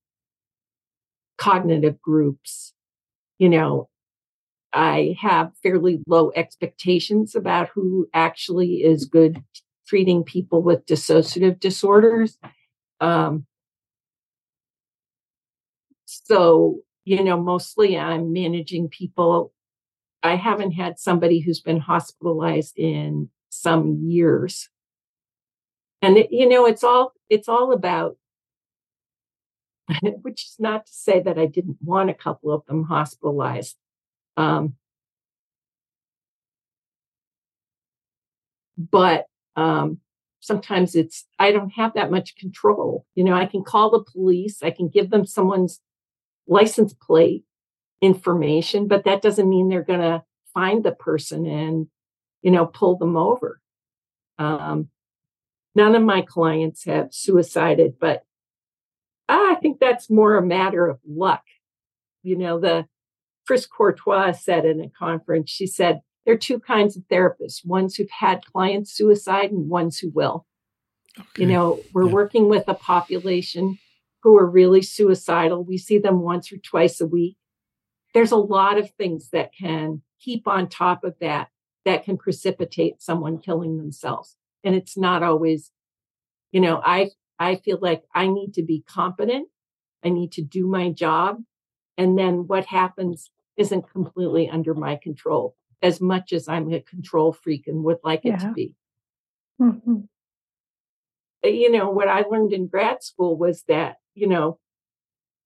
cognitive 1.38 2.00
groups. 2.00 2.72
You 3.38 3.48
know, 3.48 3.88
I 4.72 5.16
have 5.20 5.52
fairly 5.62 6.00
low 6.06 6.32
expectations 6.34 7.34
about 7.34 7.70
who 7.74 8.08
actually 8.12 8.82
is 8.82 9.04
good 9.04 9.42
treating 9.86 10.24
people 10.24 10.62
with 10.62 10.84
dissociative 10.86 11.60
disorders. 11.60 12.38
Um, 13.00 13.46
so, 16.04 16.80
you 17.04 17.22
know, 17.22 17.40
mostly 17.40 17.96
I'm 17.98 18.32
managing 18.32 18.88
people. 18.88 19.52
I 20.22 20.36
haven't 20.36 20.72
had 20.72 20.98
somebody 20.98 21.40
who's 21.40 21.60
been 21.60 21.80
hospitalized 21.80 22.76
in 22.76 23.30
some 23.50 24.00
years. 24.02 24.68
And 26.02 26.16
it, 26.18 26.32
you 26.32 26.48
know, 26.48 26.66
it's 26.66 26.84
all 26.84 27.12
it's 27.28 27.48
all 27.48 27.72
about 27.72 28.16
which 30.22 30.44
is 30.44 30.56
not 30.58 30.86
to 30.86 30.92
say 30.92 31.20
that 31.20 31.38
I 31.38 31.46
didn't 31.46 31.78
want 31.82 32.10
a 32.10 32.14
couple 32.14 32.52
of 32.52 32.64
them 32.66 32.84
hospitalized. 32.84 33.76
Um, 34.36 34.74
but 38.76 39.26
um, 39.56 40.00
sometimes 40.40 40.94
it's 40.94 41.26
I 41.38 41.52
don't 41.52 41.70
have 41.70 41.94
that 41.94 42.10
much 42.10 42.36
control. 42.36 43.06
You 43.14 43.24
know, 43.24 43.34
I 43.34 43.46
can 43.46 43.64
call 43.64 43.90
the 43.90 44.04
police, 44.04 44.62
I 44.62 44.70
can 44.70 44.88
give 44.88 45.10
them 45.10 45.26
someone's 45.26 45.80
license 46.46 46.94
plate 46.94 47.44
information, 48.00 48.86
but 48.88 49.04
that 49.04 49.22
doesn't 49.22 49.48
mean 49.48 49.68
they're 49.68 49.82
going 49.82 50.00
to 50.00 50.22
find 50.54 50.84
the 50.84 50.92
person 50.92 51.46
and 51.46 51.86
you 52.42 52.50
know 52.50 52.66
pull 52.66 52.96
them 52.96 53.16
over. 53.16 53.60
Um, 54.38 54.90
none 55.74 55.94
of 55.94 56.02
my 56.02 56.22
clients 56.22 56.84
have 56.84 57.08
suicided, 57.12 57.94
but 57.98 58.22
I 59.28 59.56
think 59.60 59.80
that's 59.80 60.10
more 60.10 60.36
a 60.36 60.46
matter 60.46 60.86
of 60.86 61.00
luck. 61.06 61.42
You 62.22 62.36
know, 62.36 62.60
the 62.60 62.86
Chris 63.46 63.66
Courtois 63.66 64.32
said 64.32 64.64
in 64.64 64.80
a 64.80 64.88
conference, 64.88 65.50
she 65.50 65.66
said, 65.66 66.00
there 66.24 66.34
are 66.34 66.38
two 66.38 66.58
kinds 66.58 66.96
of 66.96 67.04
therapists 67.04 67.64
ones 67.64 67.94
who've 67.94 68.10
had 68.10 68.44
clients 68.44 68.92
suicide 68.92 69.52
and 69.52 69.70
ones 69.70 69.98
who 69.98 70.10
will. 70.10 70.44
Okay. 71.18 71.42
You 71.42 71.46
know, 71.46 71.80
we're 71.94 72.06
yeah. 72.06 72.12
working 72.12 72.48
with 72.48 72.64
a 72.66 72.74
population 72.74 73.78
who 74.22 74.36
are 74.36 74.50
really 74.50 74.82
suicidal. 74.82 75.62
We 75.62 75.78
see 75.78 75.98
them 75.98 76.20
once 76.20 76.52
or 76.52 76.56
twice 76.58 77.00
a 77.00 77.06
week. 77.06 77.36
There's 78.12 78.32
a 78.32 78.36
lot 78.36 78.76
of 78.76 78.90
things 78.90 79.30
that 79.30 79.50
can 79.56 80.02
keep 80.20 80.48
on 80.48 80.68
top 80.68 81.04
of 81.04 81.14
that 81.20 81.48
that 81.84 82.04
can 82.04 82.16
precipitate 82.16 83.00
someone 83.00 83.38
killing 83.38 83.78
themselves. 83.78 84.34
And 84.64 84.74
it's 84.74 84.96
not 84.96 85.22
always, 85.22 85.70
you 86.50 86.60
know, 86.60 86.82
I 86.84 87.10
I 87.38 87.56
feel 87.56 87.78
like 87.80 88.02
I 88.14 88.26
need 88.26 88.54
to 88.54 88.62
be 88.62 88.82
competent. 88.88 89.48
I 90.04 90.08
need 90.08 90.32
to 90.32 90.42
do 90.42 90.66
my 90.66 90.90
job. 90.90 91.38
And 91.96 92.18
then 92.18 92.46
what 92.46 92.66
happens 92.66 93.30
isn't 93.56 93.90
completely 93.90 94.48
under 94.48 94.74
my 94.74 94.96
control 94.96 95.56
as 95.82 96.00
much 96.00 96.32
as 96.32 96.48
I'm 96.48 96.72
a 96.72 96.80
control 96.80 97.32
freak 97.32 97.66
and 97.66 97.84
would 97.84 97.98
like 98.02 98.22
yeah. 98.24 98.34
it 98.34 98.40
to 98.40 98.52
be. 98.52 98.74
Mm-hmm. 99.60 100.00
Uh, 101.44 101.48
you 101.48 101.70
know, 101.70 101.90
what 101.90 102.08
I 102.08 102.22
learned 102.22 102.52
in 102.52 102.66
grad 102.66 103.02
school 103.02 103.36
was 103.36 103.64
that, 103.68 103.96
you 104.14 104.26
know, 104.26 104.58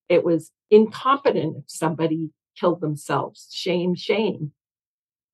it 0.08 0.24
was 0.24 0.50
incompetent 0.70 1.56
if 1.58 1.64
somebody 1.66 2.30
killed 2.58 2.80
themselves. 2.80 3.48
Shame, 3.52 3.94
shame. 3.94 4.52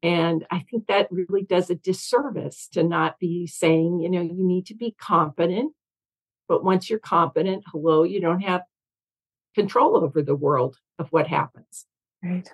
And 0.02 0.46
I 0.50 0.64
think 0.70 0.86
that 0.86 1.08
really 1.10 1.42
does 1.42 1.70
a 1.70 1.74
disservice 1.74 2.68
to 2.72 2.82
not 2.82 3.18
be 3.18 3.46
saying, 3.46 4.00
you 4.00 4.10
know, 4.10 4.20
you 4.20 4.44
need 4.44 4.66
to 4.66 4.74
be 4.74 4.94
competent. 4.98 5.72
But 6.48 6.62
once 6.62 6.88
you're 6.88 6.98
competent, 6.98 7.64
hello, 7.72 8.04
you 8.04 8.20
don't 8.20 8.42
have 8.42 8.62
control 9.54 9.96
over 9.96 10.22
the 10.22 10.36
world 10.36 10.76
of 10.98 11.08
what 11.08 11.26
happens. 11.26 11.86
Right. 12.22 12.48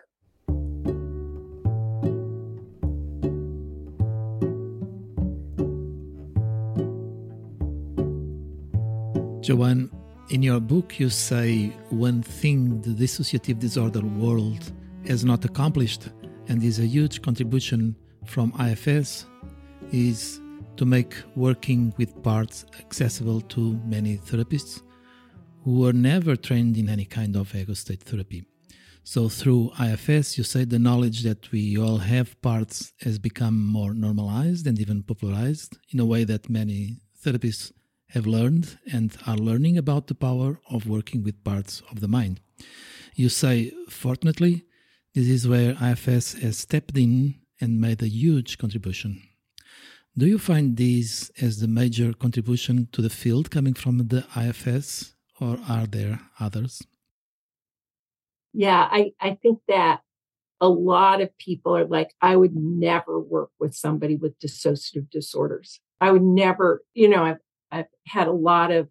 Joanne, 9.43 9.90
in 10.31 10.40
your 10.40 10.60
book, 10.60 11.01
you 11.01 11.10
say 11.10 11.70
one 11.90 12.23
thing 12.23 12.81
the 12.81 12.90
dissociative 12.90 13.59
disorder 13.59 14.01
world 14.01 14.73
has 15.09 15.24
not 15.24 15.44
accomplished 15.44 16.10
and 16.47 16.62
is 16.62 16.78
a 16.78 16.86
huge 16.86 17.23
contribution 17.23 17.97
from 18.24 18.52
IFS 18.60 19.27
is 19.90 20.40
to 20.77 20.85
make 20.85 21.16
working 21.35 21.93
with 21.98 22.23
parts 22.23 22.66
accessible 22.78 23.40
to 23.40 23.81
many 23.85 24.16
therapists 24.16 24.81
who 25.64 25.81
were 25.81 25.93
never 25.93 26.36
trained 26.36 26.77
in 26.77 26.89
any 26.89 27.05
kind 27.05 27.35
of 27.35 27.52
ego 27.52 27.74
state 27.74 28.05
therapy. 28.05 28.44
So, 29.02 29.28
through 29.28 29.73
IFS, 29.81 30.39
you 30.39 30.44
say 30.44 30.64
the 30.64 30.78
knowledge 30.78 31.24
that 31.24 31.51
we 31.51 31.77
all 31.77 31.98
have 31.98 32.40
parts 32.43 32.93
has 33.01 33.19
become 33.19 33.66
more 33.66 33.93
normalized 33.93 34.69
and 34.69 34.78
even 34.78 35.02
popularized 35.02 35.78
in 35.90 35.98
a 35.98 36.06
way 36.06 36.23
that 36.23 36.48
many 36.48 37.01
therapists 37.24 37.73
have 38.12 38.26
learned 38.26 38.78
and 38.93 39.16
are 39.26 39.36
learning 39.36 39.78
about 39.78 40.06
the 40.06 40.14
power 40.14 40.60
of 40.70 40.86
working 40.86 41.22
with 41.22 41.44
parts 41.44 41.82
of 41.90 42.01
the 42.01 42.09
mind. 42.09 42.40
You 43.14 43.28
say, 43.28 43.72
fortunately, 43.89 44.64
this 45.14 45.28
is 45.28 45.48
where 45.48 45.76
IFS 45.82 46.34
has 46.34 46.59
stepped 46.59 46.97
in 46.97 47.36
and 47.60 47.80
made 47.80 48.02
a 48.02 48.09
huge 48.09 48.59
contribution. 48.59 49.22
Do 50.16 50.26
you 50.26 50.39
find 50.39 50.76
this 50.76 51.30
as 51.40 51.60
the 51.60 51.68
major 51.68 52.12
contribution 52.12 52.89
to 52.93 53.01
the 53.01 53.10
field 53.10 53.51
coming 53.51 53.72
from 53.74 54.09
the 54.09 54.24
IFS, 54.36 55.14
or 55.40 55.59
are 55.68 55.86
there 55.86 56.20
others? 56.39 56.82
Yeah, 58.52 58.86
I, 58.90 59.12
I 59.18 59.39
think 59.43 59.60
that 59.68 60.01
a 60.60 60.68
lot 60.68 61.22
of 61.22 61.36
people 61.39 61.76
are 61.76 61.86
like, 61.86 62.14
I 62.20 62.36
would 62.36 62.55
never 62.55 63.18
work 63.18 63.51
with 63.59 63.74
somebody 63.74 64.16
with 64.16 64.39
dissociative 64.39 65.10
disorders. 65.10 65.80
I 66.01 66.12
would 66.12 66.22
never, 66.22 66.84
you 66.93 67.09
know, 67.09 67.24
I've 67.24 67.39
I've 67.73 67.86
had 68.07 68.28
a 68.28 68.32
lot 68.32 68.70
of 68.70 68.89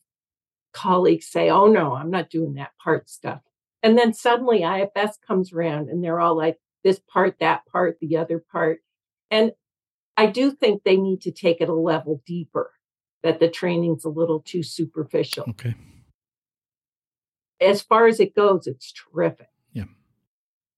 colleagues 0.73 1.27
say, 1.27 1.49
oh 1.49 1.67
no, 1.67 1.93
I'm 1.93 2.09
not 2.09 2.29
doing 2.29 2.55
that 2.55 2.71
part 2.83 3.09
stuff. 3.09 3.41
And 3.83 3.97
then 3.97 4.13
suddenly 4.13 4.63
IFS 4.63 5.17
comes 5.25 5.53
around 5.53 5.89
and 5.89 6.03
they're 6.03 6.19
all 6.19 6.35
like, 6.35 6.57
this 6.83 6.99
part, 6.99 7.37
that 7.39 7.65
part, 7.67 7.97
the 8.01 8.17
other 8.17 8.43
part. 8.51 8.79
And 9.29 9.51
I 10.17 10.25
do 10.25 10.51
think 10.51 10.83
they 10.83 10.97
need 10.97 11.21
to 11.21 11.31
take 11.31 11.61
it 11.61 11.69
a 11.69 11.73
level 11.73 12.21
deeper, 12.25 12.71
that 13.23 13.39
the 13.39 13.49
training's 13.49 14.03
a 14.03 14.09
little 14.09 14.41
too 14.41 14.63
superficial. 14.63 15.45
Okay. 15.49 15.75
As 17.59 17.81
far 17.81 18.07
as 18.07 18.19
it 18.19 18.35
goes, 18.35 18.65
it's 18.65 18.91
terrific. 18.91 19.49
Yeah. 19.73 19.85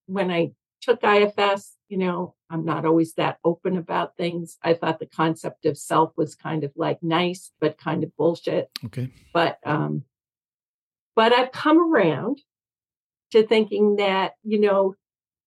When 0.08 0.30
I 0.30 0.52
took 0.82 1.00
IFS, 1.04 1.78
you 1.88 1.98
know, 1.98 2.36
I'm 2.54 2.64
not 2.64 2.86
always 2.86 3.16
that 3.16 3.40
open 3.44 3.78
about 3.78 4.16
things. 4.16 4.60
I 4.62 4.76
thought 4.76 5.00
the 5.00 5.08
concept 5.08 5.66
of 5.66 5.76
self 5.76 6.14
was 6.16 6.36
kind 6.36 6.64
of 6.64 6.72
like 6.76 7.02
nice, 7.02 7.52
but 7.60 7.80
kind 7.80 8.04
of 8.04 8.16
bullshit. 8.16 8.70
Okay. 8.86 9.12
But 9.34 9.58
um, 9.66 10.04
but 11.16 11.34
I've 11.34 11.52
come 11.52 11.80
around 11.80 12.42
to 13.32 13.46
thinking 13.46 13.96
that, 13.96 14.34
you 14.44 14.60
know, 14.60 14.94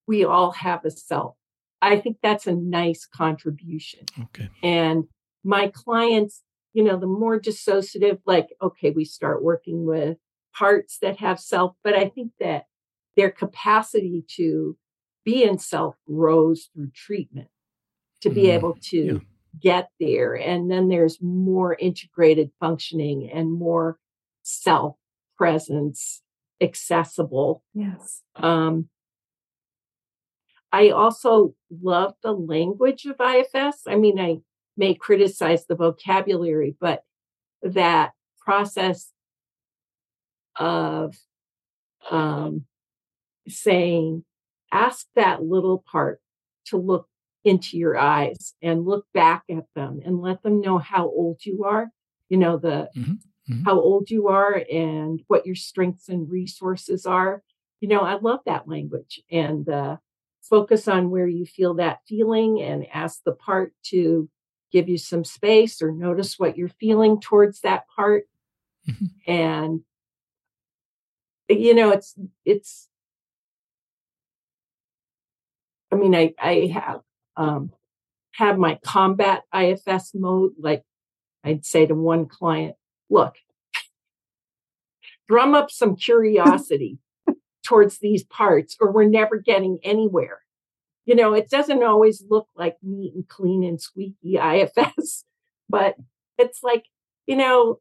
we 0.09 0.25
all 0.25 0.51
have 0.51 0.85
a 0.85 0.91
self. 0.91 1.37
I 1.81 2.01
think 2.01 2.17
that's 2.23 2.49
a 2.49 2.55
nice 2.55 3.07
contribution. 3.07 4.07
Okay. 4.21 4.51
And 4.65 5.05
my 5.45 5.69
clients, 5.69 6.43
you 6.73 6.83
know, 6.83 6.99
the 6.99 7.07
more 7.07 7.39
dissociative, 7.39 8.19
like, 8.27 8.49
okay, 8.61 8.91
we 8.91 9.05
start 9.05 9.45
working 9.45 9.87
with 9.87 10.19
parts 10.53 10.99
that 11.03 11.19
have 11.19 11.39
self, 11.39 11.77
but 11.85 11.95
I 11.95 12.09
think 12.09 12.33
that 12.41 12.65
their 13.17 13.31
capacity 13.31 14.25
to 14.37 14.77
be 15.27 15.43
in 15.43 15.59
self 15.59 15.97
grows 16.07 16.71
through 16.73 16.93
treatment 16.95 17.49
to 18.23 18.31
be 18.31 18.45
mm, 18.45 18.55
able 18.55 18.79
to 18.81 18.97
yeah. 18.97 19.19
get 19.61 19.91
there. 20.01 20.35
And 20.35 20.71
then 20.71 20.89
there's 20.89 21.19
more 21.21 21.75
integrated 21.75 22.51
functioning 22.61 23.29
and 23.31 23.53
more 23.53 23.99
self 24.43 24.97
presence 25.37 26.23
accessible. 26.63 27.63
Yes. 27.75 28.23
Um, 28.37 28.89
I 30.73 30.91
also 30.91 31.55
love 31.83 32.15
the 32.23 32.33
language 32.33 33.05
of 33.05 33.17
IFS. 33.21 33.83
I 33.87 33.97
mean, 33.97 34.19
I 34.19 34.39
may 34.77 34.95
criticize 34.95 35.67
the 35.67 35.75
vocabulary, 35.75 36.77
but 36.81 37.03
that 37.63 38.13
process 38.41 39.11
of 40.59 41.15
um, 42.11 42.65
saying, 43.49 44.25
ask 44.77 45.07
that 45.15 45.43
little 45.43 45.83
part 45.91 46.21
to 46.67 46.77
look 46.77 47.09
into 47.45 47.79
your 47.79 47.97
eyes 47.97 48.55
and 48.61 48.85
look 48.85 49.07
back 49.15 49.45
at 49.49 49.65
them 49.75 50.01
and 50.05 50.21
let 50.21 50.43
them 50.43 50.61
know 50.61 50.79
how 50.79 51.07
old 51.07 51.45
you 51.45 51.65
are. 51.65 51.91
You 52.29 52.39
know, 52.39 52.59
the 52.59 52.91
mm-hmm. 52.97 53.13
mm-hmm. 53.13 53.63
how 53.65 53.81
old 53.81 54.11
you 54.11 54.29
are 54.29 54.63
and 54.71 55.23
what 55.29 55.47
your 55.47 55.55
strengths 55.55 56.09
and 56.09 56.31
resources 56.31 57.07
are. 57.07 57.43
You 57.81 57.89
know, 57.89 58.01
I 58.01 58.19
love 58.19 58.41
that 58.47 58.69
language 58.69 59.23
and 59.31 59.69
uh, 59.69 59.97
focus 60.43 60.89
on 60.89 61.11
where 61.11 61.29
you 61.29 61.47
feel 61.47 61.75
that 61.75 62.01
feeling 62.09 62.61
and 62.61 62.87
ask 62.93 63.23
the 63.25 63.33
part 63.33 63.73
to 63.85 64.29
give 64.73 64.89
you 64.89 64.99
some 64.99 65.25
space 65.25 65.81
or 65.81 65.93
notice 65.93 66.39
what 66.39 66.59
you're 66.59 66.69
feeling 66.69 67.21
towards 67.21 67.61
that 67.61 67.85
part. 67.95 68.25
Mm-hmm. 68.89 69.33
And 69.33 69.81
you 71.49 71.75
know, 71.75 71.91
it's 71.91 72.15
it's 72.45 72.89
I 75.97 75.99
mean, 75.99 76.15
I 76.15 76.35
I 76.39 76.71
have 76.75 77.01
um 77.37 77.73
have 78.35 78.59
my 78.59 78.79
combat 78.85 79.45
IFS 79.55 80.13
mode. 80.15 80.53
Like 80.59 80.83
I'd 81.43 81.65
say 81.65 81.87
to 81.87 81.95
one 81.95 82.27
client, 82.27 82.77
look, 83.09 83.37
drum 85.27 85.55
up 85.55 85.71
some 85.71 85.97
curiosity 85.97 86.99
towards 87.65 87.99
these 87.99 88.25
parts, 88.25 88.77
or 88.79 88.93
we're 88.93 89.05
never 89.05 89.39
getting 89.39 89.79
anywhere. 89.83 90.43
You 91.07 91.15
know, 91.15 91.33
it 91.33 91.49
doesn't 91.49 91.83
always 91.83 92.23
look 92.29 92.49
like 92.55 92.77
neat 92.83 93.15
and 93.15 93.27
clean 93.27 93.65
and 93.65 93.81
squeaky 93.81 94.37
IFS, 94.37 95.25
but 95.69 95.95
it's 96.37 96.63
like, 96.63 96.85
you 97.27 97.37
know, 97.37 97.81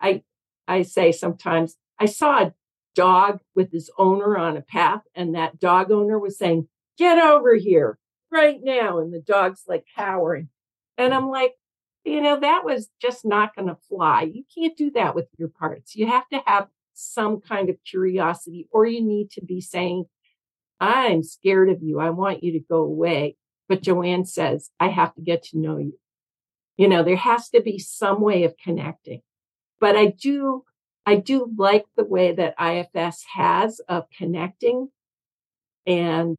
I 0.00 0.22
I 0.68 0.82
say 0.82 1.12
sometimes 1.12 1.76
I 1.98 2.06
saw 2.06 2.42
a 2.42 2.54
dog 2.94 3.40
with 3.54 3.72
his 3.72 3.90
owner 3.96 4.36
on 4.36 4.58
a 4.58 4.62
path, 4.62 5.00
and 5.14 5.34
that 5.34 5.58
dog 5.58 5.90
owner 5.90 6.18
was 6.18 6.36
saying, 6.36 6.68
Get 7.02 7.18
over 7.18 7.56
here 7.56 7.98
right 8.30 8.60
now. 8.62 9.00
And 9.00 9.12
the 9.12 9.18
dog's 9.18 9.64
like 9.66 9.84
cowering. 9.96 10.50
And 10.96 11.12
I'm 11.12 11.28
like, 11.28 11.54
you 12.04 12.20
know, 12.20 12.38
that 12.38 12.64
was 12.64 12.90
just 13.00 13.24
not 13.24 13.56
going 13.56 13.66
to 13.66 13.76
fly. 13.88 14.22
You 14.22 14.44
can't 14.54 14.76
do 14.76 14.92
that 14.92 15.16
with 15.16 15.26
your 15.36 15.48
parts. 15.48 15.96
You 15.96 16.06
have 16.06 16.28
to 16.28 16.40
have 16.46 16.68
some 16.94 17.40
kind 17.40 17.70
of 17.70 17.76
curiosity, 17.84 18.68
or 18.70 18.86
you 18.86 19.02
need 19.02 19.32
to 19.32 19.44
be 19.44 19.60
saying, 19.60 20.04
I'm 20.78 21.24
scared 21.24 21.70
of 21.70 21.82
you. 21.82 21.98
I 21.98 22.10
want 22.10 22.44
you 22.44 22.52
to 22.52 22.60
go 22.60 22.82
away. 22.82 23.36
But 23.68 23.82
Joanne 23.82 24.24
says, 24.24 24.70
I 24.78 24.86
have 24.90 25.12
to 25.16 25.22
get 25.22 25.42
to 25.46 25.58
know 25.58 25.78
you. 25.78 25.98
You 26.76 26.86
know, 26.86 27.02
there 27.02 27.16
has 27.16 27.48
to 27.48 27.60
be 27.60 27.80
some 27.80 28.20
way 28.20 28.44
of 28.44 28.54
connecting. 28.62 29.22
But 29.80 29.96
I 29.96 30.06
do, 30.06 30.62
I 31.04 31.16
do 31.16 31.52
like 31.58 31.86
the 31.96 32.04
way 32.04 32.30
that 32.32 32.54
IFS 32.60 33.24
has 33.34 33.80
of 33.88 34.04
connecting. 34.16 34.90
And 35.84 36.36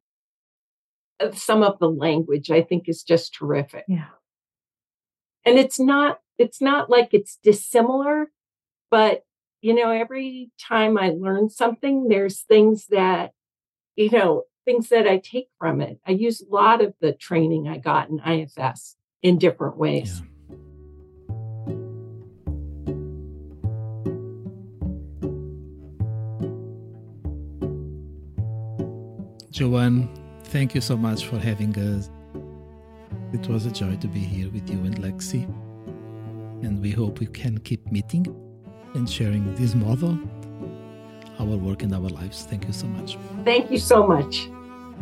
Uh, 1.20 1.32
some 1.32 1.62
of 1.62 1.78
the 1.78 1.88
language 1.88 2.50
I 2.50 2.62
think 2.62 2.88
is 2.88 3.02
just 3.02 3.34
terrific. 3.34 3.84
Yeah. 3.88 4.08
And 5.44 5.58
it's 5.58 5.78
not 5.78 6.20
it's 6.38 6.60
not 6.60 6.90
like 6.90 7.10
it's 7.12 7.38
dissimilar, 7.42 8.30
but 8.90 9.22
you 9.60 9.74
know, 9.74 9.90
every 9.90 10.50
time 10.60 10.98
I 10.98 11.10
learn 11.10 11.48
something, 11.48 12.08
there's 12.08 12.42
things 12.42 12.86
that, 12.88 13.32
you 13.96 14.10
know, 14.10 14.42
things 14.66 14.90
that 14.90 15.06
I 15.06 15.18
take 15.18 15.48
from 15.58 15.80
it. 15.80 15.98
I 16.06 16.12
use 16.12 16.42
a 16.42 16.54
lot 16.54 16.82
of 16.82 16.92
the 17.00 17.12
training 17.12 17.66
I 17.68 17.78
got 17.78 18.10
in 18.10 18.20
IFS 18.20 18.96
in 19.22 19.38
different 19.38 19.78
ways. 19.78 20.20
Yeah. 20.20 20.26
Joanne, 29.50 30.08
thank 30.54 30.72
you 30.72 30.80
so 30.80 30.96
much 30.96 31.26
for 31.26 31.36
having 31.36 31.76
us. 31.76 32.08
It 33.32 33.48
was 33.48 33.66
a 33.66 33.72
joy 33.72 33.96
to 33.96 34.06
be 34.06 34.20
here 34.20 34.48
with 34.52 34.70
you 34.70 34.78
and 34.84 34.96
Lexi. 35.02 35.42
And 36.64 36.80
we 36.80 36.92
hope 36.92 37.18
we 37.18 37.26
can 37.26 37.58
keep 37.58 37.90
meeting 37.90 38.24
and 38.94 39.10
sharing 39.10 39.52
this 39.56 39.74
model, 39.74 40.16
our 41.40 41.56
work 41.56 41.82
and 41.82 41.92
our 41.92 42.08
lives. 42.08 42.44
Thank 42.44 42.68
you 42.68 42.72
so 42.72 42.86
much. 42.86 43.18
Thank 43.44 43.72
you 43.72 43.78
so 43.78 44.06
much. 44.06 44.48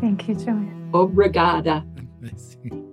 Thank 0.01 0.27
you, 0.27 0.37
Joanne. 0.37 0.89
Obrigada. 0.95 1.85